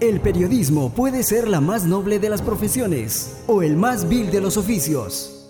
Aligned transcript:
El 0.00 0.20
periodismo 0.20 0.90
puede 0.90 1.24
ser 1.24 1.48
la 1.48 1.60
más 1.60 1.82
noble 1.82 2.20
de 2.20 2.28
las 2.28 2.40
profesiones 2.40 3.38
o 3.48 3.62
el 3.62 3.76
más 3.76 4.08
vil 4.08 4.30
de 4.30 4.40
los 4.40 4.56
oficios. 4.56 5.48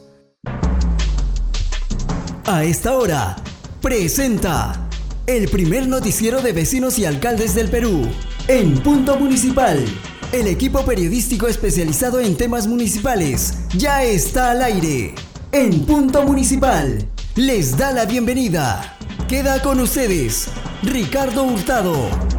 A 2.46 2.64
esta 2.64 2.94
hora, 2.96 3.36
presenta 3.82 4.88
el 5.26 5.48
primer 5.48 5.86
noticiero 5.86 6.40
de 6.40 6.52
vecinos 6.52 6.98
y 6.98 7.04
alcaldes 7.04 7.54
del 7.54 7.68
Perú, 7.68 8.08
en 8.46 8.82
Punto 8.82 9.18
Municipal. 9.18 9.84
El 10.32 10.46
equipo 10.46 10.82
periodístico 10.82 11.46
especializado 11.46 12.18
en 12.18 12.34
temas 12.34 12.66
municipales 12.66 13.58
ya 13.76 14.02
está 14.02 14.52
al 14.52 14.62
aire. 14.62 15.14
En 15.52 15.84
Punto 15.84 16.22
Municipal, 16.22 17.06
les 17.36 17.76
da 17.76 17.92
la 17.92 18.06
bienvenida. 18.06 18.96
Queda 19.28 19.60
con 19.60 19.78
ustedes, 19.78 20.48
Ricardo 20.82 21.42
Hurtado. 21.44 22.37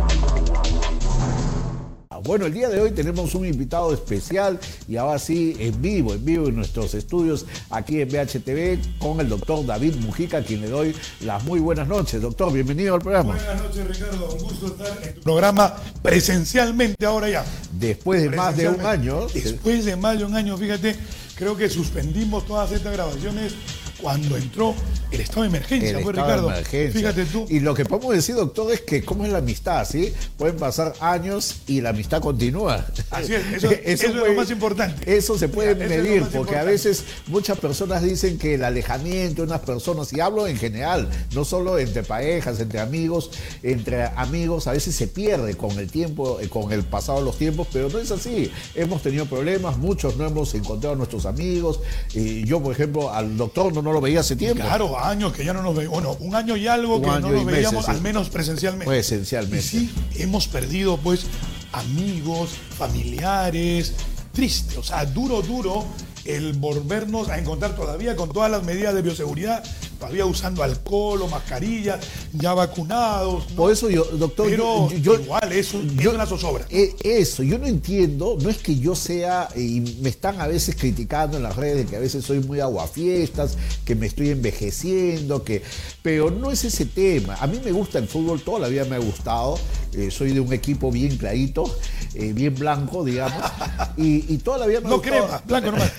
Bueno, 2.29 2.45
el 2.45 2.53
día 2.53 2.69
de 2.69 2.79
hoy 2.79 2.91
tenemos 2.91 3.33
un 3.33 3.43
invitado 3.47 3.91
especial 3.91 4.59
y 4.87 4.97
ahora 4.97 5.17
sí, 5.17 5.57
en 5.57 5.81
vivo, 5.81 6.13
en 6.13 6.23
vivo 6.23 6.47
en 6.47 6.57
nuestros 6.57 6.93
estudios 6.93 7.47
aquí 7.71 8.01
en 8.01 8.07
BHTV 8.07 8.99
con 8.99 9.19
el 9.19 9.29
doctor 9.29 9.65
David 9.65 9.95
Mujica, 9.95 10.37
a 10.37 10.43
quien 10.43 10.61
le 10.61 10.69
doy 10.69 10.95
las 11.21 11.43
muy 11.43 11.59
buenas 11.59 11.87
noches. 11.87 12.21
Doctor, 12.21 12.53
bienvenido 12.53 12.93
al 12.93 13.01
programa. 13.01 13.33
Buenas 13.33 13.63
noches, 13.63 13.87
Ricardo. 13.87 14.31
Un 14.31 14.43
gusto 14.43 14.67
estar 14.67 15.07
en 15.07 15.15
tu 15.15 15.21
programa 15.21 15.75
presencialmente 16.03 17.03
ahora 17.03 17.29
ya. 17.29 17.45
Después 17.71 18.21
de 18.21 18.29
más 18.29 18.55
de 18.55 18.69
un 18.69 18.81
año. 18.81 19.25
Después 19.33 19.85
de 19.85 19.95
más 19.95 20.19
de 20.19 20.25
un 20.25 20.35
año, 20.35 20.55
fíjate, 20.55 20.95
creo 21.33 21.57
que 21.57 21.67
suspendimos 21.67 22.45
todas 22.45 22.71
estas 22.71 22.93
grabaciones 22.93 23.55
cuando 24.01 24.37
entró 24.37 24.73
el 25.11 25.21
estado 25.21 25.41
de 25.43 25.47
emergencia, 25.49 25.89
el 25.89 25.95
estado 25.97 26.11
Ricardo. 26.11 26.47
de 26.49 26.53
emergencia. 26.55 26.99
Fíjate 26.99 27.25
tú. 27.25 27.45
Y 27.49 27.59
lo 27.59 27.73
que 27.73 27.85
podemos 27.85 28.13
decir, 28.15 28.35
doctor, 28.35 28.71
es 28.71 28.81
que 28.81 29.03
cómo 29.03 29.25
es 29.25 29.31
la 29.31 29.39
amistad, 29.39 29.87
¿sí? 29.89 30.13
Pueden 30.37 30.57
pasar 30.57 30.93
años 30.99 31.61
y 31.67 31.81
la 31.81 31.89
amistad 31.89 32.21
continúa. 32.21 32.85
Así 33.11 33.33
es, 33.33 33.45
eso- 33.53 33.71
eso 33.83 34.07
es 34.07 34.15
lo 34.15 34.33
más 34.33 34.51
importante. 34.51 35.17
Eso 35.17 35.37
se 35.37 35.47
puede 35.49 35.75
medir, 35.75 36.23
porque 36.33 36.55
a 36.57 36.63
veces 36.63 37.03
muchas 37.27 37.57
personas 37.59 38.03
dicen 38.03 38.37
que 38.37 38.55
el 38.55 38.63
alejamiento 38.63 39.41
de 39.41 39.47
unas 39.47 39.61
personas, 39.61 40.11
y 40.13 40.19
hablo 40.19 40.47
en 40.47 40.57
general, 40.57 41.09
no 41.33 41.43
solo 41.45 41.79
entre 41.79 42.03
parejas, 42.03 42.59
entre 42.59 42.79
amigos, 42.79 43.31
entre 43.63 44.03
amigos, 44.15 44.67
a 44.67 44.73
veces 44.73 44.95
se 44.95 45.07
pierde 45.07 45.55
con 45.55 45.71
el 45.79 45.89
tiempo, 45.89 46.39
eh, 46.39 46.49
con 46.49 46.71
el 46.71 46.83
pasado 46.83 47.19
de 47.19 47.25
los 47.25 47.37
tiempos, 47.37 47.67
pero 47.73 47.89
no 47.89 47.99
es 47.99 48.11
así. 48.11 48.51
Hemos 48.75 49.01
tenido 49.01 49.25
problemas, 49.25 49.77
muchos 49.77 50.15
no 50.17 50.25
hemos 50.27 50.53
encontrado 50.53 50.93
a 50.93 50.97
nuestros 50.97 51.25
amigos. 51.25 51.79
Y 52.13 52.45
yo, 52.45 52.61
por 52.61 52.73
ejemplo, 52.73 53.11
al 53.11 53.35
doctor 53.37 53.73
no, 53.73 53.88
no 53.89 53.93
lo 53.93 54.01
veía 54.01 54.19
hace 54.19 54.35
tiempo. 54.35 54.63
Claro, 54.63 54.99
años 54.99 55.33
que 55.33 55.43
ya 55.43 55.53
no 55.53 55.61
nos 55.61 55.75
veíamos. 55.75 56.01
Bueno, 56.01 56.17
un 56.19 56.35
año 56.35 56.55
y 56.55 56.67
algo 56.67 56.97
Un 56.97 57.01
que 57.01 57.07
no 57.19 57.31
nos 57.31 57.45
veíamos, 57.45 57.89
al 57.89 58.01
menos 58.01 58.29
presencialmente. 58.29 58.85
Presencialmente. 58.85 59.57
Y 59.57 59.61
sí, 59.61 59.91
hemos 60.15 60.47
perdido, 60.47 60.97
pues, 60.97 61.25
amigos, 61.71 62.51
familiares. 62.77 63.93
Triste, 64.31 64.77
o 64.77 64.83
sea, 64.83 65.05
duro, 65.05 65.41
duro 65.41 65.85
el 66.23 66.53
volvernos 66.53 67.29
a 67.29 67.39
encontrar 67.39 67.75
todavía 67.75 68.15
con 68.15 68.31
todas 68.31 68.51
las 68.51 68.63
medidas 68.63 68.93
de 68.93 69.01
bioseguridad, 69.01 69.63
todavía 69.99 70.25
usando 70.25 70.63
alcohol 70.63 71.21
o 71.21 71.27
mascarilla, 71.27 71.99
ya 72.33 72.53
vacunados. 72.53 73.49
¿no? 73.51 73.55
Por 73.55 73.71
eso 73.71 73.89
yo, 73.89 74.05
doctor, 74.05 74.47
Pero 74.49 74.89
yo, 74.89 74.97
yo- 74.97 75.19
igual, 75.19 75.51
eso 75.51 75.81
yo- 75.97 76.09
es 76.11 76.15
una 76.15 76.25
zozobra. 76.25 76.65
Eh, 76.69 76.95
Eso, 77.03 77.43
yo 77.43 77.57
no 77.57 77.67
entiendo, 77.67 78.37
no 78.41 78.49
es 78.49 78.57
que 78.59 78.77
yo 78.79 78.95
sea, 78.95 79.49
y 79.55 79.81
me 80.01 80.09
están 80.09 80.39
a 80.39 80.47
veces 80.47 80.75
criticando 80.75 81.37
en 81.37 81.43
las 81.43 81.55
redes 81.55 81.89
que 81.89 81.95
a 81.95 81.99
veces 81.99 82.23
soy 82.23 82.39
muy 82.39 82.59
aguafiestas, 82.59 83.57
que 83.85 83.95
me 83.95 84.07
estoy 84.07 84.29
envejeciendo, 84.29 85.43
que, 85.43 85.61
pero 86.01 86.31
no 86.31 86.51
es 86.51 86.63
ese 86.63 86.85
tema. 86.85 87.35
A 87.39 87.47
mí 87.47 87.59
me 87.63 87.71
gusta 87.71 87.99
el 87.99 88.07
fútbol, 88.07 88.41
toda 88.41 88.59
la 88.59 88.67
vida 88.67 88.85
me 88.85 88.95
ha 88.95 88.99
gustado, 88.99 89.57
eh, 89.93 90.09
soy 90.11 90.33
de 90.33 90.39
un 90.39 90.51
equipo 90.53 90.91
bien 90.91 91.17
clarito, 91.17 91.63
eh, 92.13 92.33
bien 92.33 92.55
blanco, 92.55 93.03
digamos, 93.03 93.41
y, 93.97 94.33
y 94.33 94.37
toda 94.37 94.59
la 94.59 94.67
vida 94.67 94.81
me 94.81 94.89
No 94.89 95.01
crema, 95.01 95.41
blanco 95.45 95.71
nomás. 95.71 95.91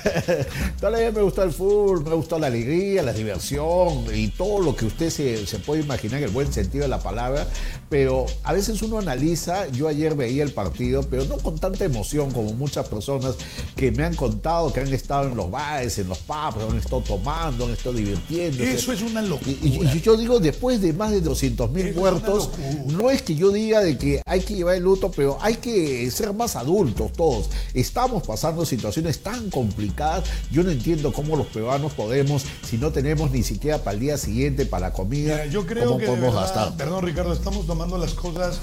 Toda 0.79 0.93
la 0.93 0.99
vida 0.99 1.11
me 1.13 1.23
gusta 1.23 1.43
el 1.43 1.53
fútbol, 1.53 2.05
me 2.05 2.11
ha 2.11 2.15
gustado 2.15 2.41
la 2.41 2.47
alegría, 2.49 3.03
la 3.03 3.13
diversión 3.13 4.05
y 4.15 4.29
todo 4.29 4.61
lo 4.61 4.75
que 4.77 4.87
usted 4.87 5.11
se, 5.11 5.47
se 5.47 5.59
puede 5.59 5.83
imaginar 5.83 6.19
en 6.19 6.25
el 6.25 6.31
buen 6.31 6.53
sentido 6.53 6.83
de 6.83 6.89
la 6.89 7.01
palabra. 7.01 7.47
Pero 7.89 8.27
a 8.45 8.53
veces 8.53 8.81
uno 8.83 8.99
analiza, 8.99 9.67
yo 9.69 9.89
ayer 9.89 10.15
veía 10.15 10.43
el 10.45 10.53
partido, 10.53 11.03
pero 11.11 11.25
no 11.25 11.37
con 11.39 11.59
tanta 11.59 11.85
emoción 11.85 12.31
como 12.31 12.53
muchas 12.55 12.87
personas 12.89 13.35
que 13.77 13.91
me 13.91 14.05
han 14.05 14.15
contado 14.15 14.73
que 14.73 14.81
han 14.81 14.93
estado 14.93 15.29
en 15.29 15.37
los 15.37 15.51
bares, 15.51 15.99
en 15.99 16.09
los 16.09 16.19
pubs, 16.19 16.57
han 16.71 16.77
estado 16.79 17.03
tomando, 17.03 17.65
han 17.67 17.73
estado 17.73 17.95
divirtiéndose. 17.97 18.75
Eso 18.75 18.93
es 18.93 19.03
una 19.03 19.23
locura. 19.23 19.51
Y, 19.63 19.69
y- 19.69 19.91
y 19.97 20.01
yo 20.01 20.17
digo, 20.17 20.39
después 20.39 20.81
de 20.81 20.93
más 20.93 21.11
de 21.11 21.21
200 21.21 21.71
mil 21.71 21.93
muertos, 21.95 22.51
no 22.87 23.11
es 23.11 23.23
que 23.23 23.35
yo 23.35 23.51
diga 23.51 23.80
de 23.83 23.99
que 23.99 24.23
hay 24.27 24.41
que 24.41 24.55
llevar 24.55 24.75
el 24.77 24.83
luto, 24.83 25.11
pero 25.11 25.39
hay 25.41 25.57
que 25.57 26.11
ser 26.11 26.33
más 26.33 26.57
adultos 26.57 27.13
todos. 27.13 27.51
Estamos 27.75 28.23
pasando 28.27 28.65
situaciones 28.65 29.23
tan 29.23 29.51
complicadas. 29.51 30.25
Yo 30.51 30.63
no 30.63 30.71
entiendo 30.71 31.13
cómo 31.13 31.37
los 31.37 31.47
peruanos 31.49 31.93
podemos, 31.93 32.45
si 32.69 32.79
no 32.79 32.93
tenemos 32.93 33.31
ni 33.31 33.43
siquiera 33.43 33.79
para 33.79 33.95
el 33.95 34.01
día 34.01 34.19
siguiente, 34.19 34.67
para 34.67 34.89
la 34.89 34.93
comida, 34.93 35.35
Mira, 35.35 35.47
yo 35.47 35.67
creo 35.67 35.87
cómo 35.87 35.99
que 35.99 36.07
podemos 36.07 36.35
verdad, 36.35 36.55
gastar. 36.55 36.77
perdón 36.77 37.05
Ricardo, 37.05 37.33
estamos 37.33 37.67
tomando 37.67 37.99
las 37.99 38.15
cosas 38.15 38.59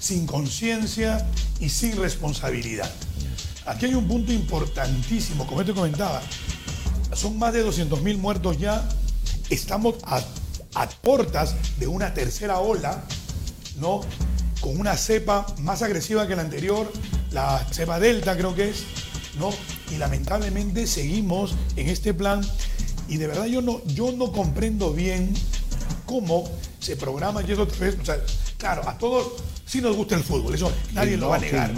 sin 0.00 0.26
conciencia 0.26 1.26
y 1.60 1.68
sin 1.68 1.96
responsabilidad. 1.96 2.90
Aquí 3.66 3.86
hay 3.86 3.94
un 3.94 4.08
punto 4.08 4.32
importantísimo, 4.32 5.46
como 5.46 5.64
te 5.64 5.72
comentaba, 5.72 6.20
son 7.14 7.38
más 7.38 7.52
de 7.52 7.60
200 7.62 8.02
mil 8.02 8.18
muertos 8.18 8.58
ya, 8.58 8.88
estamos 9.50 9.96
a, 10.04 10.20
a 10.74 10.88
portas 10.88 11.54
de 11.78 11.86
una 11.86 12.12
tercera 12.14 12.58
ola, 12.58 13.04
¿no? 13.78 14.00
Con 14.62 14.80
una 14.80 14.96
cepa 14.96 15.44
más 15.58 15.82
agresiva 15.82 16.26
que 16.26 16.34
la 16.36 16.42
anterior, 16.42 16.90
la 17.32 17.58
cepa 17.70 18.00
delta 18.00 18.36
creo 18.36 18.54
que 18.54 18.70
es, 18.70 18.84
¿no? 19.38 19.50
Y 19.90 19.98
lamentablemente 19.98 20.86
seguimos 20.86 21.54
en 21.76 21.88
este 21.88 22.14
plan 22.14 22.40
y 23.08 23.18
de 23.18 23.26
verdad 23.26 23.44
yo 23.46 23.60
no, 23.60 23.84
yo 23.86 24.12
no 24.12 24.32
comprendo 24.32 24.92
bien 24.94 25.34
cómo 26.06 26.48
se 26.78 26.96
programa 26.96 27.42
y 27.42 27.52
eso 27.52 27.62
otra 27.62 27.78
vez, 27.78 27.98
o 28.00 28.04
sea, 28.04 28.16
claro, 28.56 28.88
a 28.88 28.96
todos 28.96 29.32
sí 29.66 29.80
nos 29.80 29.96
gusta 29.96 30.14
el 30.14 30.22
fútbol, 30.22 30.54
eso 30.54 30.70
nadie 30.92 31.10
¿Quién 31.10 31.20
lo 31.20 31.26
no? 31.26 31.30
va 31.30 31.36
a 31.36 31.40
negar. 31.40 31.72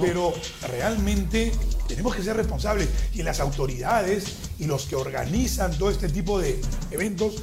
Pero 0.00 0.32
realmente 0.68 1.52
tenemos 1.86 2.14
que 2.14 2.22
ser 2.22 2.36
responsables 2.36 2.88
y 3.14 3.22
las 3.22 3.40
autoridades 3.40 4.24
y 4.58 4.64
los 4.64 4.84
que 4.84 4.96
organizan 4.96 5.76
todo 5.76 5.90
este 5.90 6.08
tipo 6.08 6.38
de 6.38 6.60
eventos 6.90 7.34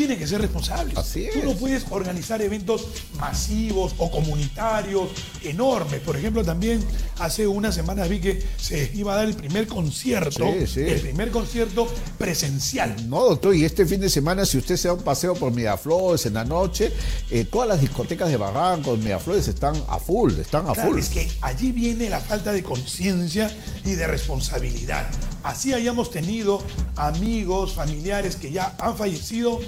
tienen 0.00 0.18
que 0.18 0.26
ser 0.26 0.40
responsables. 0.40 0.96
Así 0.96 1.28
Tú 1.30 1.40
no 1.44 1.50
es. 1.50 1.56
puedes 1.58 1.84
organizar 1.90 2.40
eventos 2.40 2.86
masivos 3.18 3.94
o 3.98 4.10
comunitarios 4.10 5.10
enormes. 5.44 6.00
Por 6.00 6.16
ejemplo, 6.16 6.42
también 6.42 6.82
hace 7.18 7.46
unas 7.46 7.74
semanas 7.74 8.08
vi 8.08 8.18
que 8.18 8.42
se 8.56 8.90
iba 8.94 9.12
a 9.12 9.16
dar 9.16 9.26
el 9.26 9.34
primer 9.34 9.66
concierto, 9.66 10.46
Sí, 10.60 10.66
sí. 10.66 10.80
el 10.80 11.00
primer 11.02 11.30
concierto 11.30 11.86
presencial. 12.16 12.96
No, 13.10 13.24
doctor, 13.26 13.54
y 13.54 13.64
este 13.66 13.84
fin 13.84 14.00
de 14.00 14.08
semana, 14.08 14.46
si 14.46 14.56
usted 14.56 14.76
se 14.78 14.88
da 14.88 14.94
un 14.94 15.02
paseo 15.02 15.34
por 15.34 15.52
Miraflores 15.52 16.24
en 16.24 16.32
la 16.34 16.44
noche, 16.46 16.92
eh, 17.30 17.44
todas 17.44 17.68
las 17.68 17.80
discotecas 17.82 18.30
de 18.30 18.38
Barrancos, 18.38 18.98
Miraflores 19.00 19.48
están 19.48 19.74
a 19.86 19.98
full, 19.98 20.32
están 20.40 20.66
a 20.66 20.72
Claro, 20.72 20.90
full. 20.92 20.98
es 20.98 21.10
que 21.10 21.28
allí 21.42 21.72
viene 21.72 22.08
la 22.08 22.20
falta 22.20 22.52
de 22.52 22.62
conciencia 22.62 23.54
y 23.84 23.92
de 23.92 24.06
responsabilidad. 24.06 25.06
Así 25.42 25.72
hayamos 25.72 26.10
tenido 26.10 26.62
amigos, 26.96 27.72
familiares 27.74 28.36
que 28.36 28.52
ya 28.52 28.74
han 28.78 28.96
fallecido, 28.96 29.60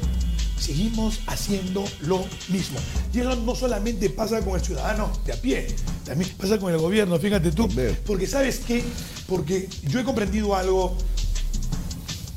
seguimos 0.59 1.21
haciendo 1.27 1.85
lo 2.01 2.25
mismo. 2.49 2.79
Y 3.13 3.21
eso 3.21 3.35
no 3.37 3.55
solamente 3.55 4.11
pasa 4.11 4.41
con 4.43 4.55
el 4.55 4.61
ciudadano 4.61 5.11
de 5.25 5.33
a 5.33 5.37
pie, 5.37 5.75
también 6.05 6.31
pasa 6.37 6.59
con 6.59 6.73
el 6.73 6.79
gobierno, 6.79 7.19
fíjate 7.19 7.53
tú. 7.53 7.69
Porque 8.07 8.27
sabes 8.27 8.61
qué, 8.67 8.85
porque 9.27 9.69
yo 9.89 9.99
he 9.99 10.05
comprendido 10.05 10.55
algo, 10.55 10.97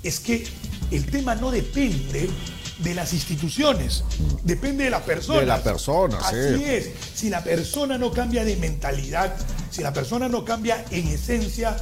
es 0.02 0.19
que 0.19 0.47
el 0.91 1.06
tema 1.06 1.35
no 1.35 1.52
depende 1.52 2.29
de 2.79 2.94
las 2.94 3.13
instituciones, 3.13 4.03
depende 4.44 4.85
de 4.85 4.90
la 4.90 5.03
persona. 5.03 5.40
De 5.40 5.46
la 5.46 5.63
persona, 5.63 6.19
sí. 6.29 6.35
Así 6.35 6.63
es. 6.63 6.90
Si 7.13 7.29
la 7.29 7.44
persona 7.44 7.97
no 7.97 8.12
cambia 8.12 8.44
de 8.44 8.56
mentalidad, 8.57 9.35
si 9.72 9.81
la 9.81 9.94
persona 9.94 10.28
no 10.28 10.43
cambia 10.43 10.85
en 10.91 11.08
esencia 11.08 11.78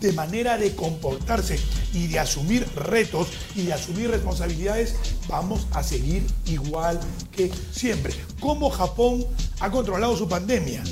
de 0.00 0.12
manera 0.12 0.56
de 0.58 0.74
comportarse 0.74 1.58
y 1.92 2.06
de 2.06 2.18
asumir 2.18 2.66
retos 2.76 3.28
y 3.56 3.62
de 3.62 3.72
asumir 3.72 4.10
responsabilidades, 4.10 4.94
vamos 5.28 5.66
a 5.72 5.82
seguir 5.82 6.22
igual 6.46 7.00
que 7.32 7.50
siempre. 7.72 8.14
¿Cómo 8.40 8.70
Japón 8.70 9.24
ha 9.60 9.70
controlado 9.70 10.16
su 10.16 10.28
pandemia? 10.28 10.82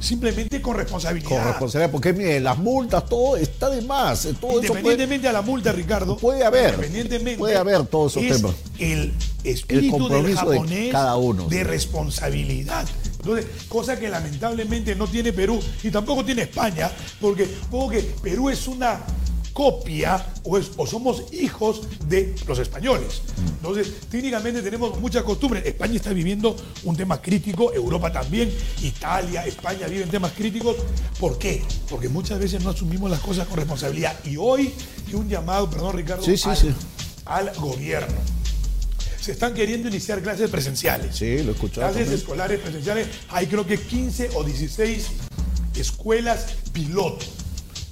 Simplemente 0.00 0.60
con 0.60 0.76
responsabilidad. 0.76 1.28
Con 1.28 1.44
responsabilidad, 1.44 1.92
porque 1.92 2.12
mire, 2.12 2.40
las 2.40 2.58
multas, 2.58 3.06
todo 3.08 3.36
está 3.36 3.70
de 3.70 3.82
más. 3.82 4.24
eh, 4.24 4.34
Todo 4.40 4.50
eso 4.60 4.60
puede, 4.60 4.66
Independientemente 4.68 5.28
a 5.28 5.32
la 5.32 5.42
multa, 5.42 5.70
Ricardo. 5.72 6.16
puede 6.16 6.44
haber, 6.44 6.70
Independientemente. 6.74 7.38
puede 7.38 7.56
haber 7.56 7.86
todos 7.86 8.16
esos 8.16 8.24
es 8.24 8.36
temas. 8.42 8.54
El 8.80 9.12
espíritu 9.44 9.92
del 10.08 10.08
compromiso 10.08 10.50
de 10.50 10.56
japonés 10.58 10.90
cada 10.92 11.16
uno. 11.16 11.46
de 11.48 11.62
responsabilidad. 11.64 12.84
Entonces, 13.22 13.46
cosa 13.68 13.96
que 13.98 14.08
lamentablemente 14.08 14.96
no 14.96 15.06
tiene 15.06 15.32
Perú 15.32 15.60
y 15.84 15.90
tampoco 15.90 16.24
tiene 16.24 16.42
España, 16.42 16.90
porque 17.20 17.46
supongo 17.46 17.90
que 17.90 18.00
Perú 18.20 18.50
es 18.50 18.66
una 18.66 19.00
copia 19.52 20.26
o, 20.44 20.58
es- 20.58 20.70
o 20.76 20.86
somos 20.86 21.32
hijos 21.32 21.82
de 22.08 22.34
los 22.48 22.58
españoles. 22.58 23.22
Entonces, 23.38 23.92
técnicamente 24.10 24.60
tenemos 24.60 24.98
mucha 24.98 25.22
costumbre. 25.22 25.62
España 25.64 25.94
está 25.96 26.10
viviendo 26.12 26.56
un 26.82 26.96
tema 26.96 27.20
crítico, 27.22 27.72
Europa 27.72 28.10
también, 28.10 28.52
Italia, 28.82 29.46
España 29.46 29.86
viven 29.86 30.08
temas 30.08 30.32
críticos. 30.32 30.74
¿Por 31.20 31.38
qué? 31.38 31.62
Porque 31.88 32.08
muchas 32.08 32.40
veces 32.40 32.64
no 32.64 32.70
asumimos 32.70 33.08
las 33.10 33.20
cosas 33.20 33.46
con 33.46 33.56
responsabilidad. 33.58 34.16
Y 34.24 34.36
hoy, 34.36 34.72
y 35.08 35.14
un 35.14 35.28
llamado, 35.28 35.70
perdón 35.70 35.96
Ricardo, 35.96 36.24
Sí, 36.24 36.36
sí, 36.36 36.48
al, 36.48 36.56
sí. 36.56 36.74
al 37.26 37.54
gobierno. 37.54 38.16
Se 39.22 39.30
están 39.30 39.54
queriendo 39.54 39.88
iniciar 39.88 40.20
clases 40.20 40.50
presenciales. 40.50 41.14
Sí, 41.14 41.44
lo 41.44 41.52
he 41.52 41.54
escuchado. 41.54 41.86
Clases 41.86 42.06
también. 42.06 42.18
escolares 42.18 42.58
presenciales, 42.58 43.08
hay 43.28 43.46
creo 43.46 43.64
que 43.64 43.78
15 43.78 44.30
o 44.34 44.42
16 44.42 45.06
escuelas 45.76 46.56
piloto. 46.72 47.24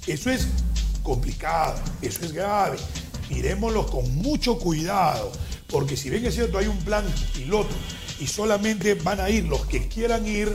Eso 0.07 0.29
es 0.29 0.47
complicado, 1.03 1.79
eso 2.01 2.25
es 2.25 2.33
grave. 2.33 2.77
Miremoslo 3.29 3.85
con 3.85 4.13
mucho 4.17 4.59
cuidado, 4.59 5.31
porque 5.67 5.95
si 5.95 6.09
bien 6.09 6.25
es 6.25 6.35
cierto 6.35 6.57
hay 6.57 6.67
un 6.67 6.79
plan 6.79 7.05
piloto 7.33 7.73
y 8.19 8.27
solamente 8.27 8.95
van 8.95 9.21
a 9.21 9.29
ir 9.29 9.45
los 9.45 9.65
que 9.67 9.87
quieran 9.87 10.27
ir, 10.27 10.53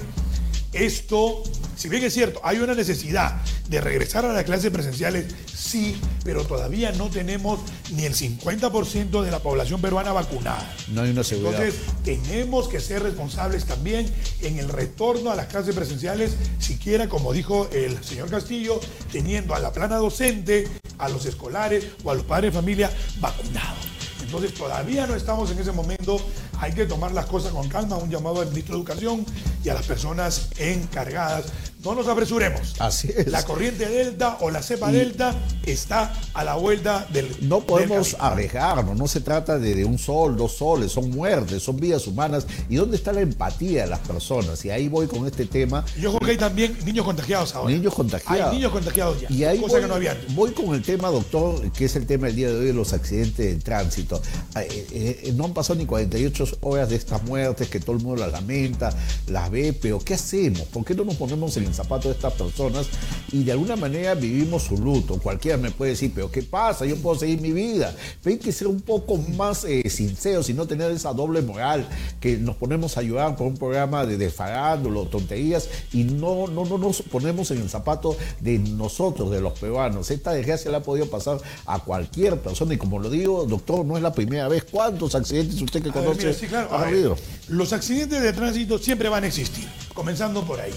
esto, 0.74 1.42
si 1.76 1.90
bien 1.90 2.02
es 2.02 2.14
cierto, 2.14 2.40
hay 2.42 2.58
una 2.58 2.74
necesidad 2.74 3.40
de 3.68 3.80
regresar 3.80 4.24
a 4.24 4.32
las 4.32 4.44
clases 4.44 4.70
presenciales, 4.70 5.26
sí, 5.54 6.00
pero 6.24 6.44
todavía 6.44 6.90
no 6.92 7.10
tenemos 7.10 7.60
ni 7.92 8.04
el 8.04 8.14
50% 8.14 9.22
de 9.22 9.30
la 9.30 9.40
población 9.40 9.80
peruana 9.80 10.12
vacunada. 10.12 10.74
No 10.88 11.02
hay 11.02 11.10
una 11.10 11.22
seguridad. 11.22 11.62
Entonces, 11.62 11.82
tenemos 12.02 12.68
que 12.68 12.80
ser 12.80 13.02
responsables 13.02 13.66
también 13.66 14.10
en 14.40 14.58
el 14.58 14.70
retorno 14.70 15.30
a 15.30 15.36
las 15.36 15.46
clases 15.46 15.74
presenciales, 15.74 16.34
siquiera, 16.58 17.08
como 17.08 17.32
dijo 17.32 17.68
el 17.72 18.02
señor 18.02 18.30
Castillo, 18.30 18.80
teniendo 19.12 19.54
a 19.54 19.58
la 19.58 19.72
plana 19.72 19.96
docente, 19.96 20.66
a 20.98 21.10
los 21.10 21.26
escolares 21.26 21.86
o 22.04 22.10
a 22.10 22.14
los 22.14 22.24
padres 22.24 22.52
de 22.52 22.58
familia 22.58 22.90
vacunados. 23.20 23.86
Entonces, 24.22 24.54
todavía 24.54 25.06
no 25.06 25.14
estamos 25.14 25.50
en 25.50 25.58
ese 25.58 25.72
momento. 25.72 26.20
Hay 26.60 26.72
que 26.72 26.86
tomar 26.86 27.12
las 27.12 27.26
cosas 27.26 27.52
con 27.52 27.68
calma. 27.68 27.96
Un 27.96 28.10
llamado 28.10 28.40
al 28.40 28.48
ministro 28.48 28.74
de 28.76 28.80
Educación 28.82 29.24
y 29.64 29.68
a 29.68 29.74
las 29.74 29.86
personas 29.86 30.48
encargadas. 30.58 31.46
No 31.84 31.94
nos 31.94 32.08
apresuremos. 32.08 32.74
Así 32.80 33.08
es. 33.16 33.28
La 33.28 33.44
corriente 33.44 33.86
delta 33.88 34.38
o 34.40 34.50
la 34.50 34.60
cepa 34.62 34.90
Y- 34.90 34.94
delta 34.96 35.34
está 35.64 36.12
a 36.34 36.42
la 36.42 36.54
vuelta 36.56 37.06
del. 37.12 37.28
No 37.48 37.60
podemos 37.60 38.16
arriesgarnos, 38.18 38.96
no 38.96 39.06
se 39.06 39.20
trata 39.20 39.58
de, 39.58 39.74
de 39.74 39.84
un 39.84 39.98
sol, 39.98 40.36
dos 40.36 40.56
soles, 40.56 40.90
son 40.90 41.10
muertes, 41.10 41.62
son 41.62 41.76
vidas 41.76 42.06
humanas. 42.08 42.46
¿Y 42.68 42.76
dónde 42.76 42.96
está 42.96 43.12
la 43.12 43.20
empatía 43.20 43.82
de 43.84 43.90
las 43.90 44.00
personas? 44.00 44.64
Y 44.64 44.70
ahí 44.70 44.88
voy 44.88 45.06
con 45.06 45.26
este 45.26 45.44
tema. 45.46 45.84
Yo 45.96 46.10
creo 46.10 46.20
que 46.20 46.30
hay 46.32 46.38
también 46.38 46.76
niños 46.84 47.04
contagiados 47.04 47.54
ahora. 47.54 47.72
Niños 47.72 47.94
contagiados. 47.94 48.50
Hay 48.50 48.56
niños 48.56 48.72
contagiados 48.72 49.20
ya. 49.20 49.30
Y 49.30 49.44
ahí 49.44 49.58
cosa 49.60 49.74
voy, 49.74 49.82
que 49.82 49.88
no 49.88 49.94
había 49.94 50.12
antes. 50.12 50.34
voy 50.34 50.50
con 50.52 50.74
el 50.74 50.82
tema, 50.82 51.08
doctor, 51.10 51.70
que 51.72 51.84
es 51.84 51.94
el 51.94 52.06
tema 52.06 52.26
del 52.26 52.36
día 52.36 52.48
de 52.48 52.54
hoy 52.58 52.66
de 52.66 52.72
los 52.72 52.92
accidentes 52.94 53.46
de 53.46 53.56
tránsito. 53.62 54.20
Eh, 54.56 55.22
eh, 55.22 55.32
no 55.36 55.44
han 55.44 55.54
pasado 55.54 55.78
ni 55.78 55.86
48 55.86 56.45
horas 56.60 56.88
de 56.88 56.96
estas 56.96 57.22
muertes 57.24 57.68
que 57.68 57.80
todo 57.80 57.96
el 57.96 58.02
mundo 58.02 58.22
las 58.22 58.32
lamenta, 58.32 58.92
las 59.28 59.50
ve, 59.50 59.72
pero 59.72 59.98
¿qué 59.98 60.14
hacemos? 60.14 60.62
¿Por 60.62 60.84
qué 60.84 60.94
no 60.94 61.04
nos 61.04 61.16
ponemos 61.16 61.56
en 61.56 61.64
el 61.64 61.74
zapato 61.74 62.08
de 62.08 62.14
estas 62.14 62.32
personas 62.34 62.86
y 63.32 63.44
de 63.44 63.52
alguna 63.52 63.76
manera 63.76 64.14
vivimos 64.14 64.64
su 64.64 64.76
luto? 64.76 65.18
Cualquiera 65.18 65.56
me 65.56 65.70
puede 65.70 65.92
decir, 65.92 66.12
pero 66.14 66.30
¿qué 66.30 66.42
pasa? 66.42 66.86
Yo 66.86 66.96
puedo 66.96 67.18
seguir 67.18 67.40
mi 67.40 67.52
vida. 67.52 67.94
Pero 68.22 68.34
hay 68.34 68.40
que 68.40 68.52
ser 68.52 68.68
un 68.68 68.80
poco 68.80 69.16
más 69.16 69.64
eh, 69.64 69.88
sinceros 69.88 70.48
y 70.48 70.54
no 70.54 70.66
tener 70.66 70.90
esa 70.90 71.12
doble 71.12 71.42
moral 71.42 71.88
que 72.20 72.36
nos 72.36 72.56
ponemos 72.56 72.96
a 72.96 73.00
ayudar 73.00 73.36
por 73.36 73.46
un 73.46 73.56
programa 73.56 74.06
de, 74.06 74.16
de 74.16 74.30
farándula 74.30 75.00
o 75.00 75.06
tonterías 75.06 75.68
y 75.92 76.04
no, 76.04 76.46
no, 76.46 76.64
no 76.64 76.78
nos 76.78 77.02
ponemos 77.02 77.50
en 77.50 77.60
el 77.60 77.68
zapato 77.68 78.16
de 78.40 78.58
nosotros, 78.58 79.30
de 79.30 79.40
los 79.40 79.58
peruanos. 79.58 80.10
Esta 80.10 80.32
desgracia 80.32 80.70
le 80.70 80.78
ha 80.78 80.82
podido 80.82 81.06
pasar 81.06 81.38
a 81.66 81.78
cualquier 81.80 82.38
persona 82.40 82.74
y 82.74 82.78
como 82.78 82.98
lo 82.98 83.10
digo, 83.10 83.44
doctor, 83.46 83.84
no 83.84 83.96
es 83.96 84.02
la 84.02 84.12
primera 84.12 84.48
vez. 84.48 84.64
¿Cuántos 84.64 85.14
accidentes 85.14 85.60
usted 85.60 85.82
que 85.82 85.90
A 85.90 85.92
conoce 85.92 86.28
sí, 86.38 86.46
claro, 86.46 86.72
a 86.72 86.84
ver? 86.84 87.12
Los 87.48 87.72
accidentes 87.72 88.22
de 88.22 88.32
tránsito 88.32 88.78
siempre 88.78 89.08
van 89.08 89.24
a 89.24 89.26
existir, 89.26 89.68
comenzando 89.94 90.44
por 90.44 90.60
ahí. 90.60 90.72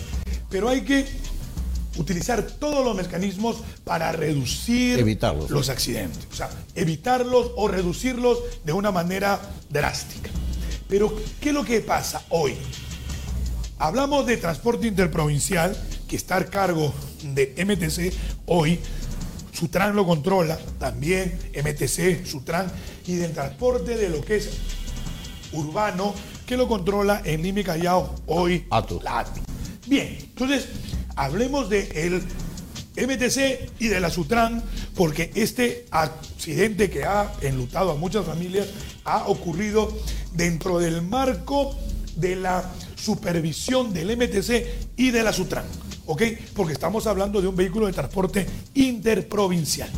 Pero 0.49 0.69
hay 0.69 0.81
que 0.81 1.05
utilizar 1.97 2.41
todos 2.43 2.83
los 2.83 2.95
mecanismos 2.95 3.57
para 3.83 4.11
reducir 4.11 4.99
Evitarlos. 4.99 5.49
los 5.49 5.69
accidentes. 5.69 6.27
O 6.31 6.35
sea, 6.35 6.49
evitarlos 6.75 7.51
o 7.55 7.67
reducirlos 7.67 8.39
de 8.63 8.73
una 8.73 8.91
manera 8.91 9.39
drástica. 9.69 10.29
Pero, 10.87 11.13
¿qué 11.39 11.49
es 11.49 11.55
lo 11.55 11.63
que 11.63 11.81
pasa 11.81 12.23
hoy? 12.29 12.55
Hablamos 13.77 14.25
de 14.25 14.37
transporte 14.37 14.87
interprovincial, 14.87 15.77
que 16.07 16.15
está 16.15 16.37
a 16.37 16.45
cargo 16.45 16.93
de 17.23 17.53
MTC 17.65 18.13
hoy. 18.47 18.79
Sutran 19.53 19.95
lo 19.95 20.05
controla, 20.05 20.57
también 20.79 21.37
MTC, 21.53 22.25
Sutran, 22.25 22.71
y 23.05 23.15
del 23.15 23.33
transporte 23.33 23.97
de 23.97 24.09
lo 24.09 24.21
que 24.21 24.37
es 24.37 24.49
urbano, 25.51 26.13
que 26.45 26.57
lo 26.57 26.67
controla 26.67 27.21
en 27.25 27.41
Lima 27.41 27.61
y 27.61 27.63
Callao 27.63 28.15
hoy 28.27 28.65
Atu. 28.69 28.99
la 29.01 29.19
ATU. 29.19 29.41
Bien, 29.87 30.17
entonces 30.19 30.67
hablemos 31.15 31.69
de 31.69 31.89
el 32.05 32.23
MTC 33.07 33.71
y 33.79 33.87
de 33.87 33.99
la 33.99 34.09
Sutran, 34.09 34.63
porque 34.95 35.31
este 35.35 35.85
accidente 35.91 36.89
que 36.89 37.05
ha 37.05 37.31
enlutado 37.41 37.91
a 37.91 37.95
muchas 37.95 38.25
familias 38.25 38.67
ha 39.05 39.27
ocurrido 39.27 39.97
dentro 40.33 40.79
del 40.79 41.01
marco 41.01 41.75
de 42.15 42.35
la 42.35 42.69
supervisión 42.95 43.93
del 43.93 44.17
MTC 44.17 44.97
y 44.97 45.11
de 45.11 45.23
la 45.23 45.31
Sutran, 45.31 45.65
¿ok? 46.05 46.23
Porque 46.53 46.73
estamos 46.73 47.07
hablando 47.07 47.41
de 47.41 47.47
un 47.47 47.55
vehículo 47.55 47.87
de 47.87 47.93
transporte 47.93 48.45
interprovincial. 48.73 49.89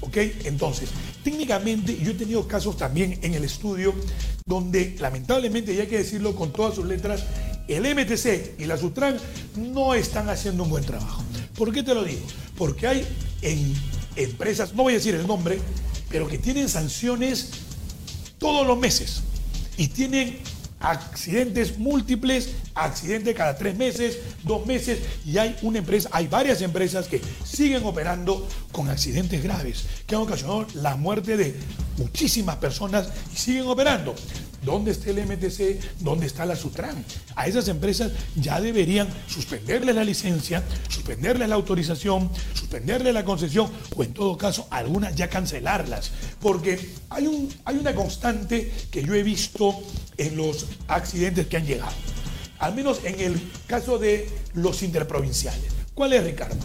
¿Ok? 0.00 0.16
Entonces, 0.44 0.90
técnicamente 1.24 1.96
yo 1.96 2.12
he 2.12 2.14
tenido 2.14 2.46
casos 2.46 2.76
también 2.76 3.18
en 3.22 3.34
el 3.34 3.44
estudio 3.44 3.94
donde 4.46 4.94
lamentablemente, 5.00 5.72
y 5.72 5.80
hay 5.80 5.86
que 5.86 5.98
decirlo 5.98 6.36
con 6.36 6.52
todas 6.52 6.74
sus 6.74 6.84
letras, 6.84 7.24
el 7.66 7.82
MTC 7.82 8.60
y 8.60 8.66
la 8.66 8.76
Sutran 8.76 9.16
no 9.56 9.94
están 9.94 10.28
haciendo 10.28 10.64
un 10.64 10.70
buen 10.70 10.84
trabajo. 10.84 11.24
¿Por 11.56 11.72
qué 11.72 11.82
te 11.82 11.94
lo 11.94 12.04
digo? 12.04 12.20
Porque 12.58 12.86
hay 12.86 13.06
en 13.40 13.74
empresas, 14.16 14.74
no 14.74 14.82
voy 14.82 14.92
a 14.92 14.96
decir 14.96 15.14
el 15.14 15.26
nombre, 15.26 15.58
pero 16.10 16.28
que 16.28 16.38
tienen 16.38 16.68
sanciones 16.68 17.50
todos 18.38 18.66
los 18.66 18.78
meses 18.78 19.22
y 19.78 19.88
tienen 19.88 20.38
accidentes 20.84 21.78
múltiples, 21.78 22.50
accidentes 22.74 23.34
cada 23.34 23.56
tres 23.56 23.76
meses, 23.76 24.18
dos 24.42 24.66
meses, 24.66 25.00
y 25.24 25.38
hay 25.38 25.56
una 25.62 25.78
empresa, 25.78 26.08
hay 26.12 26.26
varias 26.28 26.60
empresas 26.60 27.08
que 27.08 27.20
siguen 27.44 27.84
operando 27.84 28.46
con 28.70 28.88
accidentes 28.88 29.42
graves, 29.42 29.86
que 30.06 30.14
han 30.14 30.22
ocasionado 30.22 30.66
la 30.74 30.96
muerte 30.96 31.36
de 31.36 31.54
muchísimas 31.96 32.56
personas 32.56 33.08
y 33.32 33.36
siguen 33.36 33.66
operando. 33.66 34.14
¿Dónde 34.64 34.92
está 34.92 35.10
el 35.10 35.24
MTC? 35.26 36.00
¿Dónde 36.00 36.26
está 36.26 36.46
la 36.46 36.56
Sutran? 36.56 37.04
A 37.36 37.46
esas 37.46 37.68
empresas 37.68 38.12
ya 38.36 38.60
deberían 38.60 39.08
suspenderles 39.26 39.94
la 39.94 40.04
licencia, 40.04 40.62
suspenderles 40.88 41.48
la 41.48 41.54
autorización, 41.54 42.30
suspenderles 42.54 43.12
la 43.12 43.24
concesión 43.24 43.70
o 43.94 44.02
en 44.02 44.14
todo 44.14 44.38
caso 44.38 44.66
algunas 44.70 45.14
ya 45.14 45.28
cancelarlas. 45.28 46.12
Porque 46.40 46.94
hay, 47.10 47.26
un, 47.26 47.52
hay 47.64 47.76
una 47.76 47.94
constante 47.94 48.72
que 48.90 49.02
yo 49.02 49.14
he 49.14 49.22
visto 49.22 49.82
en 50.16 50.36
los 50.36 50.66
accidentes 50.88 51.46
que 51.46 51.56
han 51.58 51.66
llegado. 51.66 51.92
Al 52.58 52.74
menos 52.74 53.00
en 53.04 53.20
el 53.20 53.50
caso 53.66 53.98
de 53.98 54.28
los 54.54 54.82
interprovinciales. 54.82 55.64
¿Cuál 55.94 56.14
es, 56.14 56.24
Ricardo? 56.24 56.56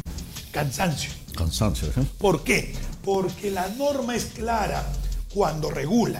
Cansancio. 0.51 1.11
Cansancio. 1.35 1.89
¿eh? 1.89 2.05
¿Por 2.17 2.43
qué? 2.43 2.73
Porque 3.03 3.51
la 3.51 3.67
norma 3.69 4.15
es 4.15 4.25
clara 4.25 4.85
cuando 5.33 5.69
regula 5.69 6.19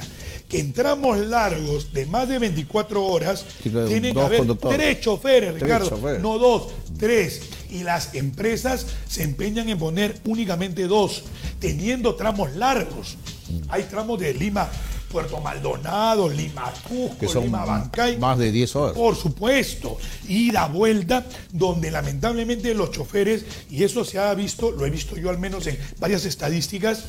que 0.50 0.60
en 0.60 0.74
tramos 0.74 1.18
largos 1.20 1.94
de 1.94 2.08
más 2.08 2.28
de 2.28 2.40
24 2.40 3.06
horas 3.06 3.46
tienen 3.62 4.14
que 4.16 4.20
haber 4.20 4.46
tres 4.58 5.00
choferes, 5.00 5.52
Tres 5.52 5.62
Ricardo. 5.64 5.90
choferes. 5.90 6.22
No 6.22 6.40
dos, 6.40 6.70
tres. 6.98 7.42
Y 7.70 7.84
las 7.84 8.16
empresas 8.16 8.88
se 9.08 9.22
empeñan 9.24 9.70
en 9.70 9.78
poner 9.78 10.20
únicamente 10.26 10.88
dos, 10.88 11.24
teniendo 11.60 12.16
tramos 12.16 12.56
largos. 12.56 13.16
Mm. 13.48 13.62
Hay 13.70 13.84
tramos 13.84 14.20
de 14.20 14.34
Lima, 14.34 14.68
Puerto 15.12 15.40
Maldonado, 15.40 16.28
Lima 16.28 16.74
Cusco, 16.88 17.20
Que 17.20 17.28
son 17.28 17.44
Lima 17.44 17.64
Bancay. 17.66 18.18
más 18.18 18.40
de 18.40 18.52
10 18.52 18.76
horas. 18.76 18.96
Por 18.96 19.16
supuesto, 19.16 20.00
ida 20.28 20.66
vuelta, 20.68 21.26
donde 21.52 21.92
lamentablemente 21.92 22.74
los 22.74 22.90
choferes, 22.90 23.46
y 23.70 23.84
eso 23.84 24.04
se 24.04 24.18
ha 24.18 24.34
visto, 24.34 24.72
lo 24.72 24.84
he 24.88 24.90
visto 24.90 25.16
yo 25.16 25.30
al 25.30 25.38
menos 25.38 25.68
en 25.68 25.78
varias 26.00 26.26
estadísticas, 26.26 27.04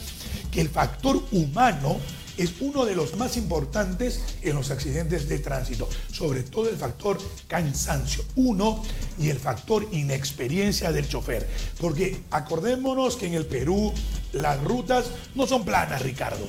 que 0.50 0.60
el 0.60 0.68
factor 0.68 1.22
humano 1.32 1.96
es 2.42 2.54
uno 2.60 2.84
de 2.84 2.94
los 2.94 3.16
más 3.16 3.36
importantes 3.36 4.20
en 4.42 4.54
los 4.54 4.70
accidentes 4.70 5.28
de 5.28 5.38
tránsito, 5.38 5.88
sobre 6.12 6.42
todo 6.42 6.68
el 6.68 6.76
factor 6.76 7.18
cansancio, 7.46 8.24
uno, 8.36 8.82
y 9.18 9.28
el 9.28 9.38
factor 9.38 9.86
inexperiencia 9.92 10.92
del 10.92 11.08
chofer. 11.08 11.46
Porque 11.80 12.22
acordémonos 12.30 13.16
que 13.16 13.26
en 13.26 13.34
el 13.34 13.46
Perú 13.46 13.92
las 14.32 14.62
rutas 14.62 15.06
no 15.34 15.46
son 15.46 15.64
planas, 15.64 16.02
Ricardo. 16.02 16.48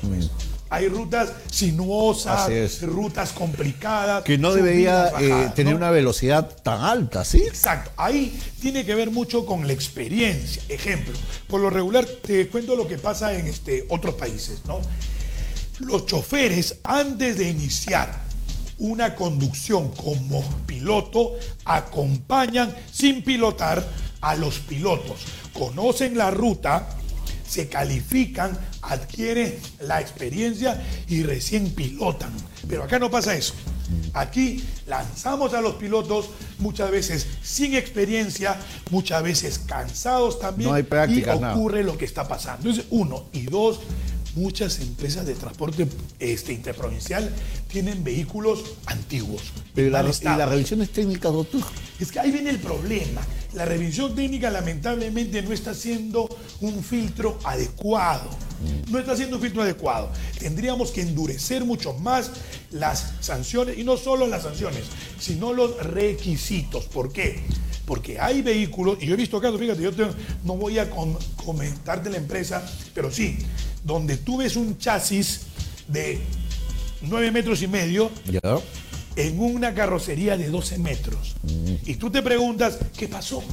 Hay 0.69 0.87
rutas 0.87 1.33
sinuosas, 1.51 2.81
rutas 2.83 3.33
complicadas. 3.33 4.23
Que 4.23 4.37
no 4.37 4.53
debería 4.53 5.11
eh, 5.19 5.51
tener 5.53 5.73
¿no? 5.73 5.79
una 5.79 5.91
velocidad 5.91 6.49
tan 6.63 6.79
alta, 6.79 7.25
¿sí? 7.25 7.43
Exacto. 7.43 7.91
Ahí 7.97 8.39
tiene 8.61 8.85
que 8.85 8.95
ver 8.95 9.11
mucho 9.11 9.45
con 9.45 9.67
la 9.67 9.73
experiencia. 9.73 10.63
Ejemplo, 10.69 11.13
por 11.47 11.59
lo 11.59 11.69
regular 11.69 12.05
te 12.05 12.47
cuento 12.47 12.77
lo 12.77 12.87
que 12.87 12.97
pasa 12.97 13.33
en 13.33 13.47
este, 13.47 13.85
otros 13.89 14.15
países, 14.15 14.61
¿no? 14.65 14.79
Los 15.81 16.05
choferes, 16.05 16.77
antes 16.83 17.37
de 17.37 17.49
iniciar 17.49 18.21
una 18.77 19.15
conducción 19.15 19.89
como 19.91 20.43
piloto, 20.65 21.33
acompañan 21.65 22.75
sin 22.91 23.23
pilotar 23.23 23.85
a 24.21 24.35
los 24.35 24.59
pilotos. 24.59 25.21
Conocen 25.53 26.17
la 26.17 26.31
ruta, 26.31 26.87
se 27.47 27.67
califican, 27.67 28.57
adquieren 28.81 29.55
la 29.81 30.01
experiencia 30.01 30.81
y 31.07 31.23
recién 31.23 31.71
pilotan. 31.71 32.31
Pero 32.67 32.83
acá 32.83 32.99
no 32.99 33.11
pasa 33.11 33.35
eso. 33.35 33.53
Aquí 34.13 34.63
lanzamos 34.87 35.53
a 35.53 35.61
los 35.61 35.75
pilotos 35.75 36.29
muchas 36.59 36.91
veces 36.91 37.27
sin 37.43 37.75
experiencia, 37.75 38.57
muchas 38.89 39.21
veces 39.23 39.59
cansados 39.59 40.39
también. 40.39 40.69
No 40.69 40.75
hay 40.75 40.83
práctica, 40.83 41.35
y 41.35 41.43
ocurre 41.43 41.83
lo 41.83 41.97
que 41.97 42.05
está 42.05 42.27
pasando. 42.27 42.69
Entonces, 42.69 42.85
uno. 42.91 43.25
Y 43.33 43.43
dos, 43.43 43.79
muchas 44.35 44.79
empresas 44.79 45.25
de 45.25 45.33
transporte 45.35 45.87
este, 46.19 46.53
interprovincial 46.53 47.29
tienen 47.67 48.03
vehículos 48.03 48.63
antiguos. 48.85 49.41
Pero 49.73 49.89
la- 49.89 50.01
y 50.01 50.23
las 50.37 50.49
revisiones 50.49 50.89
técnicas, 50.91 51.31
doctor. 51.33 51.61
Es 51.99 52.11
que 52.11 52.19
ahí 52.19 52.31
viene 52.31 52.49
el 52.49 52.59
problema. 52.59 53.21
La 53.53 53.65
revisión 53.65 54.15
técnica 54.15 54.49
lamentablemente 54.49 55.41
no 55.41 55.51
está 55.51 55.71
haciendo 55.71 56.29
un 56.61 56.83
filtro 56.83 57.37
adecuado. 57.43 58.29
No 58.89 58.99
está 58.99 59.13
haciendo 59.13 59.37
un 59.37 59.41
filtro 59.41 59.61
adecuado. 59.63 60.09
Tendríamos 60.39 60.91
que 60.91 61.01
endurecer 61.01 61.65
mucho 61.65 61.93
más 61.93 62.31
las 62.71 63.13
sanciones, 63.19 63.77
y 63.77 63.83
no 63.83 63.97
solo 63.97 64.27
las 64.27 64.43
sanciones, 64.43 64.83
sino 65.19 65.51
los 65.53 65.77
requisitos. 65.83 66.85
¿Por 66.85 67.11
qué? 67.11 67.41
Porque 67.85 68.19
hay 68.19 68.41
vehículos, 68.41 68.97
y 69.01 69.07
yo 69.07 69.15
he 69.15 69.17
visto 69.17 69.41
casos, 69.41 69.59
fíjate, 69.59 69.81
yo 69.81 69.91
te- 69.91 70.07
no 70.45 70.55
voy 70.55 70.79
a 70.79 70.89
com- 70.89 71.17
comentarte 71.43 72.09
la 72.09 72.17
empresa, 72.17 72.63
pero 72.93 73.11
sí, 73.11 73.37
donde 73.83 74.17
tú 74.17 74.37
ves 74.37 74.55
un 74.55 74.77
chasis 74.77 75.41
de 75.87 76.21
9 77.01 77.31
metros 77.31 77.61
y 77.61 77.67
medio, 77.67 78.11
en 79.15 79.39
una 79.39 79.73
carrocería 79.73 80.37
de 80.37 80.49
12 80.49 80.77
metros. 80.77 81.35
Y 81.85 81.95
tú 81.95 82.09
te 82.09 82.21
preguntas, 82.21 82.77
¿qué 82.97 83.07
pasó? 83.07 83.43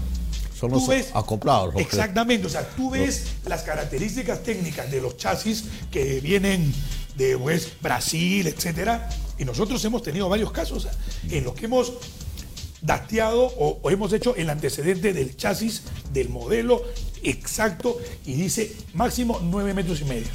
Son 0.58 0.70
los 0.72 0.82
acoplados. 1.14 1.66
los 1.66 1.76
que- 1.76 1.82
Exactamente, 1.82 2.46
o 2.46 2.50
sea, 2.50 2.68
tú 2.70 2.90
ves 2.90 3.24
las 3.46 3.62
características 3.62 4.42
técnicas 4.42 4.90
de 4.90 5.00
los 5.00 5.16
chasis 5.16 5.64
que 5.90 6.20
vienen 6.20 6.72
de 7.16 7.36
pues, 7.38 7.68
Brasil, 7.80 8.46
etcétera, 8.46 9.08
y 9.38 9.44
nosotros 9.44 9.84
hemos 9.84 10.02
tenido 10.02 10.28
varios 10.28 10.50
casos 10.52 10.86
en 11.30 11.44
los 11.44 11.54
que 11.54 11.64
hemos 11.66 11.92
dateado 12.80 13.42
o, 13.58 13.78
o 13.82 13.90
hemos 13.90 14.12
hecho 14.12 14.36
el 14.36 14.50
antecedente 14.50 15.12
del 15.12 15.36
chasis, 15.36 15.82
del 16.12 16.28
modelo 16.28 16.82
exacto, 17.22 17.98
y 18.26 18.34
dice 18.34 18.74
máximo 18.94 19.40
9 19.42 19.74
metros 19.74 20.00
y 20.00 20.04
medio. 20.04 20.28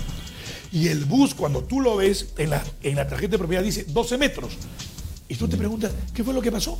Y 0.72 0.88
el 0.88 1.06
bus, 1.06 1.36
cuando 1.36 1.64
tú 1.64 1.80
lo 1.82 1.98
ves 1.98 2.34
en 2.38 2.50
la, 2.50 2.64
en 2.82 2.96
la 2.96 3.08
tarjeta 3.08 3.34
de 3.34 3.38
propiedad, 3.38 3.64
dice 3.64 3.86
12 3.88 4.18
metros. 4.18 4.54
Y 5.30 5.36
tú 5.36 5.48
te 5.48 5.56
preguntas, 5.56 5.92
¿qué 6.14 6.24
fue 6.24 6.34
lo 6.34 6.42
que 6.42 6.52
pasó? 6.52 6.78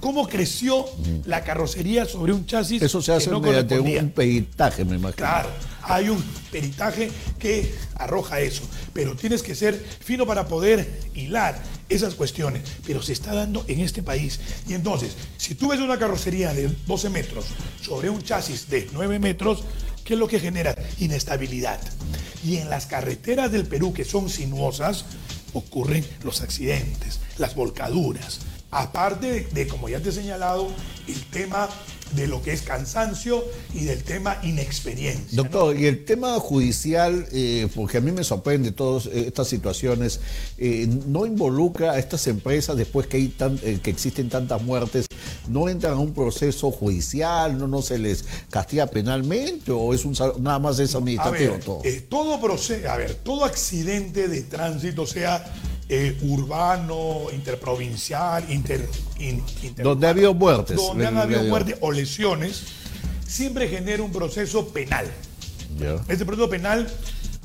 ¿Cómo 0.00 0.28
creció 0.28 0.84
la 1.26 1.44
carrocería 1.44 2.04
sobre 2.04 2.32
un 2.32 2.44
chasis? 2.44 2.82
Eso 2.82 3.00
se 3.00 3.12
que 3.12 3.16
hace 3.16 3.30
no 3.30 3.40
mediante 3.40 3.78
un 3.78 4.10
peritaje, 4.10 4.84
me 4.84 4.96
imagino. 4.96 5.16
Claro, 5.16 5.48
hay 5.82 6.08
un 6.08 6.22
peritaje 6.50 7.10
que 7.38 7.74
arroja 7.96 8.40
eso, 8.40 8.62
pero 8.92 9.16
tienes 9.16 9.42
que 9.42 9.54
ser 9.54 9.74
fino 9.74 10.26
para 10.26 10.46
poder 10.46 11.00
hilar 11.14 11.60
esas 11.88 12.14
cuestiones, 12.14 12.62
pero 12.86 13.02
se 13.02 13.12
está 13.12 13.34
dando 13.34 13.64
en 13.68 13.80
este 13.80 14.02
país. 14.02 14.40
Y 14.68 14.74
entonces, 14.74 15.16
si 15.36 15.54
tú 15.54 15.68
ves 15.68 15.80
una 15.80 15.98
carrocería 15.98 16.54
de 16.54 16.68
12 16.86 17.10
metros 17.10 17.46
sobre 17.80 18.10
un 18.10 18.22
chasis 18.22 18.68
de 18.68 18.88
9 18.92 19.18
metros, 19.18 19.64
¿qué 20.04 20.14
es 20.14 20.18
lo 20.18 20.28
que 20.28 20.40
genera? 20.40 20.74
Inestabilidad. 20.98 21.80
Y 22.44 22.56
en 22.56 22.70
las 22.70 22.86
carreteras 22.86 23.52
del 23.52 23.66
Perú, 23.66 23.92
que 23.92 24.04
son 24.04 24.28
sinuosas, 24.28 25.04
ocurren 25.52 26.04
los 26.24 26.40
accidentes, 26.40 27.20
las 27.38 27.54
volcaduras. 27.54 28.40
Aparte 28.70 29.48
de, 29.52 29.68
como 29.68 29.88
ya 29.88 30.00
te 30.00 30.08
he 30.08 30.12
señalado, 30.12 30.72
el 31.06 31.22
tema 31.26 31.68
de 32.12 32.26
lo 32.26 32.42
que 32.42 32.52
es 32.52 32.62
cansancio 32.62 33.44
y 33.74 33.84
del 33.84 34.02
tema 34.02 34.38
inexperiencia. 34.42 35.24
¿no? 35.36 35.42
Doctor, 35.44 35.78
y 35.78 35.86
el 35.86 36.04
tema 36.04 36.38
judicial, 36.38 37.26
eh, 37.32 37.68
porque 37.74 37.98
a 37.98 38.00
mí 38.00 38.12
me 38.12 38.24
sorprende 38.24 38.72
todas 38.72 39.06
eh, 39.06 39.24
estas 39.28 39.48
situaciones, 39.48 40.20
eh, 40.58 40.86
no 41.06 41.26
involucra 41.26 41.92
a 41.92 41.98
estas 41.98 42.26
empresas 42.26 42.76
después 42.76 43.06
que, 43.06 43.16
hay 43.16 43.28
tan- 43.28 43.58
eh, 43.62 43.80
que 43.82 43.90
existen 43.90 44.28
tantas 44.28 44.62
muertes, 44.62 45.06
no 45.48 45.68
entran 45.68 45.94
a 45.94 45.98
un 45.98 46.12
proceso 46.12 46.70
judicial, 46.70 47.58
no, 47.58 47.66
no 47.66 47.82
se 47.82 47.98
les 47.98 48.24
castiga 48.50 48.86
penalmente 48.86 49.72
o 49.72 49.92
es 49.94 50.04
un, 50.04 50.14
nada 50.40 50.58
más 50.58 50.78
es 50.78 50.94
A 50.94 50.98
administrativo 50.98 51.52
ver, 51.52 51.64
todo. 51.64 51.80
eh, 51.84 52.06
todo 52.08 52.40
proce- 52.40 52.86
a 52.86 52.96
ver, 52.96 53.14
todo 53.14 53.44
accidente 53.44 54.28
de 54.28 54.42
tránsito, 54.42 55.06
sea 55.06 55.44
eh, 55.88 56.16
urbano, 56.22 57.26
interprovincial, 57.32 58.50
inter, 58.50 58.88
in- 59.18 59.42
interurbano, 59.62 59.90
Donde 59.90 60.06
ha 60.06 60.10
habido 60.10 60.32
muertes, 60.34 60.76
donde 60.76 61.06
han 61.06 61.16
habido 61.18 61.42
muertes 61.44 61.76
o 61.80 61.92
lesiones, 62.02 62.64
siempre 63.26 63.68
genera 63.68 64.02
un 64.02 64.12
proceso 64.12 64.68
penal. 64.68 65.06
Ya. 65.78 65.94
Este 66.08 66.26
proceso 66.26 66.50
penal 66.50 66.86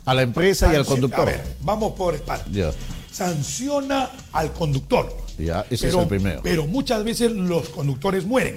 A 0.06 0.14
la 0.14 0.22
empresa 0.22 0.72
y 0.74 0.76
al 0.76 0.86
conductor. 0.86 1.22
A 1.22 1.26
ver, 1.26 1.44
vamos 1.62 1.94
por. 1.94 2.22
Ya. 2.52 2.72
Sanciona 3.12 4.10
al 4.32 4.52
conductor. 4.54 5.16
Ya, 5.38 5.66
ese 5.70 5.88
pero, 5.88 5.98
es 5.98 6.04
el 6.04 6.10
primero. 6.10 6.42
Pero 6.44 6.68
muchas 6.68 7.04
veces 7.04 7.32
los 7.32 7.70
conductores 7.70 8.26
mueren. 8.26 8.56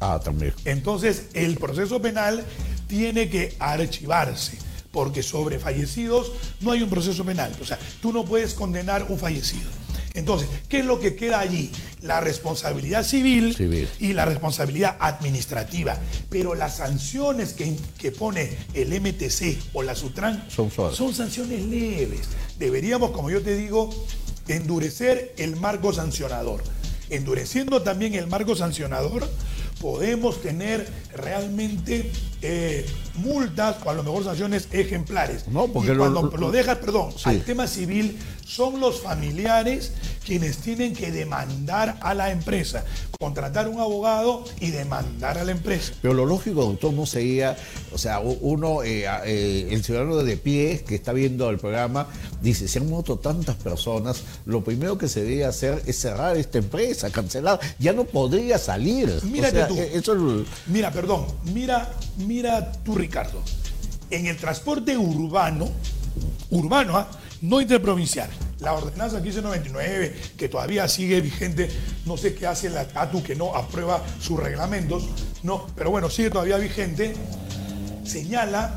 Ah, 0.00 0.20
también. 0.22 0.54
Entonces, 0.64 1.28
el 1.34 1.56
proceso 1.56 2.00
penal 2.00 2.44
tiene 2.86 3.28
que 3.28 3.56
archivarse, 3.58 4.58
porque 4.92 5.22
sobre 5.22 5.58
fallecidos 5.58 6.32
no 6.60 6.72
hay 6.72 6.82
un 6.82 6.90
proceso 6.90 7.24
penal. 7.24 7.52
O 7.60 7.64
sea, 7.64 7.78
tú 8.00 8.12
no 8.12 8.24
puedes 8.24 8.54
condenar 8.54 9.06
un 9.08 9.18
fallecido. 9.18 9.68
Entonces, 10.18 10.48
¿qué 10.68 10.80
es 10.80 10.84
lo 10.84 10.98
que 11.00 11.14
queda 11.16 11.38
allí? 11.40 11.70
La 12.02 12.20
responsabilidad 12.20 13.04
civil, 13.04 13.54
Civil. 13.54 13.88
y 14.00 14.12
la 14.12 14.24
responsabilidad 14.24 14.96
administrativa. 15.00 15.96
Pero 16.28 16.54
las 16.54 16.76
sanciones 16.76 17.52
que, 17.54 17.76
que 17.98 18.10
pone 18.12 18.56
el 18.74 18.88
MTC 19.00 19.56
o 19.72 19.82
la 19.82 19.94
Sutran 19.94 20.44
Son 20.48 20.70
suaves. 20.70 20.96
son 20.96 21.14
sanciones 21.14 21.62
leves. 21.64 22.28
Deberíamos, 22.58 23.12
como 23.12 23.30
yo 23.30 23.40
te 23.42 23.56
digo, 23.56 23.90
endurecer 24.48 25.34
el 25.38 25.56
marco 25.56 25.92
sancionador. 25.92 26.62
Endureciendo 27.10 27.82
también 27.82 28.14
el 28.14 28.26
marco 28.26 28.54
sancionador, 28.54 29.26
podemos 29.80 30.42
tener 30.42 30.86
realmente 31.14 32.10
eh, 32.42 32.84
multas 33.14 33.76
o 33.84 33.90
a 33.90 33.94
lo 33.94 34.02
mejor 34.02 34.24
sanciones 34.24 34.68
ejemplares. 34.72 35.48
No, 35.48 35.68
porque 35.68 35.92
y 35.92 35.94
lo- 35.94 35.98
cuando 36.12 36.36
lo, 36.36 36.50
dejas, 36.50 36.78
perdón, 36.78 37.12
Sí. 37.16 37.22
al 37.30 37.42
tema 37.44 37.66
civil, 37.66 38.18
son 38.48 38.80
los 38.80 39.00
familiares 39.02 39.92
quienes 40.24 40.56
tienen 40.58 40.94
que 40.94 41.12
demandar 41.12 41.98
a 42.00 42.14
la 42.14 42.30
empresa, 42.30 42.82
contratar 43.20 43.68
un 43.68 43.78
abogado 43.78 44.44
y 44.60 44.70
demandar 44.70 45.36
a 45.38 45.44
la 45.44 45.52
empresa. 45.52 45.92
Pero 46.00 46.14
lo 46.14 46.24
lógico, 46.24 46.64
doctor, 46.64 46.92
no 46.94 47.04
sería, 47.04 47.56
o 47.92 47.98
sea, 47.98 48.20
uno, 48.20 48.82
eh, 48.82 49.04
eh, 49.26 49.68
el 49.70 49.84
ciudadano 49.84 50.16
de 50.16 50.36
pie 50.38 50.82
que 50.86 50.94
está 50.94 51.12
viendo 51.12 51.48
el 51.50 51.58
programa, 51.58 52.08
dice, 52.42 52.68
si 52.68 52.78
han 52.78 52.88
muerto 52.88 53.18
tantas 53.18 53.56
personas, 53.56 54.22
lo 54.46 54.64
primero 54.64 54.96
que 54.96 55.08
se 55.08 55.22
debe 55.24 55.44
hacer 55.44 55.82
es 55.86 55.98
cerrar 56.00 56.36
esta 56.38 56.56
empresa, 56.58 57.10
cancelar, 57.10 57.60
ya 57.78 57.92
no 57.92 58.04
podría 58.04 58.58
salir. 58.58 59.10
O 59.22 59.26
Mírate 59.26 59.56
sea, 59.56 59.68
tú. 59.68 59.76
eh, 59.78 59.90
Eso 59.94 60.14
es- 60.40 60.46
Mira, 60.66 60.90
perdón, 60.90 61.26
mira, 61.52 61.90
mira 62.16 62.72
tú, 62.82 62.94
Ricardo. 62.94 63.42
En 64.10 64.26
el 64.26 64.36
transporte 64.38 64.96
urbano, 64.96 65.68
urbano, 66.50 66.96
¿ah? 66.96 67.08
No 67.42 67.60
interprovincial, 67.60 68.28
la 68.60 68.72
ordenanza 68.72 69.20
1599, 69.20 70.14
que 70.36 70.48
todavía 70.48 70.88
sigue 70.88 71.20
vigente, 71.20 71.68
no 72.06 72.16
sé 72.16 72.34
qué 72.34 72.46
hace 72.46 72.70
la 72.70 72.86
CATU 72.86 73.22
que 73.22 73.34
no 73.34 73.54
aprueba 73.54 74.02
sus 74.20 74.38
reglamentos, 74.38 75.08
no, 75.42 75.66
pero 75.76 75.90
bueno, 75.90 76.10
sigue 76.10 76.30
todavía 76.30 76.56
vigente, 76.58 77.14
señala 78.04 78.76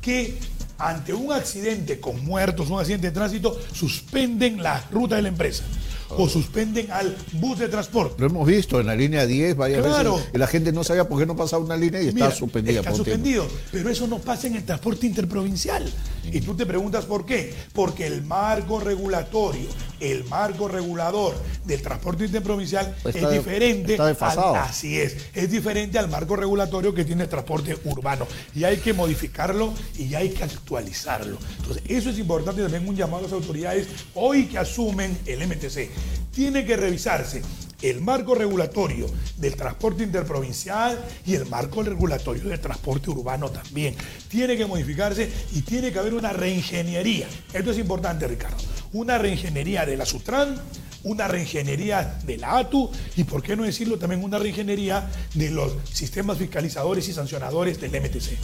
que 0.00 0.38
ante 0.78 1.12
un 1.12 1.32
accidente 1.32 2.00
con 2.00 2.24
muertos, 2.24 2.70
un 2.70 2.80
accidente 2.80 3.08
de 3.08 3.12
tránsito, 3.12 3.58
suspenden 3.72 4.62
la 4.62 4.82
ruta 4.90 5.16
de 5.16 5.22
la 5.22 5.28
empresa 5.28 5.64
o 6.10 6.28
suspenden 6.28 6.90
al 6.90 7.16
bus 7.32 7.58
de 7.58 7.68
transporte. 7.68 8.14
lo 8.18 8.26
hemos 8.26 8.46
visto 8.46 8.80
en 8.80 8.86
la 8.86 8.94
línea 8.96 9.26
10 9.26 9.56
varias 9.56 9.82
Claro. 9.84 10.16
veces, 10.16 10.30
y 10.34 10.38
la 10.38 10.46
gente 10.46 10.72
no 10.72 10.84
sabía 10.84 11.08
por 11.08 11.18
qué 11.18 11.26
no 11.26 11.36
pasaba 11.36 11.64
una 11.64 11.76
línea 11.76 12.00
y 12.00 12.06
Mira, 12.06 12.26
estaba 12.26 12.34
suspendida 12.34 12.80
Está 12.80 12.90
por 12.90 13.00
un 13.00 13.04
tiempo. 13.04 13.24
suspendido, 13.24 13.48
pero 13.72 13.88
eso 13.90 14.06
no 14.06 14.18
pasa 14.18 14.46
en 14.46 14.56
el 14.56 14.64
transporte 14.64 15.06
interprovincial. 15.06 15.90
Y 16.32 16.40
tú 16.42 16.54
te 16.54 16.64
preguntas 16.66 17.06
por 17.06 17.24
qué. 17.26 17.52
Porque 17.72 18.06
el 18.06 18.22
marco 18.22 18.78
regulatorio, 18.78 19.68
el 19.98 20.24
marco 20.24 20.68
regulador 20.68 21.34
del 21.64 21.82
transporte 21.82 22.26
interprovincial 22.26 22.94
es 23.04 23.30
diferente. 23.30 23.96
Al, 23.98 24.16
así 24.56 24.98
es, 25.00 25.16
es 25.34 25.50
diferente 25.50 25.98
al 25.98 26.08
marco 26.08 26.36
regulatorio 26.36 26.94
que 26.94 27.04
tiene 27.04 27.24
el 27.24 27.28
transporte 27.28 27.76
urbano. 27.84 28.26
Y 28.54 28.64
hay 28.64 28.76
que 28.76 28.92
modificarlo 28.92 29.72
y 29.98 30.14
hay 30.14 30.30
que 30.30 30.44
actualizarlo. 30.44 31.38
Entonces, 31.58 31.82
eso 31.88 32.10
es 32.10 32.18
importante 32.18 32.62
también 32.62 32.86
un 32.88 32.94
llamado 32.94 33.18
a 33.20 33.22
las 33.22 33.32
autoridades 33.32 33.88
hoy 34.14 34.46
que 34.46 34.58
asumen 34.58 35.18
el 35.26 35.40
MTC. 35.48 35.88
Tiene 36.32 36.64
que 36.64 36.76
revisarse 36.76 37.42
el 37.82 38.00
marco 38.00 38.34
regulatorio 38.34 39.06
del 39.36 39.56
transporte 39.56 40.04
interprovincial 40.04 41.02
y 41.24 41.34
el 41.34 41.46
marco 41.46 41.82
regulatorio 41.82 42.44
del 42.48 42.60
transporte 42.60 43.10
urbano 43.10 43.50
también. 43.50 43.94
Tiene 44.28 44.56
que 44.56 44.66
modificarse 44.66 45.30
y 45.52 45.62
tiene 45.62 45.92
que 45.92 45.98
haber 45.98 46.14
una 46.14 46.32
reingeniería. 46.32 47.26
Esto 47.52 47.70
es 47.70 47.78
importante, 47.78 48.28
Ricardo. 48.28 48.58
Una 48.92 49.18
reingeniería 49.18 49.86
de 49.86 49.96
la 49.96 50.04
Sutran 50.04 50.56
una 51.02 51.28
reingeniería 51.28 52.18
de 52.26 52.36
la 52.36 52.58
ATU 52.58 52.90
y, 53.16 53.24
por 53.24 53.42
qué 53.42 53.56
no 53.56 53.64
decirlo, 53.64 53.98
también 53.98 54.22
una 54.22 54.38
reingeniería 54.38 55.08
de 55.34 55.50
los 55.50 55.72
sistemas 55.92 56.38
fiscalizadores 56.38 57.08
y 57.08 57.12
sancionadores 57.12 57.80
del 57.80 57.90
MTC. 57.90 58.38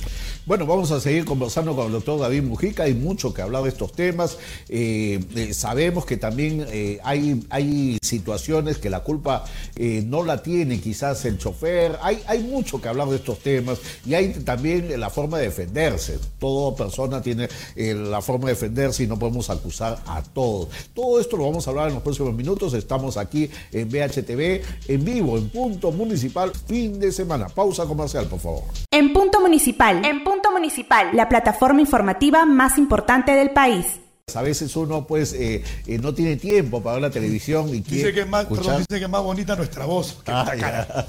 Bueno, 0.46 0.66
vamos 0.66 0.90
a 0.90 1.00
seguir 1.00 1.24
conversando 1.24 1.74
con 1.74 1.86
el 1.86 1.92
doctor 1.92 2.20
David 2.20 2.42
Mujica. 2.42 2.84
Hay 2.84 2.94
mucho 2.94 3.34
que 3.34 3.42
hablar 3.42 3.64
de 3.64 3.70
estos 3.70 3.92
temas. 3.92 4.38
Eh, 4.68 5.20
eh, 5.34 5.52
sabemos 5.54 6.06
que 6.06 6.16
también 6.16 6.64
eh, 6.70 6.98
hay, 7.02 7.44
hay 7.50 7.98
situaciones 8.00 8.78
que 8.78 8.90
la 8.90 9.00
culpa 9.00 9.44
no 9.76 10.24
la 10.24 10.42
tiene 10.42 10.80
quizás 10.80 11.24
el 11.24 11.38
chofer. 11.38 11.98
Hay, 12.00 12.22
hay 12.26 12.40
mucho 12.40 12.80
que 12.80 12.88
hablar 12.88 13.08
de 13.08 13.16
estos 13.16 13.40
temas 13.40 13.78
y 14.04 14.14
hay 14.14 14.32
también 14.32 14.98
la 14.98 15.10
forma 15.10 15.38
de 15.38 15.44
defenderse. 15.44 16.18
Toda 16.38 16.76
persona 16.76 17.20
tiene 17.20 17.48
la 17.76 18.22
forma 18.22 18.46
de 18.46 18.54
defenderse 18.54 19.02
y 19.02 19.06
no 19.06 19.18
podemos 19.18 19.50
acusar 19.50 20.02
a 20.06 20.22
todos. 20.22 20.68
Todo 20.94 21.20
esto 21.20 21.36
lo 21.36 21.44
vamos 21.44 21.66
a 21.66 21.70
hablar 21.70 21.88
en 21.88 21.94
los 21.94 22.02
próximos 22.02 22.32
minutos 22.32 22.45
Estamos 22.74 23.16
aquí 23.16 23.50
en 23.72 23.88
BHTV, 23.88 24.62
en 24.88 25.04
vivo, 25.04 25.36
en 25.36 25.48
Punto 25.50 25.90
Municipal, 25.90 26.52
fin 26.66 27.00
de 27.00 27.10
semana. 27.10 27.48
Pausa 27.48 27.84
comercial, 27.86 28.26
por 28.26 28.38
favor. 28.38 28.62
En 28.90 29.12
Punto 29.12 29.40
Municipal. 29.40 30.04
En 30.04 30.22
Punto 30.22 30.52
Municipal. 30.52 31.08
La 31.12 31.28
plataforma 31.28 31.80
informativa 31.80 32.46
más 32.46 32.78
importante 32.78 33.32
del 33.32 33.50
país. 33.50 33.98
A 34.34 34.42
veces 34.42 34.74
uno 34.74 35.06
pues 35.06 35.32
eh, 35.34 35.62
eh, 35.86 35.98
no 35.98 36.12
tiene 36.12 36.34
tiempo 36.34 36.82
para 36.82 36.94
ver 36.94 37.02
la 37.02 37.10
televisión 37.10 37.68
y 37.68 37.78
dice 37.78 38.12
que 38.12 38.22
es 38.22 38.26
más, 38.26 38.48
dice 38.48 38.84
que 38.88 39.04
es 39.04 39.08
más 39.08 39.22
bonita 39.22 39.54
nuestra 39.54 39.84
voz 39.86 40.14
que 40.24 40.32
ah, 40.32 40.52
cara. 40.58 41.06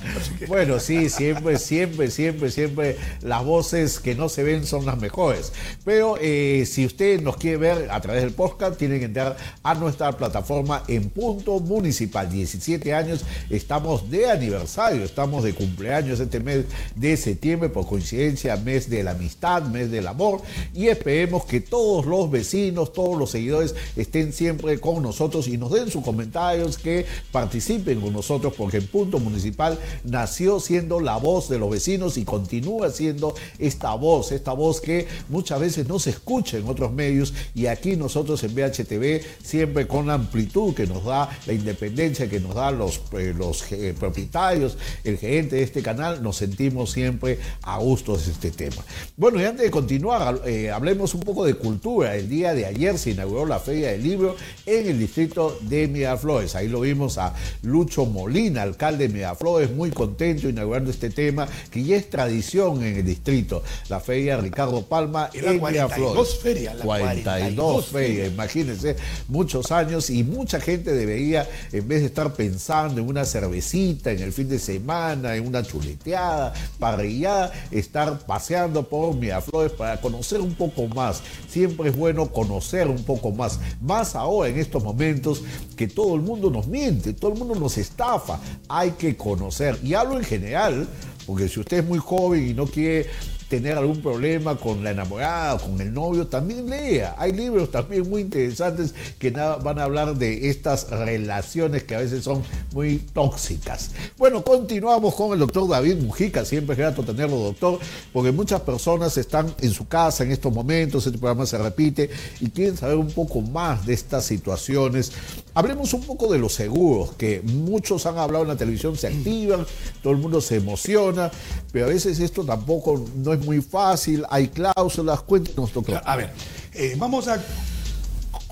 Bueno, 0.48 0.80
sí, 0.80 1.10
siempre, 1.10 1.58
siempre, 1.58 2.12
siempre, 2.12 2.52
siempre 2.52 2.96
las 3.24 3.44
voces 3.44 4.00
que 4.00 4.14
no 4.14 4.30
se 4.30 4.44
ven 4.44 4.68
son 4.68 4.86
las 4.86 5.00
mejores. 5.00 5.52
Pero 5.84 6.20
eh, 6.22 6.68
si 6.68 6.86
usted 6.86 7.20
nos 7.20 7.38
quiere 7.38 7.58
ver 7.58 7.90
a 7.90 8.00
través 8.02 8.22
del 8.22 8.34
podcast, 8.34 8.78
tiene 8.78 9.00
que 9.00 9.06
entrar 9.06 9.36
a 9.64 9.74
nuestra 9.74 10.12
plataforma 10.12 10.84
en 10.88 11.10
punto 11.10 11.60
municipal. 11.60 12.30
17 12.30 12.94
años, 12.94 13.26
estamos 13.50 14.12
de 14.12 14.30
aniversario, 14.30 15.04
estamos 15.04 15.44
de 15.44 15.56
cumpleaños 15.56 16.20
este 16.20 16.40
mes 16.40 16.66
de 16.96 17.18
septiembre, 17.18 17.70
por 17.70 17.88
coincidencia, 17.88 18.56
mes 18.58 18.92
de 18.92 19.04
la 19.04 19.12
amistad, 19.12 19.64
mes 19.64 19.90
del 19.90 20.06
amor, 20.06 20.44
y 20.72 20.90
esperemos 20.90 21.46
que 21.46 21.62
todos 21.62 22.06
los 22.06 22.30
vecinos, 22.30 22.94
todos 22.94 23.07
los 23.16 23.32
seguidores 23.32 23.76
estén 23.96 24.34
siempre 24.34 24.80
con 24.80 25.04
nosotros 25.04 25.48
y 25.48 25.58
nos 25.58 25.72
den 25.72 25.92
sus 25.92 26.04
comentarios, 26.04 26.78
que 26.78 27.06
participen 27.32 28.02
con 28.02 28.14
nosotros, 28.14 28.54
porque 28.58 28.78
el 28.78 28.86
Punto 28.86 29.20
Municipal 29.20 29.78
nació 30.04 30.60
siendo 30.60 31.00
la 31.00 31.18
voz 31.18 31.50
de 31.50 31.60
los 31.60 31.70
vecinos 31.70 32.18
y 32.18 32.26
continúa 32.26 32.90
siendo 32.90 33.36
esta 33.60 33.94
voz, 33.94 34.32
esta 34.32 34.54
voz 34.54 34.82
que 34.82 35.08
muchas 35.30 35.60
veces 35.60 35.88
no 35.88 36.00
se 36.00 36.10
escucha 36.10 36.58
en 36.58 36.68
otros 36.68 36.92
medios 36.92 37.34
y 37.54 37.68
aquí 37.68 37.96
nosotros 37.96 38.44
en 38.44 38.56
BHTV 38.56 39.22
siempre 39.44 39.88
con 39.88 40.08
la 40.08 40.16
amplitud 40.16 40.74
que 40.74 40.88
nos 40.88 41.04
da 41.04 41.30
la 41.46 41.54
independencia 41.54 42.30
que 42.30 42.40
nos 42.40 42.56
da 42.56 42.72
los, 42.72 43.02
eh, 43.14 43.34
los 43.38 43.72
eh, 43.72 43.94
propietarios, 43.98 44.78
el 45.04 45.18
gerente 45.18 45.58
de 45.58 45.64
este 45.64 45.82
canal, 45.82 46.24
nos 46.24 46.38
sentimos 46.38 46.92
siempre 46.92 47.40
a 47.62 47.78
gusto 47.78 48.18
de 48.18 48.32
este 48.32 48.52
tema. 48.52 48.84
Bueno, 49.16 49.40
y 49.42 49.46
antes 49.46 49.64
de 49.64 49.72
continuar, 49.72 50.42
eh, 50.46 50.72
hablemos 50.72 51.14
un 51.14 51.22
poco 51.22 51.46
de 51.46 51.56
cultura. 51.56 52.16
El 52.16 52.30
día 52.30 52.54
de 52.54 52.66
ayer 52.66 52.97
se 52.98 53.12
inauguró 53.12 53.46
la 53.46 53.60
Feria 53.60 53.92
del 53.92 54.04
Libro 54.04 54.36
en 54.66 54.88
el 54.88 55.00
distrito 55.00 55.58
de 55.62 55.88
Miraflores. 55.88 56.56
Ahí 56.56 56.68
lo 56.68 56.82
vimos 56.82 57.18
a 57.18 57.34
Lucho 57.64 58.06
Molina, 58.06 58.62
alcalde 58.62 59.08
de 59.08 59.14
Miraflores, 59.14 59.72
muy 59.72 59.92
contento 59.92 60.50
inaugurando 60.50 60.92
este 60.92 61.10
tema 61.10 61.48
que 61.72 61.84
ya 61.84 61.96
es 61.96 62.10
tradición 62.10 62.84
en 62.84 62.98
el 62.98 63.06
distrito. 63.06 63.64
La 63.90 64.00
Feria 64.00 64.38
Ricardo 64.38 64.84
Palma 64.84 65.30
en 65.34 65.62
Miraflores. 65.64 66.38
Feria, 66.38 66.74
la 66.74 66.84
42, 66.84 67.88
ferias, 67.88 68.32
imagínense, 68.32 68.96
muchos 69.28 69.72
años 69.72 70.10
y 70.10 70.24
mucha 70.24 70.60
gente 70.60 70.94
debería, 70.94 71.48
en 71.72 71.88
vez 71.88 72.02
de 72.02 72.08
estar 72.08 72.34
pensando 72.34 73.02
en 73.02 73.08
una 73.08 73.26
cervecita 73.26 74.12
en 74.12 74.22
el 74.22 74.34
fin 74.34 74.50
de 74.50 74.60
semana, 74.60 75.36
en 75.36 75.48
una 75.48 75.64
chuleteada, 75.64 76.54
parrillada, 76.80 77.52
estar 77.72 78.20
paseando 78.20 78.88
por 78.88 79.16
Miraflores 79.16 79.72
para 79.72 80.00
conocer 80.02 80.42
un 80.42 80.54
poco 80.56 80.88
más. 80.88 81.22
Siempre 81.50 81.90
es 81.90 81.96
bueno 81.96 82.32
conocer 82.32 82.87
un 82.90 83.04
poco 83.04 83.32
más. 83.32 83.60
Más 83.82 84.16
ahora 84.16 84.50
en 84.50 84.58
estos 84.58 84.84
momentos 84.84 85.44
que 85.76 85.88
todo 85.88 86.16
el 86.16 86.22
mundo 86.22 86.50
nos 86.50 86.68
miente, 86.68 87.14
todo 87.14 87.34
el 87.34 87.40
mundo 87.40 87.56
nos 87.56 87.78
estafa. 87.78 88.40
Hay 88.68 88.92
que 88.92 89.16
conocer. 89.16 89.80
Y 89.84 89.94
hablo 89.94 90.18
en 90.18 90.26
general, 90.26 90.88
porque 91.26 91.48
si 91.48 91.60
usted 91.60 91.80
es 91.80 91.86
muy 91.86 92.00
joven 92.00 92.48
y 92.48 92.54
no 92.54 92.66
quiere 92.68 93.08
tener 93.50 93.78
algún 93.78 94.02
problema 94.02 94.58
con 94.58 94.84
la 94.84 94.92
enamorada, 94.92 95.58
con 95.58 95.80
el 95.80 95.94
novio, 95.94 96.28
también 96.28 96.70
lea. 96.70 97.16
Hay 97.18 97.32
libros 97.32 97.72
también 97.72 98.10
muy 98.10 98.22
interesantes 98.22 98.94
que 99.18 99.32
van 99.32 99.80
a 99.80 99.84
hablar 99.84 100.16
de 100.16 100.50
estas 100.50 100.90
relaciones 100.90 101.84
que 101.84 101.96
a 101.96 102.00
veces 102.00 102.24
son 102.24 102.44
muy 102.74 102.98
tóxicas. 102.98 103.92
Bueno, 104.18 104.44
continuamos 104.44 105.16
con 105.16 105.34
el 105.34 105.40
doctor 105.40 105.68
David 105.68 105.98
Mujica. 105.98 106.44
Siempre 106.46 106.74
es 106.74 106.80
grato 106.80 107.04
tenerlo, 107.04 107.38
doctor, 107.38 107.80
porque 108.12 108.32
muchas 108.32 108.62
personas 108.62 109.18
están 109.18 109.54
en 109.62 109.72
su 109.72 109.88
casa 109.88 110.24
en 110.24 110.32
estos 110.32 110.54
momentos, 110.54 111.06
este 111.06 111.18
programa 111.18 111.46
se 111.46 111.58
repite 111.58 112.10
y 112.40 112.50
quieren 112.50 112.78
saber 112.78 112.98
un 112.98 113.12
poco 113.12 113.42
más 113.42 113.86
de 113.86 113.94
estas 113.94 114.26
situaciones. 114.26 115.12
Hablemos 115.58 115.92
un 115.96 116.04
poco 116.04 116.32
de 116.32 116.38
los 116.38 116.54
seguros, 116.54 117.16
que 117.16 117.42
muchos 117.42 118.06
han 118.06 118.20
hablado 118.20 118.44
en 118.44 118.50
la 118.50 118.56
televisión, 118.56 118.96
se 118.96 119.08
activan, 119.08 119.66
todo 120.04 120.14
el 120.14 120.20
mundo 120.20 120.40
se 120.40 120.58
emociona, 120.58 121.32
pero 121.72 121.86
a 121.86 121.88
veces 121.88 122.20
esto 122.20 122.46
tampoco 122.46 123.04
no 123.16 123.34
es 123.34 123.44
muy 123.44 123.64
fácil, 123.64 124.24
hay 124.30 124.50
cláusulas. 124.50 125.24
Cuéntenos, 125.24 125.74
doctor. 125.74 126.00
A 126.06 126.16
ver, 126.16 126.32
eh, 126.76 126.94
vamos 126.96 127.28
a 127.28 127.44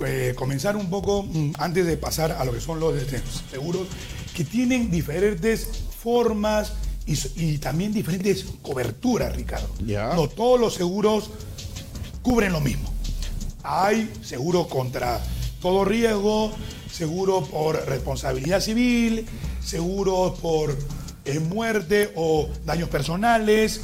eh, 0.04 0.34
comenzar 0.36 0.76
un 0.76 0.90
poco 0.90 1.22
mm, 1.22 1.52
antes 1.60 1.86
de 1.86 1.96
pasar 1.96 2.32
a 2.32 2.44
lo 2.44 2.52
que 2.52 2.60
son 2.60 2.80
los 2.80 2.96
seguros, 3.52 3.86
que 4.36 4.44
tienen 4.44 4.90
diferentes 4.90 5.68
formas 6.00 6.74
y, 7.06 7.60
también 7.60 7.94
diferentes 7.94 8.48
coberturas, 8.64 9.36
Ricardo. 9.36 9.70
No 10.16 10.28
todos 10.28 10.60
los 10.60 10.74
seguros 10.74 11.30
cubren 12.24 12.52
lo 12.52 12.62
mismo. 12.62 12.92
Hay 13.62 14.12
seguro 14.24 14.68
contra 14.68 15.22
todo 15.62 15.86
riesgo, 15.86 16.52
seguro 16.96 17.42
por 17.44 17.76
responsabilidad 17.88 18.62
civil, 18.62 19.26
seguro 19.64 20.36
por 20.42 20.78
eh, 21.26 21.40
muerte 21.40 22.14
o 22.16 22.48
daños 22.66 22.88
personales, 22.88 23.82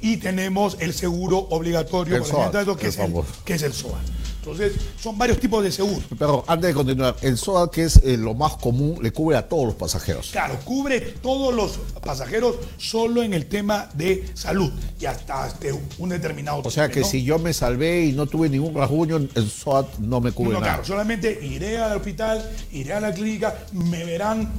y 0.00 0.18
tenemos 0.18 0.76
el 0.80 0.94
seguro 0.94 1.38
obligatorio, 1.38 2.16
el 2.16 2.24
SOAT, 2.24 2.76
que, 2.78 2.88
es 2.88 2.98
el, 2.98 3.12
que 3.44 3.54
es 3.54 3.62
el 3.62 3.72
SOA. 3.72 4.00
Entonces, 4.42 4.72
son 5.00 5.16
varios 5.16 5.38
tipos 5.38 5.62
de 5.62 5.70
seguros. 5.70 6.02
Pero 6.18 6.44
antes 6.48 6.68
de 6.68 6.74
continuar, 6.74 7.14
el 7.22 7.38
SOA, 7.38 7.70
que 7.70 7.84
es 7.84 7.98
eh, 7.98 8.16
lo 8.16 8.34
más 8.34 8.56
común, 8.56 8.98
le 9.00 9.12
cubre 9.12 9.36
a 9.36 9.48
todos 9.48 9.66
los 9.66 9.74
pasajeros. 9.76 10.30
Claro, 10.32 10.58
cubre 10.64 11.00
todos 11.00 11.54
los 11.54 11.78
pasajeros 12.02 12.56
solo 12.76 13.22
en 13.22 13.34
el 13.34 13.46
tema 13.46 13.88
de 13.94 14.28
salud 14.34 14.72
y 14.98 15.06
hasta 15.06 15.46
este, 15.46 15.72
un 15.98 16.08
determinado 16.08 16.60
O 16.64 16.70
sea 16.72 16.88
que 16.88 17.04
si 17.04 17.22
yo 17.22 17.38
me 17.38 17.52
salvé 17.52 18.06
y 18.06 18.12
no 18.12 18.26
tuve 18.26 18.48
ningún 18.48 18.74
rasguño, 18.74 19.16
el 19.16 19.48
SOA 19.48 19.86
no 20.00 20.20
me 20.20 20.32
cubre 20.32 20.54
no, 20.54 20.60
nada. 20.60 20.72
Claro, 20.72 20.84
solamente 20.86 21.38
iré 21.40 21.78
al 21.78 21.96
hospital, 21.96 22.44
iré 22.72 22.94
a 22.94 23.00
la 23.00 23.14
clínica, 23.14 23.56
me 23.72 24.04
verán 24.04 24.50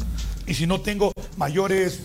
y 0.47 0.53
si 0.53 0.65
no 0.65 0.79
tengo 0.79 1.11
mayores 1.35 1.99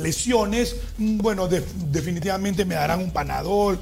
lesiones, 0.00 0.76
mm, 0.98 1.18
bueno, 1.18 1.48
definitivamente 1.48 2.64
me 2.64 2.74
darán 2.74 3.00
un 3.00 3.12
panadol, 3.12 3.78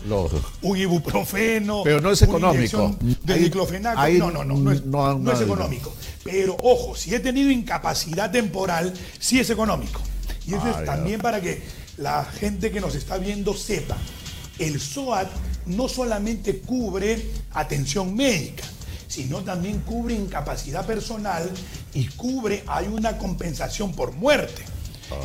un 0.62 0.76
ibuprofeno. 0.76 1.82
Pero 1.84 2.00
no 2.00 2.10
es 2.10 2.22
económico. 2.22 2.96
De 3.22 3.34
diclofenaco. 3.34 4.08
no, 4.18 4.30
no, 4.30 4.44
no, 4.44 4.54
no 4.56 4.72
es, 4.72 4.84
no, 4.84 5.32
es 5.32 5.40
económico. 5.40 5.94
Pero 6.24 6.56
ojo, 6.62 6.94
si 6.94 7.14
he 7.14 7.20
tenido 7.20 7.50
incapacidad 7.50 8.30
temporal, 8.30 8.92
sí 9.18 9.40
es 9.40 9.48
económico. 9.50 10.00
Y 10.46 10.54
eso 10.54 10.68
es 10.68 10.84
también 10.84 11.20
para 11.20 11.40
que 11.40 11.62
la 11.96 12.24
gente 12.24 12.70
que 12.70 12.80
nos 12.80 12.94
está 12.94 13.18
viendo 13.18 13.54
sepa. 13.54 13.96
El 14.58 14.80
SOAT 14.80 15.28
no 15.66 15.88
solamente 15.88 16.60
cubre 16.60 17.30
atención 17.52 18.14
médica, 18.14 18.64
sino 19.06 19.38
también 19.42 19.80
cubre 19.80 20.14
incapacidad 20.14 20.86
personal 20.86 21.50
y 21.94 22.06
cubre, 22.08 22.64
hay 22.66 22.86
una 22.86 23.18
compensación 23.18 23.92
por 23.92 24.12
muerte. 24.12 24.62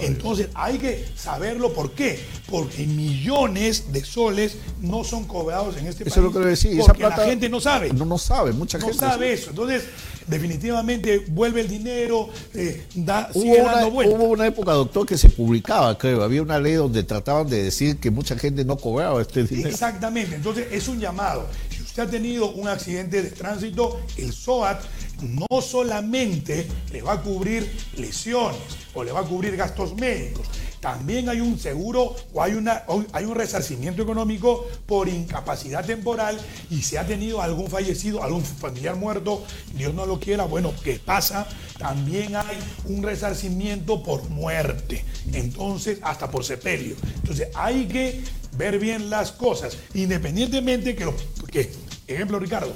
Entonces 0.01 0.47
hay 0.53 0.77
que 0.77 1.05
saberlo 1.15 1.73
por 1.73 1.91
qué. 1.91 2.19
Porque 2.49 2.85
millones 2.85 3.91
de 3.91 4.03
soles 4.03 4.57
no 4.81 5.03
son 5.03 5.25
cobrados 5.25 5.77
en 5.77 5.87
este 5.87 6.03
Eso 6.03 6.15
país. 6.15 6.17
es 6.17 6.23
lo 6.23 6.31
que 6.31 6.39
le 6.39 6.45
decía. 6.51 6.71
Esa 6.71 6.85
Porque 6.87 6.99
plata 6.99 7.17
la 7.23 7.25
gente 7.29 7.49
no 7.49 7.59
sabe. 7.59 7.91
No, 7.93 8.05
no 8.05 8.17
sabe, 8.17 8.51
mucha 8.53 8.77
No 8.77 8.85
gente. 8.85 8.99
sabe 8.99 9.33
eso. 9.33 9.49
Entonces, 9.51 9.83
definitivamente 10.27 11.19
vuelve 11.29 11.61
el 11.61 11.67
dinero, 11.67 12.29
eh, 12.53 12.85
da, 12.95 13.29
Hubo 13.33 13.41
sigue 13.41 13.61
una, 13.61 13.71
dando 13.73 13.91
vueltas. 13.91 14.19
hubo 14.19 14.25
una 14.29 14.45
época, 14.47 14.71
doctor, 14.73 15.05
que 15.05 15.17
se 15.17 15.29
publicaba, 15.29 15.97
creo. 15.97 16.23
Había 16.23 16.41
una 16.41 16.59
ley 16.59 16.73
donde 16.73 17.03
trataban 17.03 17.47
de 17.49 17.63
decir 17.63 17.97
que 17.97 18.11
mucha 18.11 18.37
gente 18.37 18.63
no 18.65 18.77
cobraba 18.77 19.21
este 19.21 19.43
dinero. 19.43 19.69
Exactamente, 19.69 20.35
entonces 20.35 20.67
es 20.71 20.87
un 20.87 20.99
llamado. 20.99 21.47
Usted 21.93 22.03
ha 22.07 22.09
tenido 22.09 22.49
un 22.53 22.67
accidente 22.67 23.21
de 23.21 23.29
tránsito, 23.29 24.01
el 24.17 24.33
SOAT 24.33 24.81
no 25.21 25.61
solamente 25.61 26.67
le 26.91 27.03
va 27.03 27.13
a 27.13 27.21
cubrir 27.21 27.71
lesiones 27.97 28.57
o 28.95 29.03
le 29.03 29.11
va 29.11 29.19
a 29.19 29.23
cubrir 29.23 29.55
gastos 29.55 29.93
médicos, 29.93 30.47
también 30.79 31.29
hay 31.29 31.39
un 31.39 31.59
seguro 31.59 32.15
o 32.33 32.41
hay, 32.41 32.55
una, 32.55 32.83
hay 33.13 33.25
un 33.25 33.35
resarcimiento 33.35 34.01
económico 34.01 34.67
por 34.87 35.07
incapacidad 35.07 35.85
temporal 35.85 36.37
y 36.71 36.81
si 36.81 36.97
ha 36.97 37.05
tenido 37.05 37.43
algún 37.43 37.67
fallecido, 37.67 38.23
algún 38.23 38.43
familiar 38.43 38.95
muerto, 38.95 39.45
Dios 39.75 39.93
no 39.93 40.07
lo 40.07 40.19
quiera, 40.19 40.45
bueno, 40.45 40.73
¿qué 40.83 40.99
pasa? 40.99 41.47
También 41.77 42.35
hay 42.35 42.57
un 42.85 43.03
resarcimiento 43.03 44.01
por 44.01 44.27
muerte, 44.29 45.05
entonces 45.31 45.99
hasta 46.01 46.31
por 46.31 46.43
sepelio. 46.43 46.95
Entonces 47.17 47.49
hay 47.53 47.85
que 47.85 48.23
ver 48.57 48.79
bien 48.79 49.09
las 49.09 49.31
cosas, 49.31 49.77
independientemente 49.93 50.95
que, 50.95 51.05
lo, 51.05 51.15
que 51.51 51.71
ejemplo 52.07 52.39
Ricardo, 52.39 52.73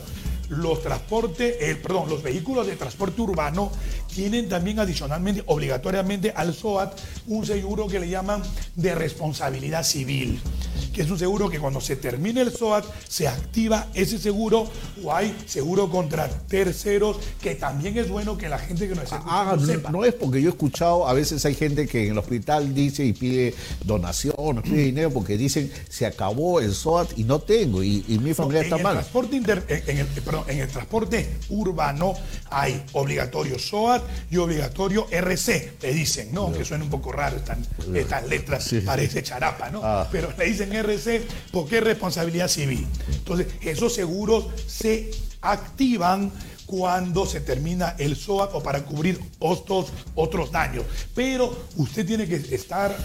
los 0.50 0.82
transportes, 0.82 1.56
eh, 1.60 1.76
perdón, 1.76 2.10
los 2.10 2.24
vehículos 2.24 2.68
de 2.68 2.76
transporte 2.76 3.22
urbano 3.22 3.72
tienen 4.14 4.48
también 4.48 4.80
adicionalmente, 4.80 5.44
obligatoriamente 5.46 6.32
al 6.36 6.54
SOAT, 6.54 6.98
un 7.28 7.46
seguro 7.46 7.88
que 7.88 8.00
le 8.00 8.10
llaman 8.10 8.42
de 8.76 8.96
responsabilidad 8.96 9.84
civil, 9.84 10.40
que 10.98 11.04
es 11.04 11.12
un 11.12 11.20
seguro 11.20 11.48
que 11.48 11.60
cuando 11.60 11.80
se 11.80 11.96
termine 11.96 12.42
el 12.42 12.52
SOAT 12.52 12.84
se 13.08 13.28
activa 13.28 13.86
ese 13.94 14.18
seguro 14.18 14.68
o 15.04 15.14
hay 15.14 15.38
seguro 15.46 15.92
contra 15.92 16.28
terceros, 16.28 17.18
que 17.40 17.54
también 17.54 17.96
es 18.00 18.10
bueno 18.10 18.36
que 18.36 18.50
la 18.50 18.58
gente 18.58 18.88
que 18.88 18.96
nos 18.96 19.04
escucha 19.04 19.24
Ah, 19.28 19.56
no, 19.56 19.64
sepa. 19.64 19.92
no 19.92 20.04
es 20.04 20.16
porque 20.16 20.42
yo 20.42 20.48
he 20.50 20.52
escuchado, 20.52 21.08
a 21.08 21.14
veces 21.14 21.46
hay 21.46 21.54
gente 21.54 21.86
que 21.88 22.06
en 22.08 22.14
el 22.14 22.18
hospital 22.18 22.74
dice 22.74 23.06
y 23.06 23.14
pide 23.14 23.54
donaciones, 23.86 24.64
pide 24.64 24.84
dinero 24.86 25.12
porque 25.12 25.38
dicen 25.38 25.72
se 25.88 26.08
acabó 26.08 26.60
el 26.62 26.74
SOAT 26.74 27.12
y 27.18 27.24
no 27.26 27.40
tengo 27.42 27.84
y, 27.84 28.04
y 28.08 28.18
mi 28.18 28.34
familia 28.34 28.62
está 28.64 28.78
mal. 28.80 28.94
Transporte 28.96 29.36
inter- 29.36 29.66
en, 29.68 29.98
el, 30.00 30.08
perdón, 30.08 30.46
en 30.48 30.60
el 30.62 30.68
transporte 30.68 31.30
urbano 31.50 32.16
hay 32.50 32.84
obligatorio 32.94 33.60
SOAT 33.60 34.02
y 34.32 34.38
obligatorio 34.38 35.06
RC. 35.12 35.74
Le 35.80 35.94
dicen, 35.94 36.30
¿no? 36.34 36.52
Que 36.52 36.66
suena 36.66 36.84
un 36.84 36.90
poco 36.90 37.12
raro 37.12 37.38
estas, 37.38 37.60
estas 37.94 38.28
letras, 38.28 38.74
parece 38.84 39.22
charapa, 39.22 39.70
¿no? 39.70 39.82
Ah. 39.84 40.08
Pero 40.12 40.30
le 40.36 40.46
dicen 40.46 40.74
RC 40.74 40.87
porque 41.52 41.78
es 41.78 41.84
responsabilidad 41.84 42.48
civil. 42.48 42.88
Entonces, 43.12 43.48
esos 43.62 43.94
seguros 43.94 44.46
se 44.68 45.12
activan 45.42 46.32
cuando 46.66 47.26
se 47.26 47.42
termina 47.42 47.96
el 47.98 48.16
SOAT 48.16 48.52
o 48.54 48.62
para 48.62 48.84
cubrir 48.84 49.20
otros, 49.40 49.88
otros 50.16 50.52
daños. 50.52 50.86
Pero 51.16 51.66
usted 51.78 52.06
tiene 52.06 52.28
que 52.28 52.36
estar 52.36 52.96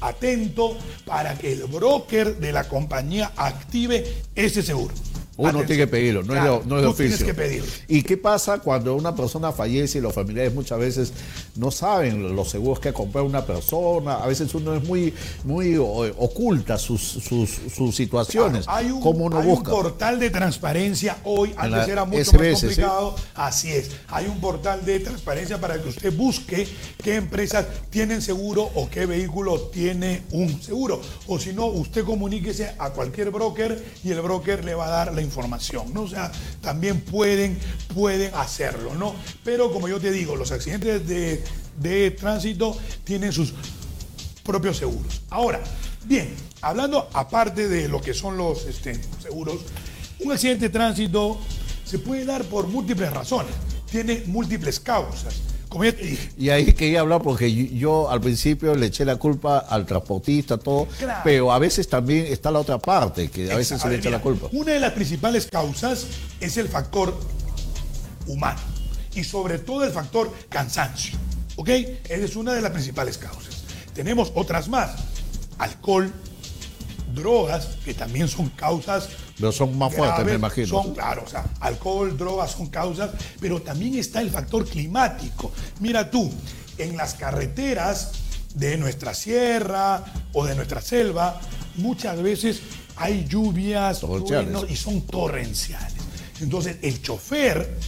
atento 0.00 0.76
para 1.04 1.36
que 1.36 1.52
el 1.52 1.64
broker 1.64 2.38
de 2.38 2.52
la 2.52 2.64
compañía 2.64 3.32
active 3.36 4.22
ese 4.34 4.62
seguro. 4.62 4.94
Uno 5.42 5.48
Atención. 5.50 5.66
tiene 5.66 5.82
que 5.82 5.86
pedirlo, 5.88 6.22
no, 6.22 6.32
Claro, 6.32 6.56
es 6.56 6.62
de, 6.62 6.68
no 6.68 6.78
es 6.78 6.98
de 6.98 7.02
tienes 7.04 7.24
que 7.24 7.34
pedirlo. 7.34 7.66
¿Y 7.88 8.02
qué 8.02 8.16
pasa 8.16 8.58
cuando 8.58 8.94
una 8.94 9.14
persona 9.14 9.50
fallece 9.52 9.98
y 9.98 10.00
los 10.00 10.14
familiares 10.14 10.54
muchas 10.54 10.78
veces 10.78 11.12
no 11.56 11.70
saben 11.70 12.34
los 12.36 12.48
seguros 12.48 12.78
que 12.78 12.90
ha 12.90 12.92
comprado 12.92 13.26
una 13.26 13.44
persona? 13.44 14.14
A 14.14 14.26
veces 14.26 14.54
uno 14.54 14.74
es 14.74 14.84
muy, 14.84 15.12
muy 15.44 15.76
oculta 15.76 16.78
sus, 16.78 17.02
sus, 17.02 17.50
sus 17.74 17.94
situaciones. 17.94 18.66
Hay 18.68 18.90
un, 18.90 19.00
¿Cómo 19.00 19.24
uno 19.24 19.38
hay 19.40 19.46
busca? 19.48 19.72
un 19.74 19.82
portal 19.82 20.20
de 20.20 20.30
transparencia 20.30 21.18
hoy, 21.24 21.52
antes 21.56 21.86
la 21.88 21.92
era 21.92 22.04
mucho 22.04 22.22
SBS, 22.22 22.36
más 22.52 22.60
complicado. 22.60 23.16
Así 23.34 23.72
es. 23.72 23.90
Hay 24.08 24.26
un 24.26 24.40
portal 24.40 24.84
de 24.84 25.00
transparencia 25.00 25.60
para 25.60 25.82
que 25.82 25.88
usted 25.88 26.16
busque 26.16 26.68
qué 27.02 27.16
empresas 27.16 27.66
tienen 27.90 28.22
seguro 28.22 28.70
o 28.74 28.88
qué 28.88 29.06
vehículo 29.06 29.58
tiene 29.72 30.22
un 30.30 30.62
seguro. 30.62 31.00
O 31.26 31.38
si 31.38 31.52
no, 31.52 31.66
usted 31.66 32.04
comuníquese 32.04 32.74
a 32.78 32.90
cualquier 32.90 33.30
broker 33.30 33.82
y 34.04 34.10
el 34.12 34.20
broker 34.20 34.64
le 34.64 34.74
va 34.74 34.86
a 34.86 34.90
dar 34.90 35.06
la 35.12 35.20
información. 35.20 35.31
¿No? 35.92 36.02
O 36.02 36.08
sea, 36.08 36.30
también 36.60 37.00
pueden, 37.00 37.58
pueden 37.94 38.34
hacerlo, 38.34 38.94
¿no? 38.94 39.14
Pero 39.44 39.72
como 39.72 39.88
yo 39.88 40.00
te 40.00 40.10
digo, 40.10 40.36
los 40.36 40.52
accidentes 40.52 41.06
de, 41.06 41.42
de 41.78 42.10
tránsito 42.12 42.76
tienen 43.04 43.32
sus 43.32 43.54
propios 44.44 44.76
seguros. 44.76 45.22
Ahora, 45.30 45.60
bien, 46.04 46.34
hablando 46.60 47.08
aparte 47.12 47.68
de 47.68 47.88
lo 47.88 48.00
que 48.00 48.14
son 48.14 48.36
los 48.36 48.66
este, 48.66 49.00
seguros, 49.20 49.60
un 50.20 50.32
accidente 50.32 50.66
de 50.66 50.70
tránsito 50.70 51.38
se 51.84 51.98
puede 51.98 52.24
dar 52.24 52.44
por 52.44 52.68
múltiples 52.68 53.12
razones, 53.12 53.52
tiene 53.90 54.24
múltiples 54.26 54.80
causas. 54.80 55.51
Y 56.38 56.48
ahí 56.50 56.72
quería 56.72 57.00
hablar 57.00 57.22
porque 57.22 57.52
yo, 57.52 57.64
yo 57.74 58.10
al 58.10 58.20
principio 58.20 58.74
le 58.74 58.86
eché 58.86 59.04
la 59.04 59.16
culpa 59.16 59.58
al 59.58 59.86
transportista, 59.86 60.58
todo, 60.58 60.86
Claro. 60.98 61.20
pero 61.24 61.52
a 61.52 61.58
veces 61.58 61.88
también 61.88 62.26
está 62.26 62.50
la 62.50 62.58
otra 62.60 62.78
parte, 62.78 63.28
que 63.28 63.50
a 63.52 63.56
veces 63.56 63.80
se 63.80 63.88
le 63.88 63.96
echa 63.96 64.10
la 64.10 64.20
culpa. 64.20 64.48
Una 64.52 64.72
de 64.72 64.80
las 64.80 64.92
principales 64.92 65.46
causas 65.46 66.06
es 66.40 66.56
el 66.56 66.68
factor 66.68 67.18
humano 68.26 68.60
y 69.14 69.24
sobre 69.24 69.58
todo 69.58 69.84
el 69.84 69.92
factor 69.92 70.32
cansancio. 70.48 71.18
¿Ok? 71.56 71.68
Esa 71.68 72.24
es 72.24 72.36
una 72.36 72.54
de 72.54 72.62
las 72.62 72.70
principales 72.72 73.18
causas. 73.18 73.62
Tenemos 73.94 74.32
otras 74.34 74.68
más. 74.68 74.90
Alcohol, 75.58 76.10
drogas, 77.14 77.78
que 77.84 77.94
también 77.94 78.28
son 78.28 78.48
causas 78.50 79.08
Pero 79.36 79.52
son 79.52 79.76
más 79.76 79.94
fuertes, 79.94 80.24
me 80.24 80.34
imagino. 80.34 80.66
Son, 80.66 80.94
claro, 80.94 81.24
o 81.26 81.28
sea, 81.28 81.44
alcohol, 81.60 82.16
drogas 82.16 82.52
son 82.52 82.68
causas, 82.68 83.10
pero 83.40 83.60
también 83.62 83.94
está 83.94 84.20
el 84.20 84.30
factor 84.30 84.66
climático. 84.66 85.52
Mira 85.80 86.10
tú, 86.10 86.30
en 86.78 86.96
las 86.96 87.14
carreteras 87.14 88.12
de 88.54 88.76
nuestra 88.76 89.14
sierra 89.14 90.04
o 90.32 90.44
de 90.44 90.54
nuestra 90.54 90.80
selva, 90.80 91.40
muchas 91.76 92.20
veces 92.22 92.60
hay 92.96 93.26
lluvias 93.26 94.00
truenos, 94.00 94.66
y 94.70 94.76
son 94.76 95.02
torrenciales. 95.02 95.94
Entonces, 96.40 96.76
el 96.82 97.00
chofer 97.02 97.78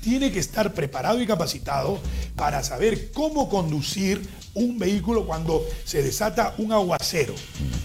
tiene 0.00 0.32
que 0.32 0.38
estar 0.38 0.72
preparado 0.72 1.20
y 1.20 1.26
capacitado 1.26 1.98
para 2.34 2.62
saber 2.62 3.10
cómo 3.12 3.48
conducir 3.48 4.26
un 4.58 4.78
vehículo 4.78 5.26
cuando 5.26 5.64
se 5.84 6.02
desata 6.02 6.54
un 6.58 6.72
aguacero. 6.72 7.34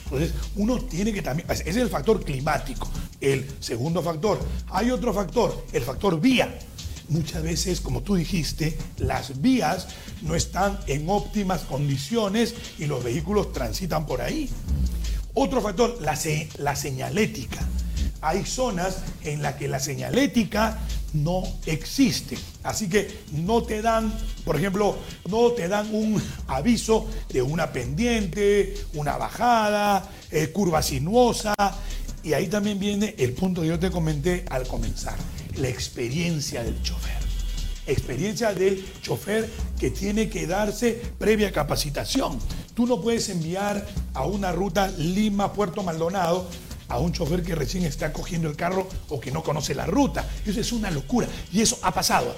Entonces, 0.05 0.33
uno 0.55 0.79
tiene 0.79 1.13
que 1.13 1.21
también, 1.21 1.49
ese 1.49 1.69
es 1.69 1.77
el 1.77 1.89
factor 1.89 2.23
climático. 2.23 2.89
El 3.21 3.47
segundo 3.59 4.01
factor. 4.01 4.39
Hay 4.69 4.91
otro 4.91 5.13
factor, 5.13 5.65
el 5.71 5.83
factor 5.83 6.19
vía. 6.19 6.59
Muchas 7.09 7.43
veces, 7.43 7.81
como 7.81 8.01
tú 8.01 8.15
dijiste, 8.15 8.77
las 8.97 9.41
vías 9.41 9.87
no 10.21 10.35
están 10.35 10.79
en 10.87 11.09
óptimas 11.09 11.61
condiciones 11.61 12.55
y 12.79 12.85
los 12.85 13.03
vehículos 13.03 13.51
transitan 13.53 14.05
por 14.05 14.21
ahí. 14.21 14.49
Otro 15.33 15.61
factor, 15.61 15.97
la, 16.01 16.17
la 16.57 16.75
señalética. 16.75 17.59
Hay 18.21 18.45
zonas 18.45 18.99
en 19.23 19.41
las 19.41 19.55
que 19.55 19.67
la 19.67 19.79
señalética 19.79 20.79
no 21.13 21.43
existe. 21.65 22.37
Así 22.63 22.89
que 22.89 23.23
no 23.31 23.63
te 23.63 23.81
dan, 23.81 24.13
por 24.43 24.55
ejemplo, 24.55 24.97
no 25.29 25.51
te 25.51 25.67
dan 25.67 25.93
un 25.93 26.21
aviso 26.47 27.07
de 27.29 27.41
una 27.41 27.71
pendiente, 27.71 28.75
una 28.93 29.17
bajada, 29.17 30.09
eh, 30.31 30.49
curva 30.49 30.81
sinuosa. 30.81 31.53
Y 32.23 32.33
ahí 32.33 32.47
también 32.47 32.79
viene 32.79 33.15
el 33.17 33.33
punto 33.33 33.61
que 33.61 33.67
yo 33.67 33.79
te 33.79 33.91
comenté 33.91 34.45
al 34.49 34.67
comenzar, 34.67 35.17
la 35.57 35.67
experiencia 35.67 36.63
del 36.63 36.81
chofer 36.81 37.23
experiencia 37.85 38.53
del 38.53 38.83
chofer 39.01 39.49
que 39.79 39.91
tiene 39.91 40.29
que 40.29 40.47
darse 40.47 41.01
previa 41.17 41.51
capacitación. 41.51 42.39
Tú 42.73 42.87
no 42.87 43.01
puedes 43.01 43.29
enviar 43.29 43.85
a 44.13 44.25
una 44.25 44.51
ruta 44.51 44.87
Lima-Puerto 44.97 45.83
Maldonado 45.83 46.47
a 46.93 46.99
un 46.99 47.11
chofer 47.11 47.43
que 47.43 47.55
recién 47.55 47.83
está 47.83 48.13
cogiendo 48.13 48.49
el 48.49 48.55
carro 48.55 48.87
o 49.09 49.19
que 49.19 49.31
no 49.31 49.43
conoce 49.43 49.73
la 49.75 49.85
ruta. 49.85 50.27
Eso 50.45 50.59
es 50.59 50.71
una 50.71 50.91
locura. 50.91 51.27
Y 51.51 51.61
eso 51.61 51.77
ha 51.81 51.93
pasado. 51.93 52.35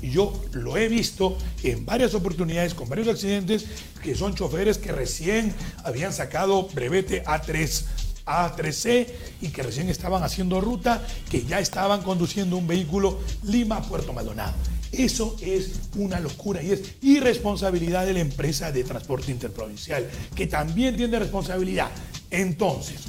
Y 0.00 0.10
yo 0.10 0.40
lo 0.52 0.76
he 0.76 0.88
visto 0.88 1.36
en 1.62 1.84
varias 1.84 2.14
oportunidades 2.14 2.74
con 2.74 2.88
varios 2.88 3.08
accidentes 3.08 3.66
que 4.02 4.14
son 4.14 4.34
choferes 4.34 4.78
que 4.78 4.92
recién 4.92 5.54
habían 5.84 6.12
sacado 6.12 6.68
brevete 6.68 7.24
A3 7.24 7.84
a3C 8.28 9.06
y 9.40 9.48
que 9.48 9.62
recién 9.62 9.88
estaban 9.88 10.22
haciendo 10.22 10.60
ruta, 10.60 11.02
que 11.30 11.44
ya 11.44 11.60
estaban 11.60 12.02
conduciendo 12.02 12.56
un 12.56 12.66
vehículo 12.66 13.18
Lima-Puerto 13.44 14.12
Maldonado. 14.12 14.54
Eso 14.92 15.36
es 15.40 15.72
una 15.96 16.18
locura 16.20 16.62
y 16.62 16.72
es 16.72 16.80
irresponsabilidad 17.02 18.06
de 18.06 18.14
la 18.14 18.20
empresa 18.20 18.72
de 18.72 18.84
transporte 18.84 19.30
interprovincial, 19.30 20.08
que 20.34 20.46
también 20.46 20.96
tiene 20.96 21.18
responsabilidad. 21.18 21.90
Entonces, 22.30 23.00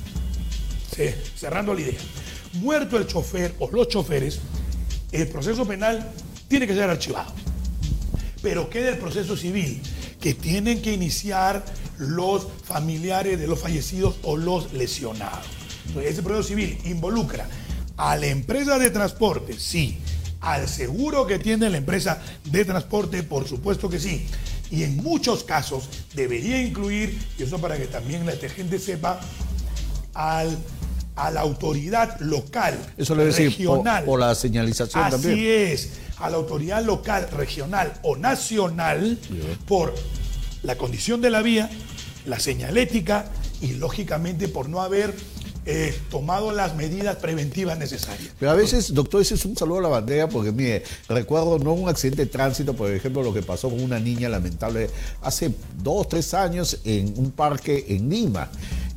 ce- 0.93 1.15
cerrando 1.36 1.73
la 1.73 1.82
idea, 1.82 1.99
muerto 2.54 2.97
el 2.97 3.08
chofer 3.08 3.56
o 3.60 3.69
los 3.71 3.88
choferes, 3.88 4.39
el 5.12 5.28
proceso 5.28 5.65
penal 5.65 6.12
tiene 6.47 6.67
que 6.67 6.73
ser 6.73 6.89
archivado 6.89 7.34
pero 8.41 8.69
queda 8.69 8.89
el 8.89 8.97
proceso 8.97 9.36
civil, 9.36 9.82
que 10.21 10.34
tienen 10.34 10.82
que 10.82 10.93
iniciar 10.93 11.65
los 11.97 12.47
familiares 12.63 13.38
de 13.38 13.47
los 13.47 13.60
fallecidos 13.60 14.15
o 14.23 14.38
los 14.38 14.71
lesionados. 14.71 15.45
Entonces, 15.88 16.13
ese 16.13 16.23
proceso 16.23 16.47
civil 16.47 16.78
involucra 16.86 17.49
a 17.97 18.15
la 18.15 18.28
empresa 18.28 18.80
de 18.80 18.91
transporte, 18.91 19.60
sí. 19.60 19.97
Al 20.39 20.69
seguro 20.69 21.28
que 21.28 21.38
tiene 21.38 21.69
la 21.69 21.75
empresa 21.75 22.21
de 22.45 22.63
transporte, 22.63 23.23
por 23.23 23.45
supuesto 23.45 23.89
que 23.89 23.99
sí. 23.99 24.25
Y 24.71 24.84
en 24.84 24.95
muchos 24.95 25.43
casos 25.43 25.89
debería 26.15 26.62
incluir, 26.62 27.19
y 27.38 27.43
eso 27.43 27.60
para 27.60 27.78
que 27.78 27.88
también 27.88 28.25
la 28.25 28.32
gente 28.38 28.80
sepa, 28.80 29.19
al 30.13 30.58
a 31.19 31.32
la 31.32 31.41
autoridad 31.41 32.19
local, 32.21 32.77
Eso 32.97 33.13
le 33.13 33.25
decir 33.25 33.49
regional. 33.49 34.05
por 34.05 34.19
la 34.19 34.34
señalización 34.36 35.03
Así 35.03 35.12
también. 35.12 35.38
es, 35.71 35.89
a 36.17 36.29
la 36.29 36.38
autoridad 36.38 36.84
local, 36.84 37.27
regional 37.36 37.93
o 38.03 38.15
nacional 38.15 39.17
por 39.67 39.93
la 40.63 40.77
condición 40.77 41.21
de 41.21 41.29
la 41.29 41.41
vía, 41.41 41.69
la 42.25 42.39
señalética 42.39 43.25
y 43.62 43.73
lógicamente 43.73 44.47
por 44.47 44.69
no 44.69 44.82
haber 44.82 45.13
eh, 45.65 45.93
tomado 46.10 46.51
las 46.51 46.75
medidas 46.75 47.17
preventivas 47.17 47.77
necesarias. 47.77 48.32
Pero 48.39 48.51
a 48.51 48.55
veces, 48.55 48.93
doctor, 48.93 49.21
ese 49.21 49.36
es 49.36 49.45
un 49.45 49.55
saludo 49.58 49.79
a 49.79 49.82
la 49.84 49.88
bandera 49.89 50.29
porque, 50.29 50.51
mire, 50.51 50.84
recuerdo 51.10 51.60
no 51.60 51.73
un 51.73 51.89
accidente 51.89 52.23
de 52.23 52.32
tránsito, 52.32 52.73
por 52.73 52.89
ejemplo, 52.91 53.21
lo 53.21 53.34
que 53.34 53.43
pasó 53.43 53.69
con 53.69 53.82
una 53.84 53.99
niña 53.99 54.29
lamentable 54.29 54.89
hace 55.21 55.53
dos, 55.84 56.08
tres 56.08 56.34
años 56.34 56.79
en 56.86 57.13
un 57.17 57.32
parque 57.32 57.86
en 57.89 58.10
Lima. 58.10 58.49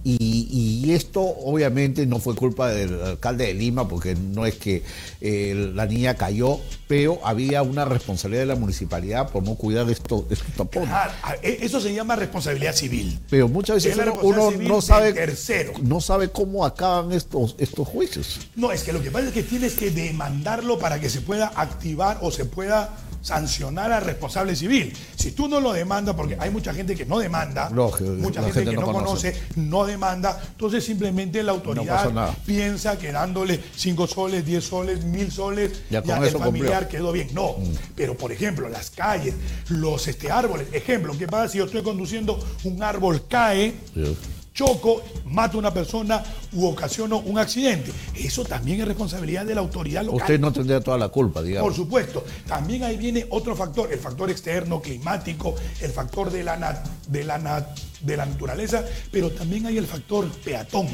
Y, 0.05 0.83
y 0.85 0.93
esto 0.93 1.21
obviamente 1.21 2.07
no 2.07 2.19
fue 2.19 2.35
culpa 2.35 2.71
del 2.71 3.01
alcalde 3.03 3.47
de 3.47 3.55
Lima, 3.55 3.89
porque 3.89 4.15
no 4.15 4.47
es 4.47 4.57
que 4.57 4.83
eh, 5.21 5.71
la 5.75 5.87
niña 5.87 6.15
cayó, 6.15 6.59
pero 6.89 7.21
había 7.25 7.63
una 7.63 7.85
responsabilidad 7.85 8.43
de 8.43 8.47
la 8.47 8.57
municipalidad 8.57 9.31
por 9.31 9.43
no 9.45 9.55
cuidar 9.55 9.89
estos, 9.91 10.25
estos 10.31 10.53
tapones. 10.55 10.89
Ah, 10.93 11.11
ah, 11.23 11.35
e- 11.43 11.59
eso 11.63 11.81
se 11.81 11.95
llama 11.95 12.17
responsabilidad 12.17 12.75
civil. 12.75 13.19
Pero 13.31 13.49
muchas 13.49 13.85
veces 13.85 13.97
uno, 14.23 14.51
no 14.51 14.81
sabe 14.81 15.13
tercero. 15.13 15.73
no 15.83 16.01
sabe 16.01 16.31
cómo 16.31 16.65
acaban 16.65 17.13
estos, 17.13 17.55
estos 17.59 17.87
juicios. 17.87 18.41
No, 18.57 18.73
es 18.73 18.83
que 18.83 18.93
lo 18.93 19.03
que 19.03 19.11
pasa 19.11 19.29
es 19.29 19.33
que 19.33 19.43
tienes 19.43 19.75
que 19.75 19.91
demandarlo 19.91 20.79
para 20.79 21.01
que 21.01 21.09
se 21.11 21.21
pueda 21.21 21.53
activar 21.55 22.19
o 22.23 22.31
se 22.31 22.45
pueda 22.45 22.91
sancionar 23.23 23.93
al 23.93 24.05
responsable 24.05 24.55
civil. 24.55 24.93
Si 25.17 25.33
tú 25.33 25.49
no 25.49 25.61
lo 25.61 25.73
demandas, 25.73 26.15
porque 26.15 26.37
hay 26.39 26.51
mucha 26.51 26.75
gente 26.75 26.95
que 26.95 27.07
no 27.07 27.19
demanda, 27.19 27.71
Lógico, 27.71 28.11
mucha 28.11 28.43
gente, 28.43 28.61
gente 28.61 28.71
que 28.73 28.77
no 28.77 28.87
no 28.87 28.93
conoce. 28.93 29.33
conoce, 29.33 29.47
no 29.57 29.87
demanda, 29.87 30.41
entonces 30.51 30.85
simplemente 30.85 31.43
la 31.43 31.53
autoridad 31.53 32.35
piensa 32.45 32.99
que 32.99 33.13
dándole 33.13 33.61
5 33.77 34.07
soles, 34.07 34.45
10 34.45 34.65
soles, 34.65 35.05
1000 35.05 35.33
soles, 35.33 35.83
Ya 35.91 35.99
el 35.99 36.05
familiar 36.31 36.83
cumplió. 36.83 36.89
quedó 36.89 37.13
bien. 37.13 37.29
No, 37.33 37.57
pero 37.95 38.17
por 38.17 38.33
ejemplo, 38.33 38.69
las 38.69 38.91
calles, 38.91 39.35
los 39.69 40.07
este, 40.09 40.31
árboles, 40.31 40.67
ejemplo, 40.73 41.17
¿qué 41.17 41.27
pasa 41.27 41.49
si 41.49 41.59
yo 41.59 41.65
estoy 41.65 41.83
conduciendo, 41.83 42.39
un 42.65 42.83
árbol 42.83 43.27
cae? 43.29 43.75
Choco, 44.55 45.03
mato 45.27 45.57
a 45.57 45.61
una 45.61 45.73
persona 45.73 46.23
u 46.53 46.67
ocasiono 46.67 47.19
un 47.19 47.39
accidente. 47.39 47.91
Eso 48.15 48.45
también 48.45 48.81
es 48.81 48.87
responsabilidad 48.89 49.47
de 49.47 49.55
la 49.55 49.61
autoridad 49.63 50.03
local. 50.05 50.21
Usted 50.21 50.41
no 50.41 50.53
tendría 50.53 50.81
toda 50.81 50.99
la 50.99 51.09
culpa, 51.09 51.43
digamos. 51.43 51.69
Por 51.69 51.77
supuesto. 51.77 52.25
También 52.47 52.85
ahí 52.85 52.97
viene 52.97 53.27
otro 53.31 53.57
factor, 53.57 53.93
el 53.93 53.99
factor 53.99 54.31
externo, 54.31 54.81
climático, 54.83 55.55
el 55.81 55.91
factor 55.91 56.31
de 56.31 56.45
la, 56.45 56.59
nat- 56.59 56.83
de 57.09 57.25
la, 57.25 57.39
nat- 57.41 57.75
de 58.01 58.17
la 58.17 58.27
naturaleza, 58.27 58.85
pero 59.11 59.31
también 59.31 59.67
hay 59.67 59.79
el 59.79 59.87
factor 59.87 60.29
peatón, 60.45 60.89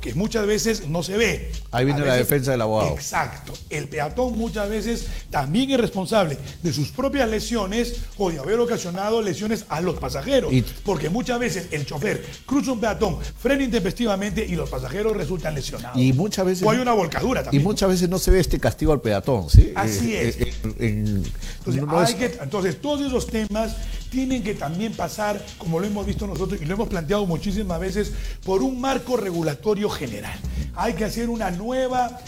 que 0.00 0.14
muchas 0.14 0.46
veces 0.46 0.88
no 0.88 1.02
se 1.02 1.16
ve. 1.16 1.52
Ahí 1.70 1.84
viene 1.84 2.04
la 2.04 2.14
defensa 2.14 2.50
del 2.52 2.62
abogado. 2.62 2.94
Exacto. 2.94 3.52
El 3.68 3.88
peatón 3.88 4.36
muchas 4.38 4.68
veces 4.68 5.06
también 5.30 5.70
es 5.70 5.80
responsable 5.80 6.38
de 6.62 6.72
sus 6.72 6.88
propias 6.88 7.28
lesiones 7.28 7.96
o 8.16 8.30
de 8.30 8.38
haber 8.38 8.58
ocasionado 8.60 9.22
lesiones 9.22 9.64
a 9.68 9.80
los 9.80 9.96
pasajeros. 9.98 10.52
Y- 10.52 10.62
porque 10.84 11.08
muchas 11.10 11.38
veces 11.38 11.66
el 11.70 11.84
chofer 11.86 12.24
cruza 12.46 12.72
un 12.72 12.80
peatón, 12.80 13.18
frena 13.38 13.62
intempestivamente 13.64 14.44
y 14.44 14.56
los 14.56 14.68
pasajeros 14.70 15.16
resultan 15.16 15.54
lesionados. 15.54 15.98
Y 16.00 16.12
muchas 16.12 16.46
veces. 16.46 16.66
O 16.66 16.70
hay 16.70 16.78
una 16.78 16.92
volcadura 16.92 17.40
Y 17.42 17.44
también. 17.44 17.62
muchas 17.62 17.88
veces 17.88 18.08
no 18.08 18.18
se 18.18 18.30
ve 18.30 18.40
este 18.40 18.58
castigo 18.58 18.92
al 18.92 19.00
peatón, 19.00 19.48
¿sí? 19.50 19.72
Así 19.74 20.14
Eh, 20.14 20.28
es. 20.28 20.36
eh, 20.40 20.52
en- 20.78 21.22
Entonces, 21.58 21.82
no 21.84 21.98
hay 22.00 22.04
es- 22.04 22.14
que- 22.14 22.38
entonces, 22.42 22.80
todos 22.80 23.00
esos 23.06 23.26
temas 23.26 23.76
tienen 24.10 24.42
que 24.42 24.54
también 24.54 24.92
pasar, 24.92 25.44
como 25.56 25.80
lo 25.80 25.86
hemos 25.86 26.04
visto 26.04 26.26
nosotros 26.26 26.60
y 26.60 26.64
lo 26.64 26.74
hemos 26.74 26.88
planteado 26.88 27.24
muchísimas 27.26 27.80
veces, 27.80 28.12
por 28.44 28.62
un 28.62 28.80
marco 28.80 29.16
regulatorio 29.16 29.88
general. 29.88 30.38
Hay 30.74 30.94
que 30.94 31.04
hacer 31.04 31.28
una 31.28 31.50
nueva, 31.50 32.20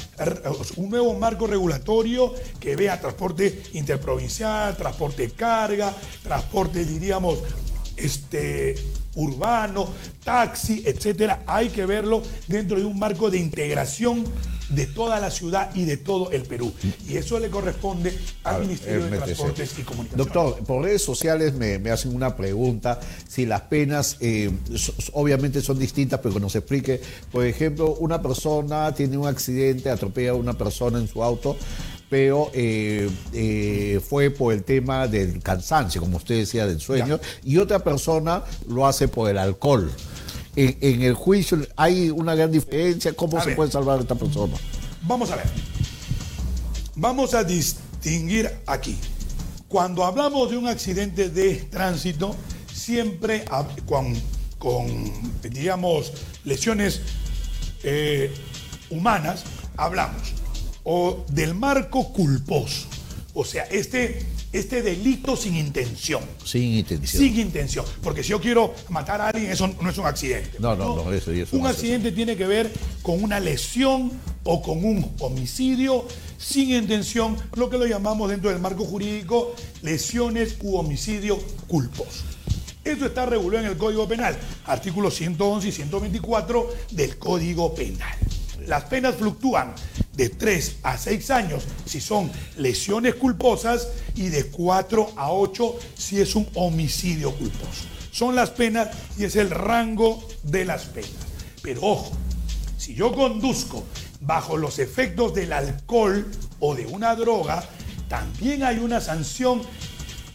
un 0.76 0.90
nuevo 0.90 1.14
marco 1.14 1.46
regulatorio 1.46 2.32
que 2.60 2.76
vea 2.76 3.00
transporte 3.00 3.62
interprovincial, 3.72 4.76
transporte 4.76 5.30
carga, 5.30 5.94
transporte, 6.22 6.84
diríamos, 6.84 7.38
este, 7.96 8.74
urbano, 9.14 9.88
taxi, 10.24 10.82
etcétera. 10.86 11.42
Hay 11.46 11.68
que 11.68 11.86
verlo 11.86 12.22
dentro 12.46 12.78
de 12.78 12.84
un 12.84 12.98
marco 12.98 13.30
de 13.30 13.38
integración 13.38 14.24
de 14.74 14.86
toda 14.86 15.20
la 15.20 15.30
ciudad 15.30 15.70
y 15.74 15.84
de 15.84 15.96
todo 15.96 16.30
el 16.30 16.42
Perú. 16.42 16.72
Y 17.08 17.16
eso 17.16 17.38
le 17.38 17.48
corresponde 17.48 18.16
al 18.44 18.62
Ministerio 18.62 19.04
de. 19.04 19.18
Transportes 19.18 19.78
y 19.78 19.82
Comunicaciones. 19.82 20.32
Doctor, 20.32 20.64
por 20.64 20.82
redes 20.82 21.02
sociales 21.02 21.54
me, 21.54 21.78
me 21.78 21.90
hacen 21.90 22.14
una 22.14 22.36
pregunta 22.36 22.98
si 23.28 23.46
las 23.46 23.62
penas 23.62 24.16
eh, 24.20 24.50
so- 24.76 24.94
obviamente 25.12 25.60
son 25.60 25.78
distintas, 25.78 26.20
pero 26.20 26.34
que 26.34 26.40
nos 26.40 26.54
explique. 26.56 27.00
Por 27.30 27.44
ejemplo, 27.46 27.94
una 28.00 28.20
persona 28.20 28.94
tiene 28.94 29.16
un 29.18 29.26
accidente, 29.28 29.90
atropella 29.90 30.30
a 30.30 30.34
una 30.34 30.54
persona 30.54 30.98
en 30.98 31.08
su 31.08 31.22
auto, 31.22 31.56
pero 32.08 32.50
eh, 32.52 33.08
eh, 33.32 34.00
fue 34.06 34.30
por 34.30 34.52
el 34.52 34.64
tema 34.64 35.08
del 35.08 35.42
cansancio, 35.42 36.00
como 36.00 36.18
usted 36.18 36.36
decía, 36.36 36.66
del 36.66 36.80
sueño, 36.80 37.18
y 37.42 37.56
otra 37.56 37.78
persona 37.78 38.42
lo 38.68 38.86
hace 38.86 39.08
por 39.08 39.30
el 39.30 39.38
alcohol. 39.38 39.90
En, 40.54 40.76
en 40.80 41.02
el 41.02 41.14
juicio 41.14 41.58
hay 41.76 42.10
una 42.10 42.34
gran 42.34 42.50
diferencia. 42.50 43.12
¿Cómo 43.14 43.38
A 43.38 43.40
se 43.40 43.48
ver. 43.48 43.56
puede 43.56 43.70
salvar 43.70 43.98
a 43.98 44.02
esta 44.02 44.14
persona? 44.14 44.54
Vamos 45.02 45.30
a 45.30 45.36
ver. 45.36 45.46
Vamos 46.94 47.34
a 47.34 47.42
distinguir 47.44 48.50
aquí. 48.66 48.96
Cuando 49.68 50.04
hablamos 50.04 50.50
de 50.50 50.58
un 50.58 50.68
accidente 50.68 51.30
de 51.30 51.54
tránsito, 51.70 52.36
siempre 52.72 53.44
con, 54.58 55.12
digamos, 55.42 56.12
lesiones 56.44 57.00
eh, 57.82 58.32
humanas, 58.90 59.44
hablamos 59.76 60.34
o 60.84 61.24
del 61.30 61.54
marco 61.54 62.12
culposo. 62.12 62.86
O 63.34 63.44
sea, 63.44 63.64
este, 63.64 64.26
este 64.52 64.82
delito 64.82 65.36
sin 65.36 65.56
intención. 65.56 66.22
Sin 66.44 66.74
intención. 66.74 67.22
Sin 67.22 67.38
intención. 67.40 67.84
Porque 68.02 68.22
si 68.22 68.30
yo 68.30 68.40
quiero 68.40 68.74
matar 68.90 69.20
a 69.20 69.28
alguien, 69.28 69.50
eso 69.50 69.66
no 69.80 69.88
es 69.90 69.98
un 69.98 70.06
accidente. 70.06 70.58
No, 70.58 70.76
no, 70.76 70.96
no, 70.96 71.12
eso- 71.12 71.32
eso 71.32 71.56
un 71.56 71.62
no 71.62 71.68
accidente 71.68 72.12
tiene 72.12 72.36
que 72.36 72.46
ver 72.46 72.70
con 73.02 73.22
una 73.22 73.40
lesión 73.40 74.12
o 74.44 74.60
con 74.62 74.84
un 74.84 75.10
homicidio 75.20 76.06
sin 76.38 76.70
intención, 76.72 77.36
lo 77.54 77.70
que 77.70 77.78
lo 77.78 77.86
llamamos 77.86 78.28
dentro 78.30 78.50
del 78.50 78.58
marco 78.58 78.84
jurídico 78.84 79.54
lesiones 79.82 80.56
u 80.62 80.76
homicidio 80.76 81.38
culposo. 81.68 82.24
Eso 82.84 83.06
está 83.06 83.26
regulado 83.26 83.64
en 83.64 83.70
el 83.70 83.78
Código 83.78 84.08
Penal, 84.08 84.36
artículos 84.66 85.14
111 85.14 85.68
y 85.68 85.72
124 85.72 86.68
del 86.90 87.16
Código 87.16 87.72
Penal. 87.76 88.16
Las 88.66 88.84
penas 88.84 89.16
fluctúan 89.16 89.74
de 90.14 90.28
3 90.28 90.76
a 90.82 90.98
6 90.98 91.30
años 91.30 91.64
si 91.84 92.00
son 92.00 92.30
lesiones 92.56 93.14
culposas 93.14 93.88
y 94.14 94.28
de 94.28 94.46
4 94.46 95.12
a 95.16 95.32
8 95.32 95.78
si 95.96 96.20
es 96.20 96.34
un 96.34 96.48
homicidio 96.54 97.32
culposo. 97.32 97.84
Son 98.10 98.34
las 98.34 98.50
penas 98.50 98.88
y 99.18 99.24
es 99.24 99.36
el 99.36 99.50
rango 99.50 100.26
de 100.42 100.64
las 100.64 100.84
penas. 100.84 101.10
Pero 101.62 101.82
ojo, 101.82 102.12
si 102.76 102.94
yo 102.94 103.12
conduzco 103.12 103.84
bajo 104.20 104.56
los 104.56 104.78
efectos 104.78 105.34
del 105.34 105.52
alcohol 105.52 106.30
o 106.60 106.74
de 106.74 106.86
una 106.86 107.14
droga, 107.14 107.64
también 108.08 108.64
hay 108.64 108.78
una 108.78 109.00
sanción 109.00 109.62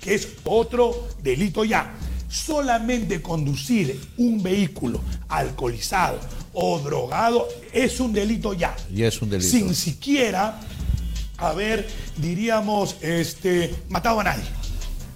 que 0.02 0.16
es 0.16 0.30
otro 0.46 1.08
delito 1.22 1.66
ya. 1.66 1.94
Solamente 2.30 3.22
conducir 3.22 4.00
un 4.18 4.42
vehículo 4.44 5.02
alcoholizado 5.30 6.20
o 6.54 6.80
drogado 6.80 7.48
es 7.72 8.00
un 8.00 8.12
delito 8.14 8.54
ya. 8.54 8.76
Y 8.94 9.04
es 9.04 9.22
un 9.22 9.30
delito. 9.30 9.50
Sin 9.50 9.74
siquiera 9.74 10.60
haber, 11.38 11.88
diríamos, 12.18 12.96
este, 13.02 13.74
matado 13.90 14.20
a 14.20 14.24
nadie. 14.26 14.44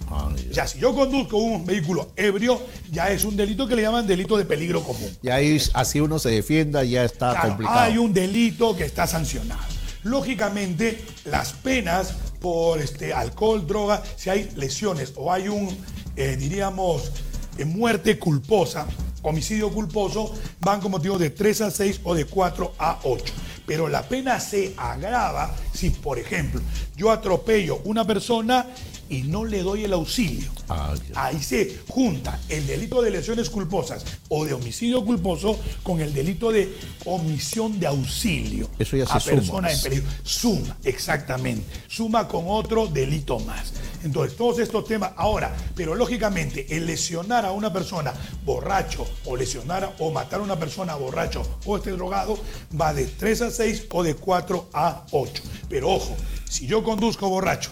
Ah, 0.10 0.30
ya. 0.36 0.52
Ya, 0.52 0.68
si 0.68 0.80
yo 0.80 0.94
conduzco 0.94 1.38
un 1.38 1.66
vehículo 1.66 2.12
ebrio, 2.18 2.62
ya 2.92 3.10
es 3.10 3.24
un 3.24 3.36
delito 3.36 3.66
que 3.68 3.76
le 3.76 3.82
llaman 3.82 4.06
delito 4.06 4.38
de 4.38 4.46
peligro 4.46 4.84
común. 4.84 5.10
Y 5.24 5.30
ahí, 5.30 5.58
así 5.74 6.00
uno 6.02 6.20
se 6.20 6.30
defienda, 6.30 6.84
ya 6.84 7.04
está 7.06 7.32
Claro, 7.32 7.48
complicado. 7.50 7.80
hay 7.80 7.98
un 7.98 8.14
delito 8.14 8.76
que 8.76 8.84
está 8.84 9.08
sancionado. 9.08 9.62
Lógicamente, 10.04 11.00
las 11.26 11.54
penas 11.54 12.14
por 12.42 12.80
este, 12.82 13.14
alcohol, 13.14 13.66
droga, 13.66 14.04
si 14.18 14.30
hay 14.30 14.50
lesiones 14.56 15.14
o 15.16 15.32
hay 15.32 15.48
un, 15.48 15.70
eh, 16.16 16.36
diríamos, 16.38 17.12
eh, 17.58 17.66
muerte 17.66 18.18
culposa, 18.18 18.88
homicidio 19.22 19.70
culposo, 19.72 20.34
van 20.60 20.82
con 20.82 20.92
motivo 20.92 21.18
de 21.18 21.30
3 21.30 21.62
a 21.62 21.72
6 21.72 22.02
o 22.04 22.14
de 22.14 22.26
4 22.26 22.74
a 22.78 23.00
8. 23.04 23.34
Pero 23.66 23.88
la 23.88 24.04
pena 24.04 24.40
se 24.40 24.74
agrava 24.78 25.56
si, 25.74 25.90
por 25.92 26.20
ejemplo, 26.20 26.62
yo 26.96 27.12
atropello 27.12 27.82
una 27.86 28.06
persona 28.06 28.68
y 29.12 29.24
no 29.24 29.44
le 29.46 29.62
doy 29.62 29.84
el 29.84 29.94
auxilio, 29.94 30.50
Ah, 30.74 30.96
ahí 31.16 31.44
se 31.44 31.80
junta 31.90 32.40
el 32.48 32.66
delito 32.66 33.02
de 33.02 33.12
lesiones 33.12 33.50
culposas 33.50 34.06
o 34.30 34.46
de 34.46 34.54
homicidio 34.54 35.04
culposo 35.04 35.60
con 35.84 36.00
el 36.00 36.14
delito 36.14 36.50
de 36.50 36.74
omisión 37.04 37.78
de 37.78 37.88
auxilio 37.88 38.70
Eso 38.80 38.96
ya 38.96 39.06
se 39.06 39.12
a 39.12 39.20
suma, 39.20 39.36
persona 39.36 39.72
en 39.74 39.82
peligro. 39.82 40.10
Suma, 40.24 40.78
exactamente. 40.86 41.66
Suma 41.90 42.26
con 42.30 42.46
otro 42.48 42.88
delito 42.88 43.38
más. 43.40 43.74
Entonces, 44.06 44.38
todos 44.38 44.60
estos 44.60 44.86
temas. 44.86 45.12
Ahora, 45.18 45.54
pero 45.76 45.94
lógicamente, 45.94 46.66
el 46.70 46.86
lesionar 46.86 47.46
a 47.46 47.52
una 47.52 47.74
persona 47.74 48.14
borracho 48.46 49.06
o 49.26 49.36
lesionar 49.36 49.94
o 50.00 50.10
matar 50.12 50.40
a 50.40 50.44
una 50.44 50.58
persona 50.58 50.96
borracho 50.96 51.44
o 51.66 51.76
esté 51.76 51.92
drogado 51.92 52.40
va 52.80 52.94
de 52.94 53.08
3 53.08 53.42
a 53.42 53.52
6 53.52 53.88
o 53.92 54.04
de 54.04 54.16
4 54.16 54.70
a 54.72 55.06
8. 55.12 55.44
Pero 55.68 55.90
ojo, 55.90 56.16
si 56.50 56.66
yo 56.66 56.82
conduzco 56.82 57.28
borracho 57.28 57.72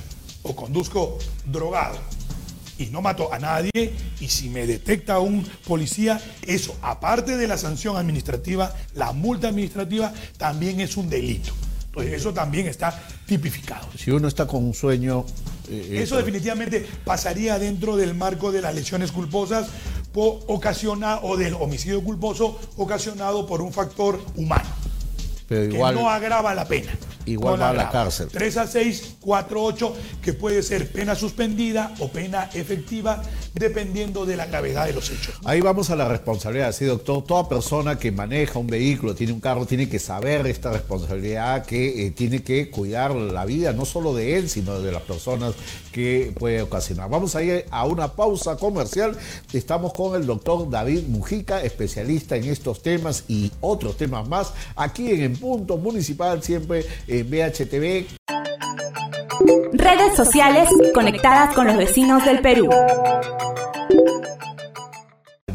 o 0.49 0.55
conduzco 0.55 1.17
drogado 1.45 1.97
y 2.77 2.87
no 2.87 3.01
mato 3.01 3.31
a 3.33 3.39
nadie, 3.39 3.93
y 4.21 4.27
si 4.29 4.47
me 4.49 4.65
detecta 4.65 5.19
un 5.19 5.43
policía, 5.67 6.19
eso, 6.47 6.75
aparte 6.81 7.35
de 7.35 7.45
la 7.45 7.57
sanción 7.57 7.97
administrativa, 7.97 8.73
la 8.95 9.11
multa 9.11 9.49
administrativa 9.49 10.13
también 10.37 10.79
es 10.79 10.95
un 10.95 11.09
delito. 11.09 11.51
Entonces, 11.87 12.13
eso 12.13 12.33
también 12.33 12.67
está 12.67 12.97
tipificado. 13.25 13.85
Si 13.97 14.11
uno 14.11 14.29
está 14.29 14.47
con 14.47 14.63
un 14.63 14.73
sueño... 14.73 15.25
eh, 15.69 15.99
Eso 16.01 16.15
definitivamente 16.15 16.85
pasaría 17.03 17.59
dentro 17.59 17.97
del 17.97 18.13
marco 18.15 18.49
de 18.53 18.61
las 18.61 18.73
lesiones 18.73 19.11
culposas 19.11 19.67
po- 20.13 20.39
ocasiona 20.47 21.19
o 21.21 21.35
del 21.35 21.55
homicidio 21.55 22.01
culposo 22.01 22.61
ocasionado 22.77 23.45
por 23.45 23.61
un 23.61 23.73
factor 23.73 24.23
humano 24.35 24.69
pero 25.49 25.67
que 25.69 25.75
igual... 25.75 25.95
no 25.95 26.09
agrava 26.09 26.53
la 26.55 26.65
pena. 26.65 26.95
Igual 27.31 27.61
va 27.61 27.69
a 27.69 27.73
la 27.73 27.89
cárcel. 27.89 28.29
3 28.31 28.57
a 28.57 28.67
6, 28.67 29.15
4 29.19 29.59
a 29.59 29.63
8, 29.63 29.95
que 30.21 30.33
puede 30.33 30.63
ser 30.63 30.91
pena 30.91 31.15
suspendida 31.15 31.93
o 31.99 32.09
pena 32.09 32.49
efectiva, 32.53 33.21
dependiendo 33.53 34.25
de 34.25 34.37
la 34.37 34.45
gravedad 34.45 34.85
de 34.85 34.93
los 34.93 35.09
hechos. 35.09 35.35
Ahí 35.45 35.61
vamos 35.61 35.89
a 35.89 35.95
la 35.95 36.07
responsabilidad, 36.07 36.71
sí, 36.71 36.85
doctor. 36.85 37.23
Toda 37.23 37.49
persona 37.49 37.97
que 37.97 38.11
maneja 38.11 38.59
un 38.59 38.67
vehículo, 38.67 39.15
tiene 39.15 39.33
un 39.33 39.39
carro, 39.39 39.65
tiene 39.65 39.89
que 39.89 39.99
saber 39.99 40.45
esta 40.47 40.71
responsabilidad, 40.71 41.65
que 41.65 42.07
eh, 42.07 42.11
tiene 42.11 42.43
que 42.43 42.69
cuidar 42.69 43.15
la 43.15 43.45
vida, 43.45 43.73
no 43.73 43.85
solo 43.85 44.13
de 44.13 44.37
él, 44.37 44.49
sino 44.49 44.79
de 44.79 44.91
las 44.91 45.03
personas 45.03 45.53
que 45.91 46.33
puede 46.37 46.61
ocasionar. 46.61 47.09
Vamos 47.09 47.35
a 47.35 47.43
ir 47.43 47.65
a 47.71 47.85
una 47.85 48.09
pausa 48.09 48.55
comercial. 48.57 49.17
Estamos 49.53 49.93
con 49.93 50.15
el 50.15 50.25
doctor 50.25 50.69
David 50.69 51.07
Mujica, 51.07 51.61
especialista 51.61 52.35
en 52.35 52.45
estos 52.45 52.81
temas 52.81 53.23
y 53.27 53.51
otros 53.61 53.97
temas 53.97 54.27
más, 54.27 54.53
aquí 54.75 55.11
en 55.11 55.21
En 55.21 55.37
Punto 55.37 55.77
Municipal, 55.77 56.41
siempre 56.43 56.85
en 57.07 57.29
BHTV. 57.29 58.05
Redes 59.73 60.15
sociales 60.15 60.69
conectadas 60.93 61.53
con 61.55 61.67
los 61.67 61.77
vecinos 61.77 62.25
del 62.25 62.41
Perú. 62.41 62.69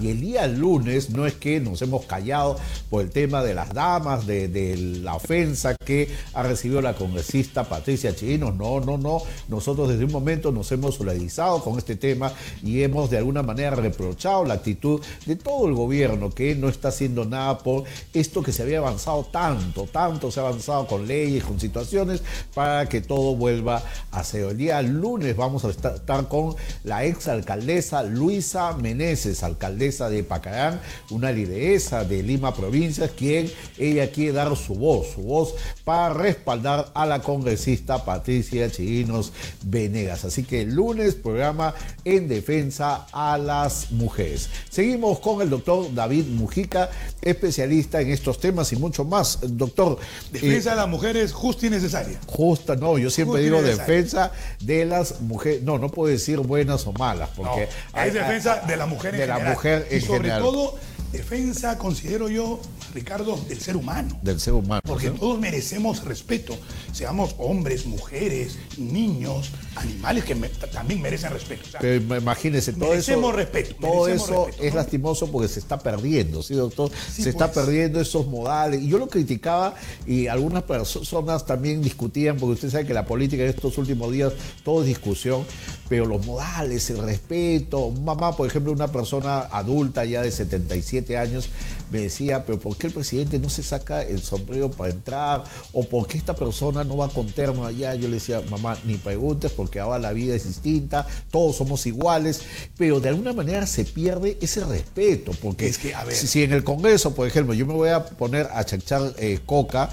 Y 0.04 0.10
el 0.10 0.20
día 0.20 0.46
lunes 0.46 1.08
no 1.08 1.24
es 1.24 1.32
que 1.32 1.60
nos 1.60 1.80
hemos 1.80 2.04
callado 2.04 2.56
por 2.90 3.02
el 3.02 3.08
tema 3.08 3.42
de 3.42 3.54
las 3.54 3.72
damas, 3.72 4.26
de, 4.26 4.76
la 5.02 5.14
ofensa 5.14 5.74
que 5.76 6.10
ha 6.34 6.42
recibido 6.42 6.82
la 6.82 6.94
congresista 6.94 7.64
Patricia 7.64 8.14
Chirinos. 8.14 8.54
No, 8.54 8.80
no, 8.80 8.98
no. 8.98 9.22
Nosotros 9.48 9.88
desde 9.88 10.04
un 10.04 10.12
momento 10.12 10.52
nos 10.52 10.70
hemos 10.72 10.96
solidarizado 10.96 11.64
con 11.64 11.78
este 11.78 11.96
tema 11.96 12.34
y 12.62 12.82
hemos 12.82 13.08
de 13.08 13.16
alguna 13.16 13.42
manera 13.42 13.70
reprochado 13.76 14.44
la 14.44 14.54
actitud 14.54 15.00
de 15.24 15.36
todo 15.36 15.68
el 15.68 15.74
gobierno 15.74 16.28
que 16.28 16.54
no 16.54 16.68
está 16.68 16.88
haciendo 16.88 17.24
nada 17.24 17.56
por 17.56 17.84
esto 18.12 18.42
que 18.42 18.52
se 18.52 18.62
había 18.62 18.80
avanzado 18.80 19.24
tanto, 19.24 19.84
tanto 19.90 20.30
se 20.30 20.38
ha 20.40 20.42
avanzado 20.42 20.86
con 20.86 21.08
leyes, 21.08 21.44
con 21.44 21.58
situaciones 21.58 22.22
para 22.52 22.90
que 22.90 23.00
todo 23.00 23.36
vuelva 23.36 23.82
a 24.10 24.22
ser. 24.22 24.50
El 24.50 24.58
día 24.58 24.82
lunes 24.82 25.34
vamos 25.34 25.64
a 25.64 25.70
estar 25.70 26.28
con 26.28 26.56
la 26.82 27.06
ex 27.06 27.26
alcaldesa 27.28 28.02
Luisa 28.02 28.76
Meneses, 28.76 29.42
alcaldesa 29.42 29.94
de 30.08 30.24
Pacarán, 30.24 30.80
una 31.10 31.32
lideresa 31.32 32.04
de 32.04 32.22
Lima 32.22 32.54
Provincias, 32.54 33.10
quien 33.16 33.50
ella 33.78 34.10
quiere 34.10 34.32
dar 34.32 34.56
su 34.56 34.74
voz, 34.74 35.08
su 35.14 35.22
voz 35.22 35.54
para 35.84 36.12
respaldar 36.14 36.90
a 36.94 37.06
la 37.06 37.20
congresista 37.20 38.04
Patricia 38.04 38.70
Chirinos 38.70 39.32
Venegas. 39.62 40.24
Así 40.24 40.44
que 40.44 40.62
el 40.62 40.74
lunes 40.74 41.14
programa 41.14 41.74
en 42.04 42.28
defensa 42.28 43.06
a 43.12 43.38
las 43.38 43.90
mujeres. 43.92 44.48
Seguimos 44.70 45.18
con 45.20 45.40
el 45.42 45.50
doctor 45.50 45.92
David 45.94 46.26
Mujica, 46.26 46.90
especialista 47.22 48.00
en 48.00 48.10
estos 48.10 48.38
temas 48.40 48.72
y 48.72 48.76
mucho 48.76 49.04
más. 49.04 49.38
Doctor, 49.42 49.98
Defensa 50.30 50.70
eh, 50.70 50.74
de 50.74 50.76
las 50.76 50.88
mujeres 50.88 51.32
justa 51.32 51.66
y 51.66 51.70
necesaria. 51.70 52.18
justa, 52.26 52.76
no, 52.76 52.98
yo 52.98 53.10
siempre 53.10 53.42
Justa 53.42 53.44
digo 53.44 53.62
defensa 53.62 54.32
de 54.60 54.84
las 54.84 55.20
mujeres, 55.20 55.62
no, 55.62 55.78
no 55.78 55.88
puedo 55.88 56.10
decir 56.10 56.38
buenas 56.38 56.86
o 56.86 56.92
malas, 56.92 57.30
No, 57.30 57.44
porque 57.44 57.68
hay- 57.92 58.08
es 58.08 58.14
defensa 58.14 58.62
de 58.66 58.76
la 58.76 58.86
mujer 58.86 59.14
en 59.14 59.20
de 59.20 59.26
la 59.26 59.38
general. 59.84 59.92
mujer 59.92 59.92
en 59.92 59.98
y 59.98 60.00
sobre 60.00 60.18
general. 60.18 60.42
todo, 60.42 60.78
defensa, 61.12 61.78
considero 61.78 62.28
yo, 62.28 62.60
Ricardo, 62.92 63.36
del 63.48 63.60
ser 63.60 63.76
humano. 63.76 64.18
del 64.22 64.40
ser 64.40 64.54
humano. 64.54 64.82
Porque 64.84 65.10
todos 65.10 65.38
merecemos 65.38 66.04
respeto, 66.04 66.56
seamos 66.92 67.34
hombres, 67.38 67.86
mujeres, 67.86 68.58
niños, 68.78 69.50
animales 69.76 70.24
que 70.24 70.34
me- 70.34 70.48
también 70.48 71.00
merecen 71.02 71.32
respeto. 71.32 71.62
O 71.66 71.70
sea, 71.70 71.80
Pero 71.80 72.00
im- 72.00 72.18
imagínese, 72.20 72.72
todo 72.72 72.90
Merecemos 72.90 73.30
eso, 73.30 73.36
respeto, 73.36 73.74
todo 73.80 74.04
merecemos 74.04 74.28
eso 74.30 74.46
respeto, 74.46 74.66
es 74.68 74.74
lastimoso 74.74 75.26
porque 75.32 75.48
se 75.48 75.60
está 75.60 75.78
perdiendo, 75.78 76.42
¿sí, 76.42 76.54
doctor? 76.54 76.90
Sí, 77.12 77.22
se 77.22 77.30
está 77.30 77.50
pues. 77.50 77.64
perdiendo 77.66 78.00
esos 78.00 78.26
modales. 78.26 78.82
Y 78.82 78.88
yo 78.88 78.98
lo 78.98 79.08
criticaba 79.08 79.74
y 80.06 80.26
algunas 80.28 80.62
personas 80.62 81.44
también 81.46 81.82
discutían, 81.82 82.36
porque 82.36 82.54
usted 82.54 82.70
sabe 82.70 82.86
que 82.86 82.94
la 82.94 83.04
política 83.04 83.42
en 83.42 83.50
estos 83.50 83.76
últimos 83.78 84.12
días 84.12 84.32
todo 84.64 84.82
es 84.82 84.86
discusión, 84.88 85.44
pero 85.88 86.06
los 86.06 86.24
modales, 86.24 86.88
el 86.90 86.98
respeto. 86.98 87.90
Mamá, 87.90 88.36
por 88.36 88.46
ejemplo, 88.48 88.72
una 88.72 88.88
persona 88.92 89.40
adulta 89.40 90.04
ya 90.04 90.22
de 90.22 90.30
77 90.30 91.16
años, 91.18 91.48
me 91.94 92.00
decía, 92.00 92.44
pero 92.44 92.58
¿por 92.58 92.76
qué 92.76 92.88
el 92.88 92.92
presidente 92.92 93.38
no 93.38 93.48
se 93.48 93.62
saca 93.62 94.02
el 94.02 94.20
sombrero 94.20 94.68
para 94.68 94.90
entrar? 94.92 95.44
¿O 95.72 95.84
por 95.84 96.08
qué 96.08 96.18
esta 96.18 96.34
persona 96.34 96.82
no 96.82 96.96
va 96.96 97.08
con 97.08 97.28
terno 97.28 97.64
allá? 97.64 97.94
Yo 97.94 98.08
le 98.08 98.14
decía, 98.14 98.42
mamá, 98.50 98.76
ni 98.84 98.96
preguntes 98.96 99.52
porque 99.52 99.78
ahora 99.78 100.00
la 100.00 100.12
vida 100.12 100.34
es 100.34 100.44
distinta, 100.44 101.06
todos 101.30 101.54
somos 101.56 101.86
iguales, 101.86 102.40
pero 102.76 102.98
de 102.98 103.10
alguna 103.10 103.32
manera 103.32 103.64
se 103.68 103.84
pierde 103.84 104.36
ese 104.40 104.64
respeto, 104.64 105.30
porque 105.40 105.68
Es 105.68 105.78
que, 105.78 105.94
a 105.94 106.02
ver. 106.02 106.16
si, 106.16 106.26
si 106.26 106.42
en 106.42 106.52
el 106.52 106.64
Congreso, 106.64 107.14
por 107.14 107.28
ejemplo, 107.28 107.54
yo 107.54 107.64
me 107.64 107.74
voy 107.74 107.90
a 107.90 108.04
poner 108.04 108.48
a 108.52 108.64
chachar 108.64 109.14
eh, 109.18 109.38
coca, 109.46 109.88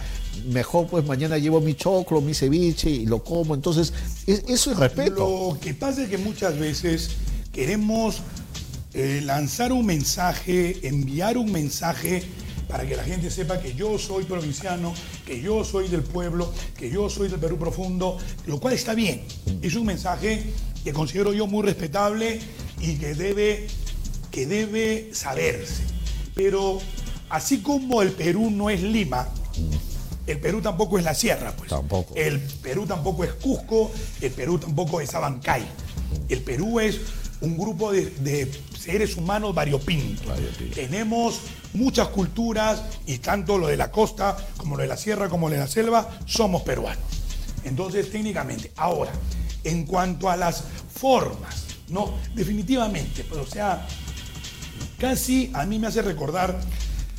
mejor 0.48 0.88
pues 0.88 1.06
mañana 1.06 1.38
llevo 1.38 1.62
mi 1.62 1.76
choclo, 1.76 2.20
mi 2.20 2.34
ceviche 2.34 2.90
y 2.90 3.06
lo 3.06 3.24
como, 3.24 3.54
entonces 3.54 3.94
es- 4.26 4.44
eso 4.48 4.72
es 4.72 4.78
respeto. 4.80 5.52
Lo 5.54 5.60
que 5.60 5.76
pasa 5.76 6.02
es 6.04 6.10
que 6.10 6.18
muchas 6.18 6.58
veces 6.58 7.12
queremos 7.54 8.22
eh, 8.93 9.21
lanzar 9.23 9.71
un 9.71 9.86
mensaje, 9.86 10.88
enviar 10.88 11.38
un 11.38 11.51
mensaje 11.51 12.23
para 12.67 12.88
que 12.88 12.95
la 12.95 13.04
gente 13.04 13.30
sepa 13.30 13.60
que 13.60 13.73
yo 13.73 13.97
soy 13.97 14.23
provinciano, 14.23 14.93
que 15.25 15.41
yo 15.41 15.63
soy 15.63 15.88
del 15.89 16.04
pueblo, 16.04 16.54
que 16.77 16.89
yo 16.89 17.10
soy 17.10 17.27
del 17.27 17.39
Perú 17.39 17.58
profundo, 17.58 18.17
lo 18.47 18.60
cual 18.60 18.73
está 18.73 18.93
bien. 18.93 19.23
Es 19.62 19.75
un 19.75 19.86
mensaje 19.86 20.43
que 20.84 20.93
considero 20.93 21.34
yo 21.34 21.47
muy 21.47 21.63
respetable 21.63 22.39
y 22.80 22.95
que 22.95 23.13
debe, 23.13 23.67
que 24.32 24.45
debe 24.45 25.10
saberse. 25.13 25.84
Pero 26.34 26.80
así 27.30 27.60
como 27.60 28.01
el 28.01 28.12
Perú 28.12 28.49
no 28.49 28.69
es 28.69 28.82
Lima, 28.82 29.27
el 30.27 30.39
Perú 30.39 30.62
tampoco 30.62 30.97
es 30.97 31.04
la 31.04 31.13
sierra, 31.13 31.54
pues. 31.56 31.69
Tampoco. 31.69 32.15
El 32.15 32.39
Perú 32.39 32.86
tampoco 32.86 33.23
es 33.23 33.34
Cusco, 33.34 33.91
el 34.21 34.32
Perú 34.32 34.60
tampoco 34.60 35.01
es 35.01 35.13
Abancay. 35.13 35.65
El 36.30 36.41
Perú 36.41 36.80
es 36.80 36.99
un 37.41 37.58
grupo 37.58 37.91
de, 37.91 38.06
de 38.06 38.49
seres 38.82 39.15
humanos 39.15 39.54
variopintos. 39.54 40.26
Variopintos. 40.26 40.76
Tenemos 40.76 41.39
muchas 41.74 42.08
culturas 42.10 42.84
y 43.06 43.20
tanto 43.20 43.58
lo 43.58 43.67
de 43.67 43.78
la 43.78 43.91
costa 43.91 44.36
como 44.58 44.76
lo 44.76 44.82
de 44.82 44.88
la 44.88 44.98
sierra 44.98 45.30
como 45.30 45.48
lo 45.48 45.56
de 45.56 45.62
la 45.62 45.67
selva 45.67 46.10
somos 46.26 46.63
peruanos. 46.63 47.04
Entonces, 47.63 48.12
técnicamente, 48.12 48.72
ahora, 48.76 49.12
en 49.63 49.86
cuanto 49.86 50.30
a 50.30 50.36
las 50.36 50.63
formas, 50.94 51.65
no, 51.89 52.13
definitivamente, 52.34 53.24
pues, 53.24 53.39
o 53.39 53.46
sea, 53.46 53.86
casi 54.98 55.52
a 55.54 55.65
mí 55.65 55.78
me 55.78 55.88
hace 55.88 56.02
recordar 56.02 56.60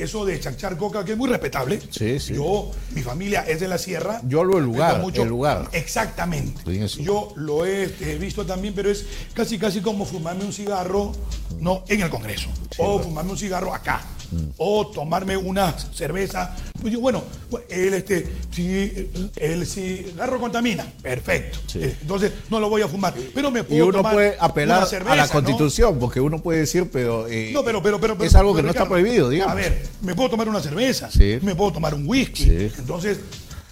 eso 0.02 0.24
de 0.24 0.38
chachar 0.40 0.76
coca, 0.76 1.04
que 1.04 1.12
es 1.12 1.18
muy 1.18 1.28
respetable. 1.28 1.80
Sí, 1.90 2.18
sí. 2.18 2.34
Yo, 2.34 2.70
mi 2.94 3.02
familia 3.02 3.44
es 3.46 3.60
de 3.60 3.68
la 3.68 3.78
sierra. 3.78 4.20
Yo 4.24 4.40
hablo 4.40 4.56
del 4.56 4.64
lugar, 4.64 5.02
el 5.14 5.28
lugar. 5.28 5.68
Exactamente. 5.72 6.88
Sí. 6.88 7.02
Yo 7.02 7.32
lo 7.36 7.64
he 7.64 7.84
este, 7.84 8.16
visto 8.18 8.44
también, 8.44 8.74
pero 8.74 8.90
es 8.90 9.04
casi, 9.34 9.58
casi 9.58 9.80
como 9.80 10.04
fumarme 10.04 10.44
un 10.44 10.52
cigarro, 10.52 11.12
no, 11.60 11.84
en 11.88 12.02
el 12.02 12.10
Congreso. 12.10 12.48
o 12.78 12.98
fumarme 12.98 13.32
un 13.32 13.38
cigarro 13.38 13.74
acá. 13.74 14.02
Mm. 14.32 14.50
O 14.56 14.86
tomarme 14.88 15.36
una 15.36 15.76
cerveza. 15.78 16.56
Pues 16.80 16.92
yo, 16.92 17.00
bueno, 17.00 17.22
el, 17.68 17.94
este, 17.94 18.26
si 18.50 19.10
el 19.36 19.66
cigarro 19.66 20.40
contamina, 20.40 20.84
perfecto. 21.02 21.58
Sí. 21.66 21.80
Eh, 21.82 21.96
Entonces 22.00 22.32
no 22.50 22.58
lo 22.58 22.68
voy 22.68 22.82
a 22.82 22.88
fumar. 22.88 23.14
Pero 23.34 23.50
me 23.50 23.62
puedo 23.62 23.78
Y 23.78 23.82
uno 23.82 23.98
tomar 23.98 24.14
puede 24.14 24.36
apelar 24.40 24.86
cerveza, 24.86 25.12
a 25.12 25.16
la 25.16 25.26
¿no? 25.26 25.32
constitución, 25.32 25.98
porque 25.98 26.20
uno 26.20 26.40
puede 26.42 26.60
decir, 26.60 26.88
pero, 26.92 27.28
eh, 27.28 27.50
No, 27.52 27.62
pero, 27.62 27.82
pero, 27.82 28.00
pero, 28.00 28.22
es 28.24 28.34
algo 28.34 28.54
que 28.54 28.62
no 28.62 28.70
está 28.70 28.88
prohibido, 28.88 29.28
digamos. 29.28 29.52
A 29.52 29.54
ver, 29.56 29.86
me 30.00 30.14
puedo 30.14 30.30
tomar 30.30 30.48
una 30.48 30.60
cerveza, 30.60 31.10
Sí. 31.10 31.38
me 31.42 31.54
puedo 31.54 31.72
tomar 31.72 31.94
un 31.94 32.08
whisky. 32.08 32.44
Sí. 32.44 32.72
Entonces, 32.78 33.18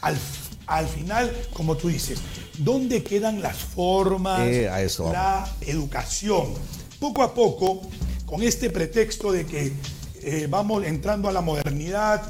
al, 0.03 0.17
al 0.67 0.87
final, 0.87 1.33
como 1.53 1.77
tú 1.77 1.89
dices, 1.89 2.19
¿dónde 2.59 3.03
quedan 3.03 3.41
las 3.43 3.57
formas, 3.57 4.41
Eh, 4.47 4.69
a 4.69 4.83
eso 4.83 5.11
la 5.13 5.49
educación? 5.63 6.53
Poco 7.01 7.23
a 7.23 7.33
poco, 7.35 7.81
con 8.27 8.43
este 8.43 8.69
pretexto 8.71 9.33
de 9.33 9.47
que 9.47 9.73
eh, 10.23 10.47
vamos 10.49 10.85
entrando 10.85 11.29
a 11.29 11.33
la 11.33 11.41
modernidad 11.41 12.23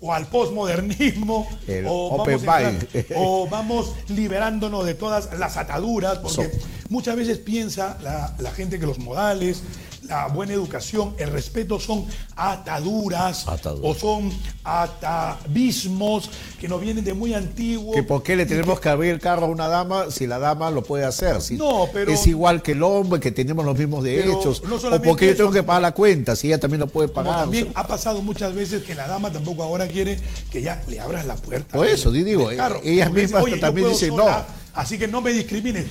o 0.00 0.12
al 0.12 0.26
posmodernismo 0.26 1.48
o 1.88 2.10
vamos, 2.18 2.26
entrar- 2.42 2.88
o 3.16 3.48
vamos 3.50 3.92
liberándonos 4.08 4.84
de 4.86 4.94
todas 4.94 5.36
las 5.38 5.56
ataduras, 5.56 6.18
porque 6.18 6.44
So- 6.50 6.66
muchas 6.88 7.16
veces 7.16 7.38
piensa 7.38 7.98
la, 8.02 8.34
la 8.38 8.50
gente 8.52 8.78
que 8.78 8.86
los 8.86 8.98
modales, 8.98 9.62
la 10.10 10.26
buena 10.26 10.52
educación, 10.54 11.14
el 11.18 11.30
respeto 11.30 11.78
son 11.78 12.04
ataduras, 12.36 13.46
Ataduras. 13.46 13.96
o 13.96 13.98
son 13.98 14.32
atavismos 14.64 16.28
que 16.58 16.68
nos 16.68 16.80
vienen 16.80 17.04
de 17.04 17.14
muy 17.14 17.32
antiguo. 17.32 17.94
que 17.94 18.02
por 18.02 18.22
qué 18.22 18.34
le 18.34 18.44
tenemos 18.44 18.80
que 18.80 18.88
abrir 18.88 19.12
el 19.12 19.20
carro 19.20 19.46
a 19.46 19.48
una 19.48 19.68
dama 19.68 20.10
si 20.10 20.26
la 20.26 20.38
dama 20.40 20.70
lo 20.70 20.82
puede 20.82 21.04
hacer. 21.04 21.40
Si 21.40 21.54
No, 21.56 21.86
pero- 21.92 22.10
es 22.12 22.26
igual 22.26 22.60
que 22.60 22.72
el 22.72 22.82
hombre, 22.82 23.20
que 23.20 23.30
tenemos 23.30 23.64
los 23.64 23.78
mismos 23.78 24.02
derechos. 24.02 24.62
no 24.64 24.76
o 24.76 25.02
porque 25.02 25.28
yo 25.28 25.36
tengo 25.36 25.52
que 25.52 25.62
pagar 25.62 25.82
la 25.82 25.92
cuenta, 25.92 26.34
si 26.34 26.48
ella 26.48 26.58
también 26.58 26.80
lo 26.80 26.88
puede 26.88 27.08
pagar. 27.08 27.40
también 27.42 27.70
ha 27.74 27.86
pasado 27.86 28.20
muchas 28.20 28.52
veces 28.54 28.82
que 28.82 28.94
la 28.96 29.06
dama 29.06 29.32
tampoco 29.32 29.62
ahora 29.62 29.86
quiere 29.86 30.18
que 30.50 30.60
ya 30.60 30.82
le 30.88 30.98
abras 30.98 31.24
la 31.26 31.36
puerta. 31.36 31.76
Por 31.76 31.86
eso, 31.86 32.10
di- 32.10 32.24
digo, 32.24 32.50
carro. 32.56 32.80
ellas 32.82 33.12
mismas 33.12 33.44
dice, 33.44 33.44
"Oye, 33.44 33.54
yo 33.54 33.60
también 33.60 33.88
dicen, 33.88 34.08
sola, 34.10 34.46
no. 34.48 34.60
Así 34.80 34.98
que 34.98 35.06
no 35.08 35.20
me 35.20 35.32
discrimines. 35.32 35.86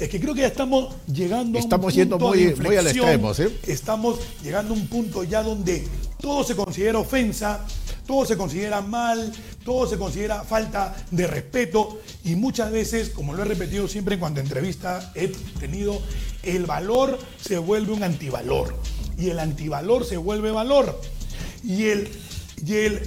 Es 0.00 0.08
que 0.08 0.18
creo 0.18 0.34
que 0.34 0.40
ya 0.40 0.46
estamos 0.46 0.94
llegando 1.12 1.58
a 1.58 1.62
un 1.62 1.64
yendo 1.94 2.18
punto 2.18 2.34
muy- 2.34 2.46
de 2.46 2.56
muy 2.56 2.76
al 2.76 2.86
extremo, 2.86 3.34
¿sí? 3.34 3.44
Estamos 3.66 4.18
llegando 4.42 4.72
a 4.72 4.76
un 4.76 4.86
punto 4.86 5.24
ya 5.24 5.42
donde 5.42 5.86
todo 6.20 6.42
se 6.42 6.56
considera 6.56 6.98
ofensa, 6.98 7.66
todo 8.06 8.24
se 8.24 8.36
considera 8.36 8.80
mal, 8.80 9.30
todo 9.64 9.86
se 9.86 9.98
considera 9.98 10.42
falta 10.42 10.96
de 11.10 11.26
respeto 11.26 12.00
y 12.24 12.34
muchas 12.34 12.72
veces, 12.72 13.10
como 13.10 13.34
lo 13.34 13.42
he 13.42 13.44
repetido 13.44 13.86
siempre 13.88 14.14
en 14.14 14.20
cuanto 14.20 14.40
a 14.40 14.42
entrevista 14.42 15.12
he 15.14 15.28
tenido, 15.60 16.00
el 16.42 16.64
valor 16.64 17.18
se 17.40 17.58
vuelve 17.58 17.92
un 17.92 18.02
antivalor 18.02 18.74
y 19.18 19.28
el 19.28 19.38
antivalor 19.38 20.06
se 20.06 20.16
vuelve 20.16 20.50
valor 20.50 20.98
y 21.62 21.84
el, 21.84 22.08
y 22.66 22.74
el, 22.74 23.00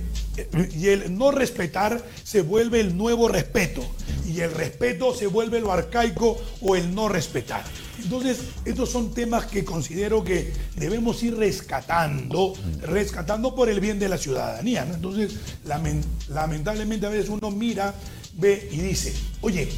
y 0.76 0.88
el 0.88 1.16
no 1.18 1.32
respetar 1.32 2.04
se 2.24 2.42
vuelve 2.42 2.80
el 2.80 2.98
nuevo 2.98 3.28
respeto 3.28 3.86
y 4.28 4.40
el 4.40 4.52
respeto 4.52 5.14
se 5.16 5.28
vuelve 5.28 5.60
lo 5.60 5.72
arcaico 5.72 6.38
o 6.62 6.76
el 6.76 6.94
no 6.96 7.08
respetar. 7.10 7.64
Entonces, 8.02 8.40
estos 8.66 8.90
son 8.90 9.14
temas 9.14 9.46
que 9.46 9.64
considero 9.64 10.24
que 10.24 10.52
debemos 10.76 11.22
ir 11.24 11.38
rescatando, 11.38 12.54
rescatando 12.82 13.54
por 13.56 13.70
el 13.70 13.80
bien 13.80 14.00
de 14.00 14.10
la 14.10 14.18
ciudadanía. 14.18 14.86
Entonces, 14.92 15.36
lamen- 15.66 16.04
lamentablemente 16.30 17.06
a 17.06 17.10
veces 17.10 17.30
uno 17.30 17.52
mira, 17.52 17.94
ve 18.34 18.68
y 18.72 18.78
dice, 18.78 19.14
oye, 19.42 19.70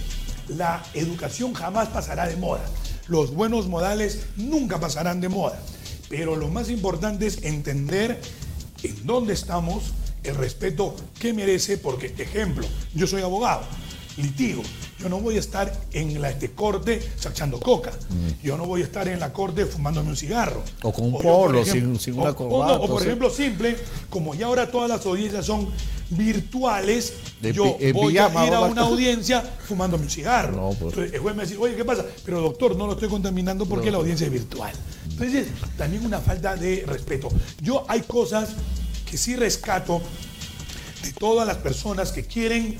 la 0.47 0.83
educación 0.93 1.53
jamás 1.53 1.89
pasará 1.89 2.27
de 2.27 2.37
moda. 2.37 2.63
Los 3.07 3.33
buenos 3.33 3.67
modales 3.67 4.21
nunca 4.37 4.79
pasarán 4.79 5.19
de 5.21 5.29
moda. 5.29 5.61
Pero 6.09 6.35
lo 6.35 6.47
más 6.47 6.69
importante 6.69 7.27
es 7.27 7.43
entender 7.43 8.21
en 8.83 9.05
dónde 9.05 9.33
estamos, 9.33 9.93
el 10.25 10.35
respeto 10.35 10.95
que 11.19 11.33
merece, 11.33 11.77
porque, 11.77 12.13
ejemplo, 12.17 12.65
yo 12.93 13.07
soy 13.07 13.21
abogado, 13.21 13.61
litigo, 14.17 14.63
yo 14.99 15.09
no 15.09 15.19
voy 15.19 15.35
a 15.35 15.39
estar 15.39 15.71
en 15.91 16.21
la 16.21 16.29
este, 16.29 16.51
corte 16.51 17.01
sachando 17.17 17.59
coca, 17.59 17.91
yo 18.41 18.57
no 18.57 18.65
voy 18.65 18.81
a 18.81 18.85
estar 18.85 19.07
en 19.07 19.19
la 19.19 19.33
corte 19.33 19.65
fumándome 19.65 20.09
un 20.09 20.15
cigarro. 20.15 20.63
O 20.83 20.91
con 20.93 21.05
un 21.05 21.13
yo, 21.13 21.19
polo, 21.19 21.65
sin- 21.65 21.99
sin 21.99 22.13
una 22.15 22.29
o- 22.29 22.31
o 22.31 22.35
corbata, 22.35 22.73
O, 22.79 22.87
por 22.87 23.01
sí. 23.01 23.07
ejemplo, 23.07 23.29
simple, 23.29 23.75
como 24.09 24.33
ya 24.33 24.45
ahora 24.47 24.71
todas 24.71 24.89
las 24.89 25.05
audiencias 25.05 25.45
son 25.45 25.69
virtuales, 26.09 27.13
De 27.41 27.53
yo 27.53 27.77
voy 27.93 28.17
a 28.17 28.29
ir 28.47 28.53
a 28.53 28.61
una 28.61 28.81
audiencia 28.83 29.41
fumándome 29.67 30.03
un 30.05 30.09
cigarro. 30.09 30.55
No, 30.55 30.69
pues. 30.69 30.93
Entonces, 30.93 31.13
el 31.13 31.19
juez 31.19 31.35
me 31.35 31.43
dice, 31.43 31.57
oye, 31.57 31.75
¿qué 31.75 31.85
pasa? 31.85 32.05
Pero 32.23 32.41
doctor, 32.41 32.75
no 32.75 32.87
lo 32.87 32.93
estoy 32.93 33.09
contaminando 33.09 33.65
porque 33.65 33.91
la 33.91 33.97
audiencia 33.97 34.25
es 34.27 34.31
virtual. 34.33 34.73
Entonces, 35.09 35.47
también 35.77 36.05
una 36.05 36.19
falta 36.19 36.55
de 36.55 36.83
respeto. 36.87 37.29
Yo 37.61 37.85
hay 37.87 38.01
cosas 38.01 38.49
que 39.09 39.17
sí 39.17 39.35
rescato 39.35 40.01
de 41.03 41.13
todas 41.13 41.47
las 41.47 41.57
personas 41.57 42.11
que 42.11 42.25
quieren 42.25 42.77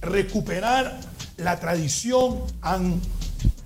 recuperar 0.00 1.00
la 1.36 1.58
tradición 1.58 2.42
an- 2.62 3.00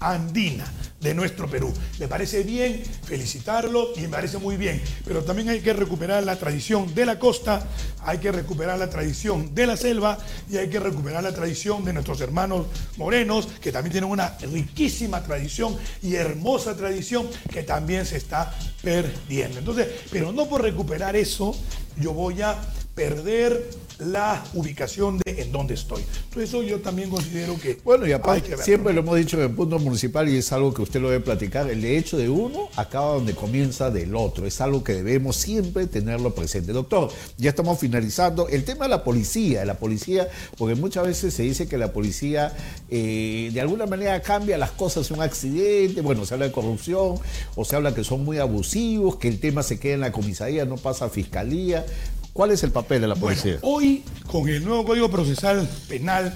andina 0.01 0.65
de 1.03 1.15
nuestro 1.15 1.49
Perú. 1.49 1.73
Me 1.99 2.09
parece 2.09 2.43
bien 2.43 2.83
felicitarlo 3.05 3.93
y 3.97 4.03
me 4.03 4.09
parece 4.09 4.39
muy 4.39 4.57
bien, 4.57 4.81
pero 5.05 5.23
también 5.23 5.49
hay 5.49 5.61
que 5.61 5.73
recuperar 5.73 6.23
la 6.25 6.37
tradición 6.37 6.95
de 6.95 7.05
la 7.05 7.19
costa, 7.19 7.67
hay 8.05 8.19
que 8.19 8.33
recuperar 8.33 8.79
la 8.79 8.89
tradición 8.89 9.55
de 9.55 9.67
la 9.67 9.77
selva 9.77 10.19
y 10.51 10.57
hay 10.57 10.71
que 10.71 10.81
recuperar 10.81 11.23
la 11.23 11.35
tradición 11.35 11.85
de 11.85 11.93
nuestros 11.93 12.21
hermanos 12.21 12.67
morenos, 12.97 13.49
que 13.61 13.73
también 13.73 13.93
tienen 13.93 14.11
una 14.11 14.37
riquísima 14.39 15.23
tradición 15.23 15.77
y 16.03 16.15
hermosa 16.15 16.77
tradición 16.77 17.29
que 17.53 17.63
también 17.63 18.07
se 18.07 18.17
está 18.17 18.55
perdiendo. 18.83 19.59
Entonces, 19.59 19.89
pero 20.11 20.33
no 20.33 20.49
por 20.49 20.63
recuperar 20.63 21.17
eso, 21.17 21.57
yo 21.97 22.13
voy 22.13 22.43
a 22.43 22.57
perder 22.95 23.71
la 24.07 24.45
ubicación 24.55 25.19
de 25.19 25.43
en 25.43 25.53
dónde 25.53 25.75
estoy. 25.75 26.03
Entonces 26.25 26.49
eso 26.49 26.63
yo 26.63 26.81
también 26.81 27.11
considero 27.11 27.59
que 27.59 27.79
Bueno, 27.85 28.07
y 28.07 28.13
aparte, 28.13 28.57
siempre 28.59 28.93
lo 28.93 29.01
hemos 29.01 29.17
dicho 29.17 29.37
en 29.37 29.45
el 29.45 29.51
punto 29.51 29.79
municipal 29.79 30.29
y 30.29 30.37
es 30.37 30.53
algo 30.53 30.73
que 30.73 30.83
usted 30.83 31.01
lo 31.01 31.11
debe 31.11 31.25
platicar, 31.25 31.69
el 31.71 31.83
derecho 31.83 32.17
de 32.17 32.29
uno 32.29 32.69
acaba 32.77 33.15
donde 33.15 33.35
comienza 33.35 33.91
del 33.91 34.15
otro, 34.15 34.47
es 34.47 34.61
algo 34.61 34.85
que 34.85 34.95
debemos 34.95 35.37
siempre 35.37 35.87
tenerlo 35.87 36.35
presente. 36.35 36.73
Doctor, 36.73 37.11
ya 37.37 37.51
estamos 37.51 37.79
finalizando. 37.79 38.49
El 38.49 38.65
tema 38.65 38.85
de 38.85 38.91
la 38.91 39.05
policía, 39.05 39.61
de 39.61 39.67
la 39.67 39.75
policía, 39.75 40.29
porque 40.57 40.75
muchas 40.75 41.07
veces 41.07 41.35
se 41.35 41.43
dice 41.43 41.69
que 41.69 41.79
la 41.79 41.93
policía 41.93 42.55
eh, 42.91 43.51
de 43.53 43.61
alguna 43.61 43.87
manera 43.87 44.21
cambia 44.21 44.59
las 44.59 44.71
cosas, 44.73 45.11
un 45.11 45.23
accidente, 45.23 46.01
bueno, 46.01 46.25
se 46.25 46.35
habla 46.35 46.47
de 46.47 46.53
corrupción, 46.53 47.17
o 47.55 47.65
se 47.65 47.77
habla 47.77 47.95
que 47.95 48.05
son 48.05 48.25
muy 48.25 48.39
abusivos, 48.39 49.17
que 49.17 49.29
el 49.29 49.41
tema 49.41 49.63
se 49.63 49.79
queda 49.79 49.95
en 49.95 50.01
la 50.01 50.13
comisaría, 50.13 50.65
no 50.65 50.77
pasa 50.77 51.07
a 51.07 51.09
fiscalía. 51.09 51.85
¿Cuál 52.33 52.51
es 52.51 52.63
el 52.63 52.73
papel 52.73 53.03
de 53.03 53.09
la 53.09 53.15
Bueno, 53.15 53.39
policía? 53.41 53.59
hoy 53.63 54.05
con 54.27 54.49
el 54.49 54.65
nuevo 54.65 54.85
Código 54.87 55.11
Procesal 55.11 55.69
Penal, 55.89 56.35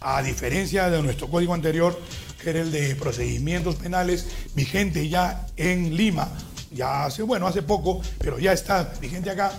a 0.00 0.22
diferencia 0.22 0.88
de 0.88 1.02
nuestro 1.02 1.28
código 1.28 1.52
anterior, 1.52 1.98
que 2.40 2.50
era 2.50 2.60
el 2.60 2.70
de 2.70 2.94
procedimientos 2.94 3.74
penales, 3.76 4.26
vigente 4.54 5.08
ya 5.08 5.46
en 5.56 5.96
Lima, 5.96 6.28
ya 6.70 7.04
hace, 7.06 7.22
bueno, 7.24 7.48
hace 7.48 7.62
poco, 7.62 8.00
pero 8.18 8.38
ya 8.38 8.52
está 8.52 8.92
vigente 9.00 9.30
acá, 9.30 9.52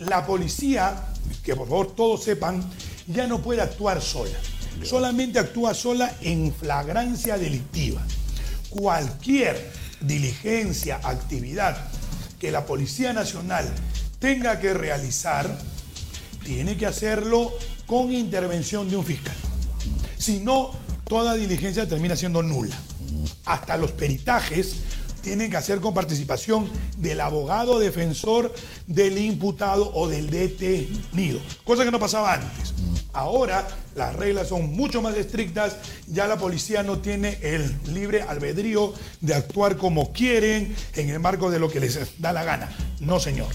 la 0.00 0.26
policía, 0.26 1.06
que 1.42 1.56
por 1.56 1.68
favor 1.68 1.94
todos 1.94 2.22
sepan, 2.24 2.62
ya 3.06 3.26
no 3.26 3.40
puede 3.40 3.62
actuar 3.62 4.02
sola. 4.02 4.36
Solamente 4.82 5.38
actúa 5.38 5.72
sola 5.72 6.14
en 6.20 6.52
flagrancia 6.52 7.38
delictiva. 7.38 8.02
Cualquier 8.68 9.70
diligencia, 10.00 11.00
actividad 11.02 11.78
que 12.38 12.50
la 12.50 12.66
Policía 12.66 13.12
Nacional 13.12 13.66
tenga 14.18 14.58
que 14.60 14.74
realizar, 14.74 15.58
tiene 16.44 16.76
que 16.76 16.86
hacerlo 16.86 17.52
con 17.86 18.12
intervención 18.12 18.88
de 18.88 18.96
un 18.96 19.04
fiscal. 19.04 19.36
Si 20.18 20.40
no, 20.40 20.72
toda 21.06 21.34
diligencia 21.34 21.88
termina 21.88 22.16
siendo 22.16 22.42
nula. 22.42 22.76
Hasta 23.44 23.76
los 23.76 23.92
peritajes 23.92 24.76
tienen 25.24 25.50
que 25.50 25.56
hacer 25.56 25.80
con 25.80 25.94
participación 25.94 26.68
del 26.98 27.20
abogado 27.20 27.78
defensor 27.78 28.54
del 28.86 29.18
imputado 29.18 29.90
o 29.94 30.06
del 30.06 30.28
detenido, 30.28 31.40
cosa 31.64 31.84
que 31.84 31.90
no 31.90 31.98
pasaba 31.98 32.34
antes. 32.34 32.74
Ahora 33.14 33.66
las 33.96 34.14
reglas 34.14 34.48
son 34.48 34.72
mucho 34.76 35.00
más 35.00 35.16
estrictas, 35.16 35.76
ya 36.06 36.26
la 36.26 36.36
policía 36.36 36.82
no 36.82 36.98
tiene 36.98 37.38
el 37.42 37.74
libre 37.92 38.22
albedrío 38.22 38.92
de 39.20 39.34
actuar 39.34 39.76
como 39.78 40.12
quieren 40.12 40.74
en 40.94 41.08
el 41.08 41.20
marco 41.20 41.50
de 41.50 41.58
lo 41.58 41.70
que 41.70 41.80
les 41.80 42.20
da 42.20 42.32
la 42.32 42.44
gana. 42.44 42.70
No, 43.00 43.18
señor. 43.18 43.48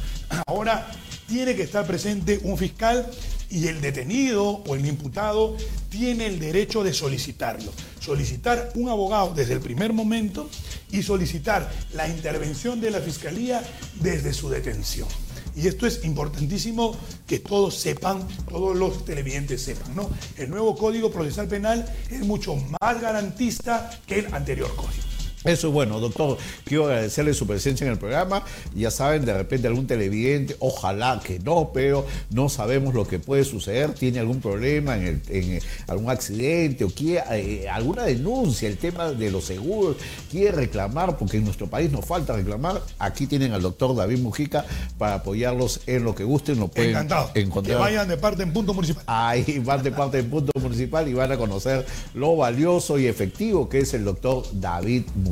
Ahora 0.48 0.92
tiene 1.28 1.56
que 1.56 1.64
estar 1.64 1.86
presente 1.86 2.40
un 2.44 2.58
fiscal 2.58 3.10
y 3.50 3.68
el 3.68 3.82
detenido 3.82 4.64
o 4.68 4.76
el 4.76 4.86
imputado 4.86 5.56
tiene 5.90 6.26
el 6.26 6.40
derecho 6.40 6.84
de 6.84 6.94
solicitarlo. 6.94 7.72
Solicitar 8.10 8.72
un 8.74 8.89
abogado 8.89 9.36
desde 9.36 9.53
el 9.53 9.60
primer 9.60 9.93
momento 9.93 10.49
y 10.91 11.03
solicitar 11.03 11.72
la 11.93 12.07
intervención 12.07 12.82
de 12.82 12.89
la 12.89 13.01
fiscalía 13.01 13.62
desde 14.01 14.34
su 14.34 14.49
detención. 14.49 15.07
Y 15.55 15.68
esto 15.68 15.86
es 15.86 16.03
importantísimo 16.03 16.97
que 17.28 17.38
todos 17.38 17.76
sepan, 17.76 18.28
todos 18.49 18.76
los 18.76 19.05
televidentes 19.05 19.62
sepan, 19.62 19.95
¿no? 19.95 20.10
El 20.38 20.49
nuevo 20.49 20.76
Código 20.76 21.12
Procesal 21.12 21.47
Penal 21.47 21.86
es 22.10 22.22
mucho 22.22 22.55
más 22.82 22.99
garantista 22.99 23.91
que 24.07 24.18
el 24.18 24.34
anterior 24.34 24.76
código. 24.76 25.09
Eso 25.46 25.68
es 25.70 25.74
bueno, 25.74 26.02
doctor. 26.02 26.38
Quiero 26.66 26.86
agradecerle 26.86 27.34
su 27.34 27.48
presencia 27.48 27.86
en 27.86 27.94
el 27.94 27.98
programa. 27.98 28.44
Ya 28.76 28.92
saben, 28.92 29.24
de 29.24 29.34
repente 29.34 29.68
algún 29.68 29.88
televidente, 29.88 30.58
ojalá 30.60 31.22
que 31.24 31.40
no, 31.40 31.72
pero 31.74 32.06
no 32.30 32.50
sabemos 32.50 32.94
lo 32.94 33.08
que 33.08 33.20
puede 33.20 33.46
suceder. 33.46 33.94
Tiene 33.94 34.20
algún 34.20 34.42
problema 34.42 34.98
en, 34.98 35.08
el, 35.08 35.22
en 35.30 35.62
algún 35.88 36.10
accidente 36.10 36.84
o 36.84 36.90
quiere 36.90 37.24
eh, 37.32 37.70
alguna 37.70 38.04
denuncia, 38.04 38.68
el 38.68 38.78
tema 38.78 39.12
de 39.12 39.32
los 39.32 39.46
seguros, 39.46 39.96
quiere 40.30 40.52
reclamar, 40.52 41.18
porque 41.18 41.38
en 41.38 41.46
nuestro 41.46 41.68
país 41.68 41.90
nos 41.90 42.06
falta 42.06 42.34
reclamar. 42.34 42.82
Aquí 43.00 43.26
tienen 43.26 43.54
al 43.54 43.62
doctor 43.62 43.96
David 43.96 44.20
Mujica 44.20 44.66
para 44.98 45.16
apoyarlos 45.16 45.80
en 45.88 46.04
lo 46.04 46.16
que 46.16 46.26
gusten. 46.26 46.60
Lo 46.60 46.68
pueden 46.68 46.90
Encantado. 46.92 47.32
encontrar. 47.36 47.78
Que 47.78 47.82
vayan 47.82 48.10
de 48.10 48.18
parte 48.18 48.44
en 48.44 48.52
punto 48.52 48.74
municipal. 48.74 49.06
Ahí 49.08 49.62
van 49.64 49.84
de 49.84 49.92
parte 49.92 50.20
en 50.20 50.30
punto 50.30 50.52
municipal 50.60 51.08
y 51.08 51.14
van 51.14 51.32
a 51.32 51.38
conocer 51.38 51.86
lo 52.14 52.36
valioso 52.36 53.00
y 53.00 53.08
efectivo 53.08 53.70
que 53.70 53.80
es 53.80 53.94
el 53.94 54.04
doctor 54.04 54.44
David 54.52 55.04
Mujica. 55.16 55.29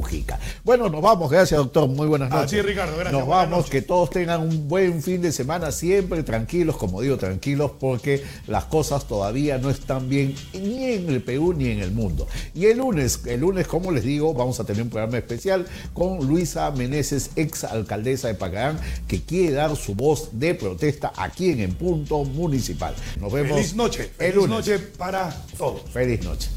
Bueno, 0.64 0.90
nos 0.90 1.02
vamos. 1.02 1.30
Gracias, 1.32 1.58
doctor. 1.58 1.88
Muy 1.88 2.08
buenas 2.08 2.30
noches. 2.30 2.54
Así, 2.54 2.62
Ricardo. 2.62 2.96
Gracias. 2.96 3.14
Nos 3.14 3.28
vamos. 3.28 3.70
Que 3.70 3.82
todos 3.82 4.10
tengan 4.10 4.42
un 4.42 4.68
buen 4.68 5.02
fin 5.02 5.22
de 5.22 5.32
semana. 5.32 5.72
Siempre 5.72 6.24
tranquilos, 6.24 6.78
como 6.78 7.02
digo, 7.02 7.18
tranquilos, 7.18 7.72
porque 7.80 8.24
las 8.48 8.66
cosas 8.66 9.06
todavía 9.08 9.58
no 9.58 9.70
están 9.70 10.10
bien 10.10 10.36
ni 10.54 10.86
en 10.86 11.10
el 11.10 11.22
Perú 11.22 11.54
ni 11.54 11.70
en 11.70 11.80
el 11.80 11.92
mundo. 11.92 12.28
Y 12.54 12.66
el 12.66 12.78
lunes, 12.78 13.22
el 13.26 13.42
lunes, 13.42 13.68
como 13.68 13.92
les 13.92 14.04
digo, 14.04 14.34
vamos 14.34 14.60
a 14.60 14.64
tener 14.64 14.82
un 14.82 14.90
programa 14.90 15.18
especial 15.18 15.66
con 15.94 16.26
Luisa 16.26 16.72
Meneses, 16.72 17.32
ex 17.36 17.64
alcaldesa 17.64 18.28
de 18.28 18.36
Pacarán, 18.36 18.80
que 19.08 19.22
quiere 19.22 19.54
dar 19.54 19.76
su 19.76 19.96
voz 19.96 20.30
de 20.34 20.56
protesta 20.56 21.14
aquí 21.16 21.52
en 21.52 21.60
el 21.62 21.72
punto 21.76 22.24
municipal. 22.24 22.94
Nos 23.20 23.32
vemos. 23.32 23.58
Feliz 23.58 23.76
noche. 23.76 24.04
El 24.20 24.34
Feliz 24.34 24.36
lunes. 24.36 24.50
noche 24.50 24.80
para 24.80 25.30
todos. 25.58 25.82
Feliz 25.92 26.24
noche. 26.24 26.50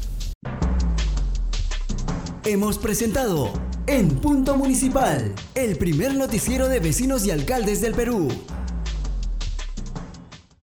Hemos 2.43 2.79
presentado 2.79 3.53
En 3.85 4.09
Punto 4.09 4.57
Municipal, 4.57 5.31
el 5.53 5.77
primer 5.77 6.15
noticiero 6.15 6.69
de 6.69 6.79
vecinos 6.79 7.23
y 7.23 7.29
alcaldes 7.29 7.81
del 7.81 7.93
Perú. 7.93 8.29